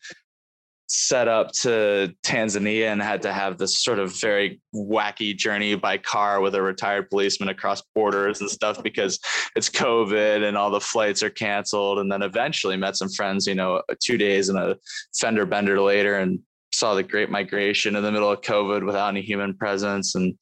set 0.88 1.26
up 1.26 1.50
to 1.50 2.14
Tanzania 2.22 2.92
and 2.92 3.02
had 3.02 3.22
to 3.22 3.32
have 3.32 3.58
this 3.58 3.82
sort 3.82 3.98
of 3.98 4.18
very 4.20 4.60
wacky 4.74 5.36
journey 5.36 5.74
by 5.74 5.98
car 5.98 6.40
with 6.40 6.54
a 6.54 6.62
retired 6.62 7.10
policeman 7.10 7.48
across 7.48 7.82
borders 7.94 8.40
and 8.40 8.50
stuff 8.50 8.82
because 8.82 9.18
it's 9.56 9.68
COVID 9.68 10.46
and 10.46 10.56
all 10.56 10.70
the 10.70 10.80
flights 10.80 11.22
are 11.22 11.30
canceled. 11.30 11.98
And 11.98 12.10
then 12.10 12.22
eventually 12.22 12.76
met 12.76 12.96
some 12.96 13.08
friends, 13.08 13.46
you 13.46 13.54
know, 13.54 13.82
two 14.02 14.16
days 14.16 14.48
and 14.48 14.58
a 14.58 14.76
fender 15.18 15.44
bender 15.44 15.80
later 15.80 16.18
and 16.18 16.38
saw 16.72 16.94
the 16.94 17.02
great 17.02 17.30
migration 17.30 17.96
in 17.96 18.02
the 18.02 18.12
middle 18.12 18.30
of 18.30 18.40
COVID 18.42 18.84
without 18.84 19.08
any 19.08 19.22
human 19.22 19.56
presence. 19.56 20.14
And 20.14 20.36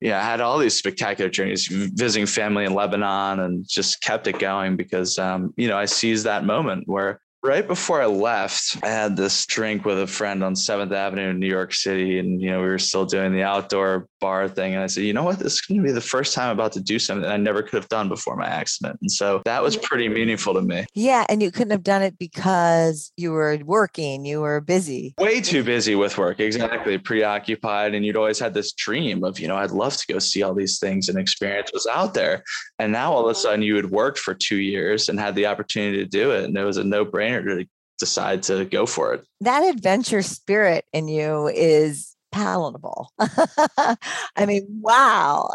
yeah, 0.00 0.20
I 0.20 0.22
had 0.22 0.40
all 0.40 0.58
these 0.58 0.76
spectacular 0.76 1.30
journeys, 1.30 1.66
visiting 1.66 2.26
family 2.26 2.64
in 2.64 2.74
Lebanon 2.74 3.40
and 3.40 3.66
just 3.68 4.02
kept 4.02 4.26
it 4.26 4.38
going 4.38 4.76
because, 4.76 5.18
um, 5.18 5.52
you 5.56 5.68
know, 5.68 5.76
I 5.76 5.84
seized 5.84 6.24
that 6.24 6.44
moment 6.44 6.84
where 6.86 7.20
right 7.42 7.66
before 7.66 8.00
I 8.00 8.06
left, 8.06 8.76
I 8.82 8.88
had 8.88 9.16
this 9.16 9.44
drink 9.46 9.84
with 9.84 10.00
a 10.00 10.06
friend 10.06 10.44
on 10.44 10.54
Seventh 10.54 10.92
Avenue 10.92 11.30
in 11.30 11.40
New 11.40 11.48
York 11.48 11.74
City, 11.74 12.18
and 12.18 12.40
you 12.40 12.50
know 12.50 12.60
we 12.60 12.68
were 12.68 12.78
still 12.78 13.04
doing 13.04 13.32
the 13.32 13.42
outdoor 13.42 14.08
bar 14.20 14.48
thing. 14.48 14.74
And 14.74 14.82
I 14.82 14.86
said, 14.86 15.04
you 15.04 15.12
know 15.12 15.24
what, 15.24 15.38
this 15.38 15.54
is 15.54 15.60
going 15.60 15.80
to 15.80 15.84
be 15.84 15.92
the 15.92 16.00
first 16.00 16.34
time 16.34 16.50
I'm 16.50 16.56
about 16.56 16.72
to 16.72 16.80
do 16.80 16.98
something 16.98 17.28
I 17.28 17.36
never 17.36 17.62
could 17.62 17.74
have 17.74 17.88
done 17.88 18.08
before 18.08 18.36
my 18.36 18.46
accident, 18.46 18.98
and 19.00 19.10
so 19.10 19.42
that 19.44 19.62
was 19.62 19.76
pretty 19.76 20.08
meaningful 20.08 20.54
to 20.54 20.62
me. 20.62 20.86
Yeah, 20.94 21.26
and 21.28 21.42
you 21.42 21.50
couldn't 21.50 21.72
have 21.72 21.82
done 21.82 22.02
it 22.02 22.18
because 22.18 23.12
you 23.16 23.32
were 23.32 23.58
working, 23.64 24.24
you 24.24 24.40
were 24.40 24.60
busy, 24.60 25.14
way 25.18 25.40
too 25.40 25.64
busy 25.64 25.94
with 25.94 26.16
work, 26.18 26.40
exactly, 26.40 26.98
preoccupied, 26.98 27.94
and 27.94 28.06
you'd 28.06 28.16
always 28.16 28.38
had 28.38 28.54
this 28.54 28.72
dream 28.72 29.24
of, 29.24 29.40
you 29.40 29.48
know, 29.48 29.56
I'd 29.56 29.70
love 29.70 29.96
to 29.96 30.06
go 30.12 30.18
see 30.18 30.42
all 30.42 30.54
these 30.54 30.78
things 30.78 31.08
and 31.08 31.18
experience 31.18 31.70
what's 31.72 31.86
out 31.86 32.14
there, 32.14 32.44
and 32.78 32.92
now 32.92 33.12
all 33.12 33.24
of 33.24 33.30
a 33.30 33.34
sudden 33.34 33.62
you 33.62 33.76
had 33.76 33.90
worked 33.90 34.18
for 34.18 34.34
two 34.34 34.58
years 34.58 35.08
and 35.08 35.18
had 35.18 35.34
the 35.34 35.46
opportunity 35.46 35.98
to 35.98 36.06
do 36.06 36.30
it, 36.30 36.44
and 36.44 36.56
it 36.56 36.64
was 36.64 36.76
a 36.76 36.84
no 36.84 37.04
brainer 37.04 37.31
to 37.40 37.64
decide 37.98 38.42
to 38.42 38.64
go 38.64 38.84
for 38.84 39.14
it. 39.14 39.24
That 39.40 39.62
adventure 39.62 40.22
spirit 40.22 40.84
in 40.92 41.08
you 41.08 41.48
is 41.48 42.16
palatable. 42.32 43.10
I 43.18 44.46
mean, 44.46 44.66
wow. 44.80 45.48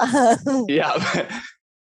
yeah. 0.69 1.29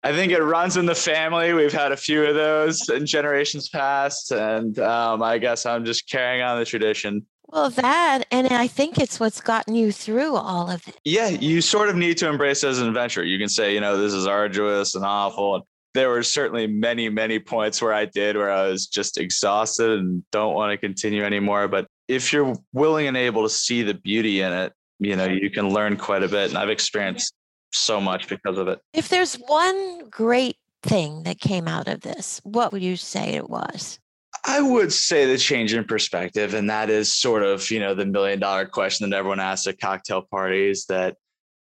I 0.03 0.13
think 0.13 0.33
it 0.33 0.43
runs 0.43 0.77
in 0.77 0.87
the 0.87 0.95
family. 0.95 1.53
We've 1.53 1.73
had 1.73 1.93
a 1.93 1.97
few 1.97 2.25
of 2.25 2.35
those 2.35 2.89
in 2.89 3.07
generations 3.07 3.69
past. 3.69 4.33
And 4.33 4.79
um, 4.79 5.23
I 5.23 5.39
guess 5.39 5.67
I'm 5.67 5.85
just 5.85 6.11
carrying 6.11 6.43
on 6.43 6.59
the 6.59 6.65
tradition. 6.65 7.27
Well, 7.49 7.71
that, 7.71 8.25
and 8.33 8.49
I 8.49 8.67
think 8.67 8.99
it's 8.99 9.21
what's 9.21 9.41
gotten 9.41 9.77
you 9.77 9.93
through 9.93 10.35
all 10.35 10.69
of 10.69 10.87
it. 10.89 10.97
Yeah, 11.05 11.29
you 11.29 11.61
sort 11.61 11.89
of 11.89 11.95
need 11.95 12.17
to 12.19 12.29
embrace 12.29 12.65
it 12.65 12.69
as 12.69 12.81
an 12.81 12.89
adventure. 12.89 13.23
You 13.25 13.39
can 13.39 13.49
say, 13.49 13.73
you 13.73 13.81
know, 13.81 13.97
this 13.97 14.13
is 14.13 14.27
arduous 14.27 14.97
and 14.97 15.05
awful 15.05 15.67
there 15.97 16.11
were 16.11 16.23
certainly 16.23 16.67
many, 16.67 17.09
many 17.09 17.39
points 17.39 17.81
where 17.81 17.95
I 17.95 18.05
did 18.05 18.37
where 18.37 18.51
I 18.51 18.69
was 18.69 18.87
just 18.87 19.19
exhausted 19.19 19.99
and 19.99 20.23
don't 20.31 20.55
want 20.55 20.71
to 20.71 20.77
continue 20.77 21.25
anymore. 21.25 21.69
But 21.69 21.87
if 22.07 22.33
you're 22.33 22.55
willing 22.75 23.07
and 23.07 23.17
able 23.17 23.43
to 23.43 23.49
see 23.49 23.83
the 23.83 23.95
beauty 23.95 24.43
in 24.43 24.53
it, 24.53 24.73
you 24.99 25.17
know, 25.17 25.25
you 25.25 25.51
can 25.51 25.71
learn 25.71 25.97
quite 25.97 26.23
a 26.23 26.29
bit. 26.29 26.51
And 26.51 26.59
I've 26.59 26.69
experienced 26.69 27.35
so 27.73 27.99
much 28.01 28.29
because 28.29 28.59
of 28.59 28.69
it. 28.69 28.79
If 28.93 29.09
there's 29.09 29.37
one 29.37 30.09
great 30.11 30.57
thing 30.83 31.23
that 31.23 31.41
came 31.41 31.67
out 31.67 31.89
of 31.89 32.03
this, 32.03 32.41
what 32.45 32.73
would 32.73 32.83
you 32.83 32.97
say 32.97 33.31
it 33.31 33.49
was? 33.49 33.99
I 34.45 34.61
would 34.61 34.93
say 34.93 35.25
the 35.25 35.39
change 35.39 35.73
in 35.73 35.85
perspective. 35.85 36.53
And 36.53 36.69
that 36.69 36.91
is 36.91 37.13
sort 37.13 37.43
of, 37.43 37.69
you 37.71 37.81
know, 37.81 37.95
the 37.95 38.05
million 38.07 38.39
dollar 38.39 38.67
question 38.67 39.09
that 39.09 39.17
everyone 39.17 39.41
asks 39.41 39.67
at 39.67 39.81
cocktail 39.81 40.23
parties 40.31 40.85
that, 40.91 41.17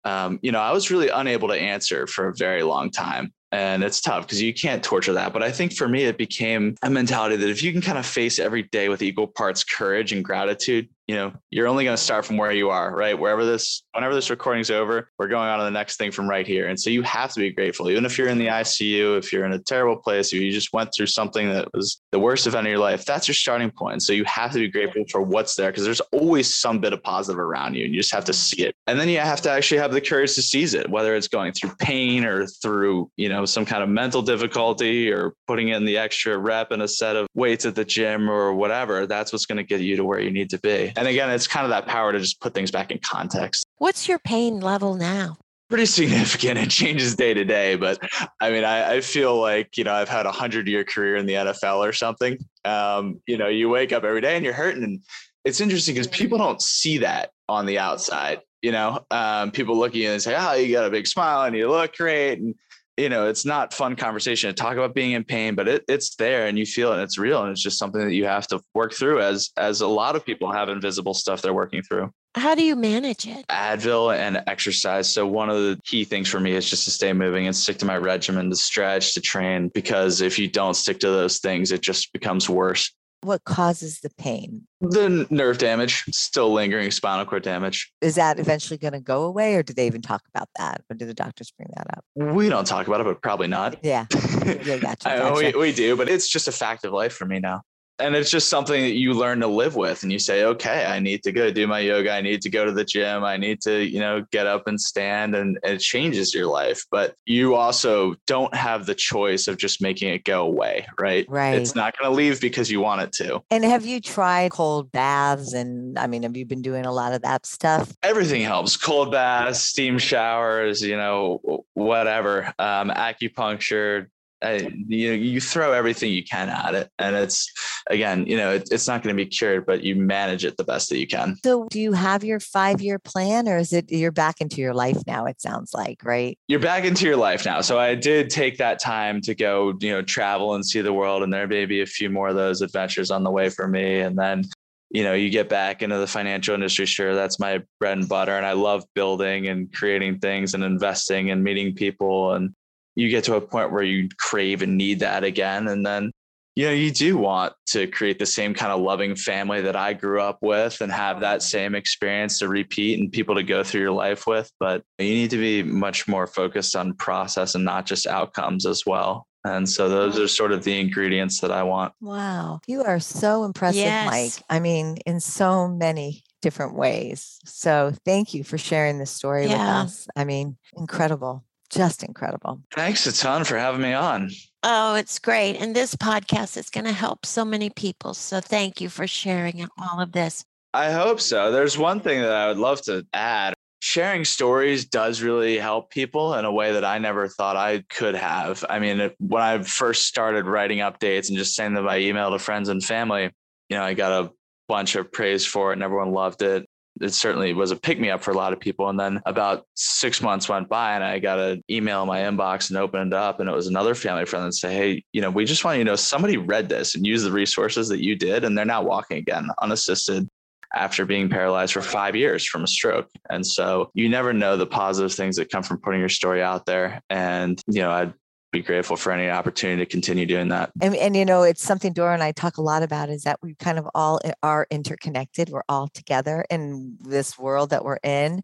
um, 0.05 0.39
you 0.41 0.53
know, 0.53 0.61
I 0.61 0.71
was 0.71 0.89
really 0.89 1.09
unable 1.09 1.49
to 1.49 1.53
answer 1.53 2.07
for 2.07 2.29
a 2.29 2.33
very 2.33 2.63
long 2.63 2.91
time 2.91 3.33
and 3.51 3.83
it's 3.83 3.99
tough 3.99 4.25
because 4.25 4.41
you 4.41 4.53
can't 4.53 4.83
torture 4.83 5.13
that. 5.13 5.33
But 5.33 5.43
I 5.43 5.51
think 5.51 5.73
for 5.73 5.87
me, 5.87 6.03
it 6.03 6.17
became 6.17 6.75
a 6.83 6.89
mentality 6.89 7.35
that 7.35 7.49
if 7.49 7.61
you 7.61 7.71
can 7.73 7.81
kind 7.81 7.97
of 7.97 8.05
face 8.05 8.39
every 8.39 8.63
day 8.63 8.87
with 8.87 9.01
equal 9.01 9.27
parts 9.27 9.63
courage 9.63 10.13
and 10.13 10.23
gratitude, 10.23 10.87
you 11.07 11.15
know, 11.15 11.33
you're 11.49 11.67
only 11.67 11.83
going 11.83 11.97
to 11.97 12.01
start 12.01 12.23
from 12.23 12.37
where 12.37 12.53
you 12.53 12.69
are, 12.69 12.95
right? 12.95 13.19
Wherever 13.19 13.43
this, 13.43 13.83
whenever 13.93 14.15
this 14.15 14.29
recording's 14.29 14.71
over, 14.71 15.09
we're 15.19 15.27
going 15.27 15.49
on 15.49 15.59
to 15.59 15.65
the 15.65 15.71
next 15.71 15.97
thing 15.97 16.09
from 16.09 16.29
right 16.29 16.47
here. 16.47 16.69
And 16.69 16.79
so 16.79 16.89
you 16.89 17.01
have 17.01 17.33
to 17.33 17.39
be 17.41 17.49
grateful, 17.49 17.89
even 17.89 18.05
if 18.05 18.17
you're 18.17 18.29
in 18.29 18.37
the 18.37 18.47
ICU, 18.47 19.17
if 19.17 19.33
you're 19.33 19.43
in 19.43 19.51
a 19.51 19.59
terrible 19.59 19.97
place, 19.97 20.31
if 20.31 20.39
you 20.39 20.51
just 20.51 20.71
went 20.71 20.93
through 20.95 21.07
something 21.07 21.49
that 21.49 21.67
was 21.73 22.01
the 22.13 22.19
worst 22.19 22.47
event 22.47 22.67
of 22.67 22.71
your 22.71 22.79
life, 22.79 23.03
that's 23.03 23.27
your 23.27 23.35
starting 23.35 23.71
point. 23.71 24.01
So 24.03 24.13
you 24.13 24.23
have 24.23 24.53
to 24.53 24.59
be 24.59 24.69
grateful 24.69 25.03
for 25.11 25.21
what's 25.21 25.55
there 25.55 25.69
because 25.69 25.83
there's 25.83 25.99
always 26.13 26.55
some 26.55 26.79
bit 26.79 26.93
of 26.93 27.03
positive 27.03 27.39
around 27.39 27.73
you 27.73 27.83
and 27.83 27.93
you 27.93 27.99
just 27.99 28.13
have 28.13 28.25
to 28.25 28.33
see 28.33 28.63
it. 28.63 28.75
And 28.87 28.99
then 28.99 29.09
you 29.09 29.19
have 29.19 29.41
to 29.41 29.51
actually 29.51 29.77
have 29.77 29.91
the 29.91 30.01
courage 30.01 30.33
to 30.35 30.41
seize 30.41 30.73
it, 30.73 30.89
whether 30.89 31.15
it's 31.15 31.27
going 31.27 31.53
through 31.53 31.71
pain 31.79 32.25
or 32.25 32.47
through, 32.47 33.11
you 33.15 33.29
know, 33.29 33.45
some 33.45 33.65
kind 33.65 33.83
of 33.83 33.89
mental 33.89 34.21
difficulty 34.21 35.11
or 35.11 35.33
putting 35.47 35.69
in 35.69 35.85
the 35.85 35.97
extra 35.97 36.37
rep 36.37 36.71
and 36.71 36.81
a 36.81 36.87
set 36.87 37.15
of 37.15 37.27
weights 37.35 37.65
at 37.65 37.75
the 37.75 37.85
gym 37.85 38.29
or 38.29 38.53
whatever. 38.53 39.05
That's 39.05 39.31
what's 39.31 39.45
going 39.45 39.57
to 39.57 39.63
get 39.63 39.81
you 39.81 39.95
to 39.97 40.03
where 40.03 40.19
you 40.19 40.31
need 40.31 40.49
to 40.49 40.59
be. 40.59 40.91
And 40.95 41.07
again, 41.07 41.29
it's 41.29 41.47
kind 41.47 41.63
of 41.63 41.69
that 41.69 41.85
power 41.85 42.11
to 42.11 42.19
just 42.19 42.41
put 42.41 42.53
things 42.53 42.71
back 42.71 42.91
in 42.91 42.99
context. 42.99 43.65
What's 43.77 44.07
your 44.07 44.19
pain 44.19 44.59
level 44.59 44.95
now? 44.95 45.37
Pretty 45.69 45.85
significant. 45.85 46.57
It 46.59 46.69
changes 46.69 47.15
day 47.15 47.33
to 47.33 47.45
day, 47.45 47.75
but 47.75 47.99
I 48.41 48.49
mean, 48.49 48.65
I, 48.65 48.95
I 48.95 49.01
feel 49.01 49.39
like 49.39 49.77
you 49.77 49.85
know 49.85 49.93
I've 49.93 50.09
had 50.09 50.25
a 50.25 50.31
hundred 50.31 50.67
year 50.67 50.83
career 50.83 51.15
in 51.15 51.25
the 51.25 51.33
NFL 51.35 51.77
or 51.77 51.93
something. 51.93 52.37
Um, 52.65 53.21
you 53.25 53.37
know, 53.37 53.47
you 53.47 53.69
wake 53.69 53.93
up 53.93 54.03
every 54.03 54.19
day 54.19 54.35
and 54.35 54.43
you're 54.43 54.53
hurting, 54.53 54.83
and 54.83 55.01
it's 55.45 55.61
interesting 55.61 55.95
because 55.95 56.07
people 56.07 56.37
don't 56.37 56.61
see 56.61 56.97
that 56.97 57.31
on 57.47 57.65
the 57.65 57.79
outside. 57.79 58.41
You 58.61 58.71
know, 58.71 59.05
um, 59.11 59.51
people 59.51 59.77
looking 59.77 60.01
at 60.01 60.05
you 60.05 60.11
and 60.11 60.21
say, 60.21 60.35
"Oh, 60.37 60.53
you 60.53 60.71
got 60.71 60.85
a 60.85 60.91
big 60.91 61.07
smile 61.07 61.43
and 61.43 61.55
you 61.55 61.69
look 61.69 61.95
great," 61.95 62.39
and 62.39 62.55
you 62.97 63.09
know, 63.09 63.27
it's 63.27 63.45
not 63.45 63.73
fun 63.73 63.95
conversation 63.95 64.49
to 64.49 64.53
talk 64.53 64.73
about 64.73 64.93
being 64.93 65.11
in 65.11 65.23
pain, 65.23 65.55
but 65.55 65.67
it, 65.67 65.83
it's 65.87 66.15
there 66.15 66.45
and 66.45 66.59
you 66.59 66.65
feel 66.65 66.91
it 66.91 66.95
and 66.95 67.03
it's 67.03 67.17
real. 67.17 67.41
And 67.41 67.51
it's 67.51 67.61
just 67.61 67.79
something 67.79 68.01
that 68.01 68.13
you 68.13 68.25
have 68.25 68.47
to 68.47 68.61
work 68.75 68.93
through 68.93 69.21
as, 69.21 69.49
as 69.57 69.81
a 69.81 69.87
lot 69.87 70.15
of 70.15 70.25
people 70.25 70.51
have 70.51 70.69
invisible 70.69 71.13
stuff 71.13 71.41
they're 71.41 71.53
working 71.53 71.81
through. 71.81 72.11
How 72.35 72.53
do 72.53 72.63
you 72.63 72.75
manage 72.75 73.27
it? 73.27 73.45
Advil 73.47 74.15
and 74.15 74.43
exercise. 74.47 75.11
So 75.11 75.25
one 75.25 75.49
of 75.49 75.57
the 75.57 75.79
key 75.83 76.03
things 76.03 76.29
for 76.29 76.39
me 76.39 76.53
is 76.53 76.69
just 76.69 76.85
to 76.85 76.91
stay 76.91 77.11
moving 77.11 77.47
and 77.47 77.55
stick 77.55 77.77
to 77.79 77.85
my 77.85 77.97
regimen, 77.97 78.49
to 78.49 78.55
stretch, 78.55 79.13
to 79.15 79.21
train, 79.21 79.69
because 79.73 80.21
if 80.21 80.37
you 80.37 80.47
don't 80.47 80.75
stick 80.75 80.99
to 80.99 81.07
those 81.07 81.39
things, 81.39 81.71
it 81.71 81.81
just 81.81 82.13
becomes 82.13 82.49
worse. 82.49 82.93
What 83.23 83.43
causes 83.43 83.99
the 83.99 84.09
pain? 84.17 84.67
The 84.81 85.27
nerve 85.29 85.59
damage, 85.59 86.03
still 86.11 86.51
lingering 86.51 86.89
spinal 86.91 87.25
cord 87.25 87.43
damage. 87.43 87.91
Is 88.01 88.15
that 88.15 88.39
eventually 88.39 88.77
going 88.77 88.93
to 88.93 88.99
go 88.99 89.23
away, 89.23 89.55
or 89.55 89.63
do 89.63 89.73
they 89.73 89.85
even 89.85 90.01
talk 90.01 90.23
about 90.33 90.49
that? 90.57 90.81
Or 90.89 90.95
do 90.95 91.05
the 91.05 91.13
doctors 91.13 91.51
bring 91.51 91.69
that 91.75 91.87
up? 91.95 92.03
We 92.15 92.49
don't 92.49 92.65
talk 92.65 92.87
about 92.87 93.01
it, 93.01 93.03
but 93.03 93.21
probably 93.21 93.47
not. 93.47 93.77
Yeah. 93.83 94.05
Yeah, 94.45 94.77
gotcha. 94.77 95.09
gotcha. 95.09 95.33
we, 95.35 95.53
we 95.53 95.71
do, 95.71 95.95
but 95.95 96.09
it's 96.09 96.27
just 96.27 96.47
a 96.47 96.51
fact 96.51 96.83
of 96.83 96.93
life 96.93 97.13
for 97.13 97.25
me 97.25 97.39
now 97.39 97.61
and 98.01 98.15
it's 98.15 98.31
just 98.31 98.49
something 98.49 98.81
that 98.81 98.93
you 98.93 99.13
learn 99.13 99.39
to 99.39 99.47
live 99.47 99.75
with 99.75 100.03
and 100.03 100.11
you 100.11 100.19
say 100.19 100.43
okay 100.43 100.85
i 100.85 100.99
need 100.99 101.23
to 101.23 101.31
go 101.31 101.51
do 101.51 101.67
my 101.67 101.79
yoga 101.79 102.11
i 102.11 102.21
need 102.21 102.41
to 102.41 102.49
go 102.49 102.65
to 102.65 102.71
the 102.71 102.83
gym 102.83 103.23
i 103.23 103.37
need 103.37 103.61
to 103.61 103.83
you 103.85 103.99
know 103.99 104.25
get 104.31 104.47
up 104.47 104.67
and 104.67 104.79
stand 104.79 105.35
and 105.35 105.57
it 105.63 105.79
changes 105.79 106.33
your 106.33 106.47
life 106.47 106.83
but 106.91 107.15
you 107.25 107.55
also 107.55 108.15
don't 108.27 108.53
have 108.55 108.85
the 108.85 108.95
choice 108.95 109.47
of 109.47 109.57
just 109.57 109.81
making 109.81 110.09
it 110.09 110.23
go 110.23 110.45
away 110.45 110.85
right? 110.99 111.25
Right. 111.29 111.55
It's 111.55 111.75
not 111.75 111.97
going 111.97 112.09
to 112.09 112.15
leave 112.15 112.41
because 112.41 112.71
you 112.71 112.79
want 112.79 113.01
it 113.01 113.11
to. 113.13 113.41
And 113.49 113.63
have 113.63 113.85
you 113.85 113.99
tried 113.99 114.51
cold 114.51 114.91
baths? 114.91 115.53
And 115.53 115.97
i 115.97 116.07
mean 116.07 116.23
have 116.23 116.37
you 116.37 116.45
been 116.45 116.61
doing 116.61 116.85
a 116.85 116.91
lot 116.91 117.13
of 117.13 117.21
that 117.23 117.45
stuff? 117.45 117.93
Everything 118.03 118.41
helps. 118.41 118.77
Cold 118.77 119.11
baths 119.11 119.59
steam 119.59 119.97
showers 119.97 120.81
you 120.81 120.95
know 120.97 121.63
whatever 121.73 122.53
um, 122.59 122.89
acupuncture 122.89 124.07
I, 124.43 124.71
you 124.87 125.11
you 125.11 125.39
throw 125.39 125.73
everything 125.73 126.11
you 126.11 126.23
can 126.23 126.49
at 126.49 126.73
it, 126.73 126.89
and 126.99 127.15
it's 127.15 127.51
again, 127.89 128.25
you 128.25 128.37
know, 128.37 128.53
it, 128.53 128.69
it's 128.71 128.87
not 128.87 129.03
going 129.03 129.15
to 129.15 129.23
be 129.23 129.29
cured, 129.29 129.65
but 129.65 129.83
you 129.83 129.95
manage 129.95 130.45
it 130.45 130.57
the 130.57 130.63
best 130.63 130.89
that 130.89 130.97
you 130.97 131.07
can. 131.07 131.37
So, 131.43 131.67
do 131.69 131.79
you 131.79 131.93
have 131.93 132.23
your 132.23 132.39
five 132.39 132.81
year 132.81 132.99
plan, 132.99 133.47
or 133.47 133.57
is 133.57 133.73
it 133.73 133.91
you're 133.91 134.11
back 134.11 134.41
into 134.41 134.61
your 134.61 134.73
life 134.73 134.97
now? 135.05 135.25
It 135.25 135.41
sounds 135.41 135.73
like, 135.73 136.03
right? 136.03 136.37
You're 136.47 136.59
back 136.59 136.85
into 136.85 137.05
your 137.05 137.17
life 137.17 137.45
now. 137.45 137.61
So 137.61 137.79
I 137.79 137.95
did 137.95 138.29
take 138.29 138.57
that 138.57 138.79
time 138.79 139.21
to 139.21 139.35
go, 139.35 139.73
you 139.79 139.91
know, 139.91 140.01
travel 140.01 140.55
and 140.55 140.65
see 140.65 140.81
the 140.81 140.93
world, 140.93 141.23
and 141.23 141.33
there 141.33 141.47
may 141.47 141.65
be 141.65 141.81
a 141.81 141.85
few 141.85 142.09
more 142.09 142.29
of 142.29 142.35
those 142.35 142.61
adventures 142.61 143.11
on 143.11 143.23
the 143.23 143.31
way 143.31 143.49
for 143.49 143.67
me, 143.67 143.99
and 143.99 144.17
then 144.17 144.45
you 144.93 145.03
know, 145.03 145.13
you 145.13 145.29
get 145.29 145.47
back 145.47 145.81
into 145.81 145.97
the 145.97 146.07
financial 146.07 146.53
industry. 146.53 146.85
Sure, 146.85 147.15
that's 147.15 147.39
my 147.39 147.63
bread 147.79 147.97
and 147.97 148.09
butter. 148.09 148.35
And 148.35 148.45
I 148.45 148.51
love 148.51 148.83
building 148.93 149.47
and 149.47 149.71
creating 149.71 150.19
things 150.19 150.53
and 150.53 150.63
investing 150.63 151.31
and 151.31 151.43
meeting 151.43 151.73
people. 151.73 152.33
And 152.33 152.53
you 152.95 153.09
get 153.09 153.23
to 153.25 153.35
a 153.35 153.41
point 153.41 153.71
where 153.71 153.83
you 153.83 154.09
crave 154.17 154.61
and 154.61 154.77
need 154.77 154.99
that 154.99 155.23
again. 155.23 155.67
And 155.67 155.85
then, 155.85 156.11
you 156.55 156.65
know, 156.67 156.73
you 156.73 156.91
do 156.91 157.17
want 157.17 157.53
to 157.67 157.87
create 157.87 158.19
the 158.19 158.25
same 158.25 158.53
kind 158.53 158.71
of 158.71 158.81
loving 158.81 159.15
family 159.15 159.61
that 159.61 159.75
I 159.75 159.93
grew 159.93 160.21
up 160.21 160.39
with 160.41 160.81
and 160.81 160.91
have 160.91 161.21
that 161.21 161.41
same 161.41 161.75
experience 161.75 162.39
to 162.39 162.49
repeat 162.49 162.99
and 162.99 163.11
people 163.11 163.35
to 163.35 163.43
go 163.43 163.63
through 163.63 163.81
your 163.81 163.91
life 163.91 164.27
with. 164.27 164.51
But 164.59 164.83
you 164.97 165.05
need 165.05 165.29
to 165.29 165.37
be 165.37 165.63
much 165.63 166.07
more 166.07 166.27
focused 166.27 166.75
on 166.75 166.93
process 166.95 167.55
and 167.55 167.63
not 167.63 167.85
just 167.85 168.05
outcomes 168.05 168.65
as 168.65 168.83
well. 168.85 169.27
And 169.43 169.67
so 169.67 169.89
those 169.89 170.19
are 170.19 170.27
sort 170.27 170.51
of 170.51 170.63
the 170.63 170.79
ingredients 170.79 171.39
that 171.41 171.51
I 171.51 171.63
want. 171.63 171.93
Wow. 171.99 172.59
You 172.67 172.83
are 172.83 172.99
so 172.99 173.43
impressive, 173.43 173.81
Yes. 173.81 174.05
Mike. 174.05 174.45
I 174.49 174.59
mean, 174.59 174.97
in 175.05 175.19
so 175.19 175.67
many 175.67 176.23
different 176.41 176.75
ways. 176.75 177.39
So 177.45 177.93
thank 178.05 178.33
you 178.33 178.43
for 178.43 178.57
sharing 178.57 178.99
this 178.99 179.11
story 179.11 179.47
with 179.47 179.55
us. 179.55 180.07
I 180.15 180.25
mean, 180.25 180.57
incredible. 180.75 181.43
Just 181.71 182.03
incredible. 182.03 182.61
Thanks 182.73 183.07
a 183.07 183.13
ton 183.13 183.43
for 183.43 183.57
having 183.57 183.81
me 183.81 183.93
on. 183.93 184.29
Oh, 184.63 184.95
it's 184.95 185.19
great. 185.19 185.55
And 185.55 185.75
this 185.75 185.95
podcast 185.95 186.57
is 186.57 186.69
going 186.69 186.85
to 186.85 186.91
help 186.91 187.25
so 187.25 187.45
many 187.45 187.69
people. 187.69 188.13
So 188.13 188.41
thank 188.41 188.81
you 188.81 188.89
for 188.89 189.07
sharing 189.07 189.67
all 189.81 189.99
of 189.99 190.11
this. 190.11 190.43
I 190.73 190.91
hope 190.91 191.19
so. 191.19 191.51
There's 191.51 191.77
one 191.77 191.99
thing 191.99 192.21
that 192.21 192.31
I 192.31 192.47
would 192.49 192.57
love 192.57 192.81
to 192.83 193.05
add. 193.13 193.53
Sharing 193.79 194.25
stories 194.25 194.85
does 194.85 195.21
really 195.21 195.57
help 195.57 195.89
people 195.89 196.35
in 196.35 196.45
a 196.45 196.51
way 196.51 196.73
that 196.73 196.85
I 196.85 196.99
never 196.99 197.27
thought 197.27 197.55
I 197.55 197.83
could 197.89 198.15
have. 198.15 198.63
I 198.69 198.77
mean, 198.77 199.09
when 199.17 199.41
I 199.41 199.63
first 199.63 200.05
started 200.05 200.45
writing 200.45 200.79
updates 200.79 201.29
and 201.29 201.37
just 201.37 201.55
sending 201.55 201.73
them 201.73 201.85
by 201.85 201.99
email 201.99 202.29
to 202.31 202.37
friends 202.37 202.69
and 202.69 202.83
family, 202.83 203.31
you 203.69 203.77
know, 203.77 203.83
I 203.83 203.95
got 203.95 204.25
a 204.25 204.31
bunch 204.67 204.95
of 204.95 205.11
praise 205.11 205.45
for 205.45 205.71
it 205.71 205.73
and 205.73 205.83
everyone 205.83 206.11
loved 206.11 206.43
it. 206.43 206.67
It 207.01 207.13
certainly 207.13 207.53
was 207.53 207.71
a 207.71 207.75
pick 207.75 207.99
me 207.99 208.09
up 208.09 208.21
for 208.21 208.31
a 208.31 208.37
lot 208.37 208.53
of 208.53 208.59
people. 208.59 208.89
And 208.89 208.99
then 208.99 209.21
about 209.25 209.65
six 209.75 210.21
months 210.21 210.47
went 210.47 210.69
by 210.69 210.93
and 210.93 211.03
I 211.03 211.19
got 211.19 211.39
an 211.39 211.63
email 211.69 212.01
in 212.03 212.07
my 212.07 212.19
inbox 212.19 212.69
and 212.69 212.77
opened 212.77 213.13
it 213.13 213.17
up. 213.17 213.39
And 213.39 213.49
it 213.49 213.55
was 213.55 213.67
another 213.67 213.95
family 213.95 214.25
friend 214.25 214.45
that 214.45 214.53
said, 214.53 214.71
Hey, 214.71 215.03
you 215.13 215.21
know, 215.21 215.29
we 215.29 215.45
just 215.45 215.63
want 215.63 215.77
you 215.77 215.83
to 215.83 215.91
know 215.91 215.95
somebody 215.95 216.37
read 216.37 216.69
this 216.69 216.95
and 216.95 217.05
used 217.05 217.25
the 217.25 217.31
resources 217.31 217.89
that 217.89 218.03
you 218.03 218.15
did. 218.15 218.43
And 218.43 218.57
they're 218.57 218.65
now 218.65 218.83
walking 218.83 219.17
again 219.17 219.47
unassisted 219.61 220.27
after 220.73 221.05
being 221.05 221.29
paralyzed 221.29 221.73
for 221.73 221.81
five 221.81 222.15
years 222.15 222.45
from 222.45 222.63
a 222.63 222.67
stroke. 222.67 223.09
And 223.29 223.45
so 223.45 223.91
you 223.93 224.07
never 224.07 224.31
know 224.31 224.55
the 224.55 224.65
positive 224.65 225.13
things 225.13 225.35
that 225.35 225.51
come 225.51 225.63
from 225.63 225.79
putting 225.79 225.99
your 225.99 226.09
story 226.09 226.41
out 226.41 226.65
there. 226.65 227.01
And, 227.09 227.61
you 227.67 227.81
know, 227.81 227.91
I'd 227.91 228.13
be 228.51 228.61
grateful 228.61 228.97
for 228.97 229.11
any 229.11 229.29
opportunity 229.29 229.83
to 229.83 229.89
continue 229.89 230.25
doing 230.25 230.49
that. 230.49 230.71
And, 230.81 230.95
and 230.95 231.15
you 231.15 231.25
know, 231.25 231.43
it's 231.43 231.63
something 231.63 231.93
Dora 231.93 232.13
and 232.13 232.23
I 232.23 232.31
talk 232.31 232.57
a 232.57 232.61
lot 232.61 232.83
about 232.83 233.09
is 233.09 233.23
that 233.23 233.39
we 233.41 233.55
kind 233.55 233.79
of 233.79 233.87
all 233.95 234.19
eh, 234.23 234.33
are 234.43 234.67
interconnected. 234.69 235.49
We're 235.49 235.63
all 235.69 235.87
together 235.87 236.45
in 236.49 236.97
this 237.01 237.39
world 237.39 237.69
that 237.69 237.83
we're 237.83 237.99
in. 238.03 238.43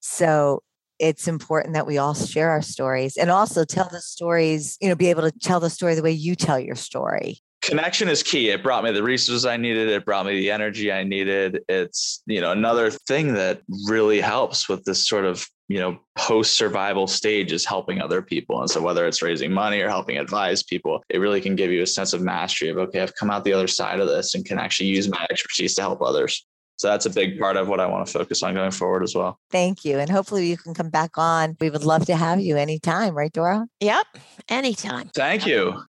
So 0.00 0.62
it's 0.98 1.28
important 1.28 1.74
that 1.74 1.86
we 1.86 1.98
all 1.98 2.14
share 2.14 2.50
our 2.50 2.62
stories 2.62 3.16
and 3.16 3.30
also 3.30 3.64
tell 3.64 3.88
the 3.90 4.00
stories, 4.00 4.76
you 4.80 4.88
know, 4.88 4.94
be 4.94 5.10
able 5.10 5.22
to 5.22 5.32
tell 5.38 5.60
the 5.60 5.70
story 5.70 5.94
the 5.94 6.02
way 6.02 6.12
you 6.12 6.34
tell 6.34 6.58
your 6.58 6.76
story. 6.76 7.38
Connection 7.68 8.08
is 8.08 8.22
key. 8.22 8.48
It 8.48 8.62
brought 8.62 8.82
me 8.82 8.92
the 8.92 9.02
resources 9.02 9.44
I 9.44 9.56
needed. 9.56 9.88
It 9.88 10.04
brought 10.04 10.26
me 10.26 10.34
the 10.34 10.50
energy 10.50 10.90
I 10.90 11.04
needed. 11.04 11.60
It's, 11.68 12.22
you 12.26 12.40
know, 12.40 12.50
another 12.50 12.90
thing 12.90 13.34
that 13.34 13.60
really 13.86 14.20
helps 14.20 14.68
with 14.68 14.84
this 14.84 15.06
sort 15.06 15.26
of, 15.26 15.46
you 15.68 15.78
know, 15.78 15.98
post 16.16 16.56
survival 16.56 17.06
stage 17.06 17.52
is 17.52 17.66
helping 17.66 18.00
other 18.00 18.22
people. 18.22 18.60
And 18.60 18.70
so 18.70 18.80
whether 18.80 19.06
it's 19.06 19.20
raising 19.20 19.52
money 19.52 19.80
or 19.80 19.88
helping 19.88 20.16
advise 20.16 20.62
people, 20.62 21.04
it 21.10 21.18
really 21.18 21.42
can 21.42 21.56
give 21.56 21.70
you 21.70 21.82
a 21.82 21.86
sense 21.86 22.14
of 22.14 22.22
mastery 22.22 22.70
of, 22.70 22.78
okay, 22.78 23.02
I've 23.02 23.14
come 23.14 23.30
out 23.30 23.44
the 23.44 23.52
other 23.52 23.68
side 23.68 24.00
of 24.00 24.08
this 24.08 24.34
and 24.34 24.46
can 24.46 24.58
actually 24.58 24.88
use 24.88 25.08
my 25.08 25.26
expertise 25.30 25.74
to 25.74 25.82
help 25.82 26.00
others. 26.00 26.46
So 26.76 26.88
that's 26.88 27.06
a 27.06 27.10
big 27.10 27.38
part 27.38 27.56
of 27.56 27.68
what 27.68 27.80
I 27.80 27.86
want 27.86 28.06
to 28.06 28.12
focus 28.12 28.42
on 28.42 28.54
going 28.54 28.70
forward 28.70 29.02
as 29.02 29.14
well. 29.14 29.38
Thank 29.50 29.84
you. 29.84 29.98
And 29.98 30.08
hopefully 30.08 30.46
you 30.46 30.56
can 30.56 30.74
come 30.74 30.90
back 30.90 31.18
on. 31.18 31.56
We 31.60 31.70
would 31.70 31.84
love 31.84 32.06
to 32.06 32.16
have 32.16 32.40
you 32.40 32.56
anytime, 32.56 33.14
right, 33.14 33.32
Dora? 33.32 33.66
Yep. 33.80 34.06
Anytime. 34.48 35.10
Thank 35.14 35.44
you. 35.44 35.82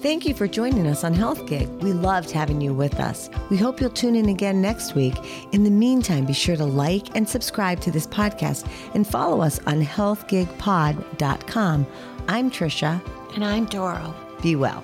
Thank 0.00 0.26
you 0.26 0.34
for 0.34 0.46
joining 0.46 0.86
us 0.86 1.02
on 1.02 1.14
Health 1.14 1.46
Gig. 1.46 1.66
We 1.82 1.94
loved 1.94 2.30
having 2.30 2.60
you 2.60 2.74
with 2.74 3.00
us. 3.00 3.30
We 3.48 3.56
hope 3.56 3.80
you'll 3.80 3.88
tune 3.88 4.16
in 4.16 4.28
again 4.28 4.60
next 4.60 4.94
week. 4.94 5.14
In 5.52 5.64
the 5.64 5.70
meantime, 5.70 6.26
be 6.26 6.34
sure 6.34 6.56
to 6.56 6.64
like 6.64 7.16
and 7.16 7.26
subscribe 7.26 7.80
to 7.80 7.90
this 7.90 8.06
podcast 8.06 8.68
and 8.92 9.06
follow 9.06 9.40
us 9.40 9.60
on 9.66 9.82
healthgigpod.com. 9.82 11.86
I'm 12.28 12.50
Trisha. 12.50 13.00
And 13.34 13.44
I'm 13.44 13.64
Doro. 13.64 14.14
Be 14.42 14.56
well. 14.56 14.82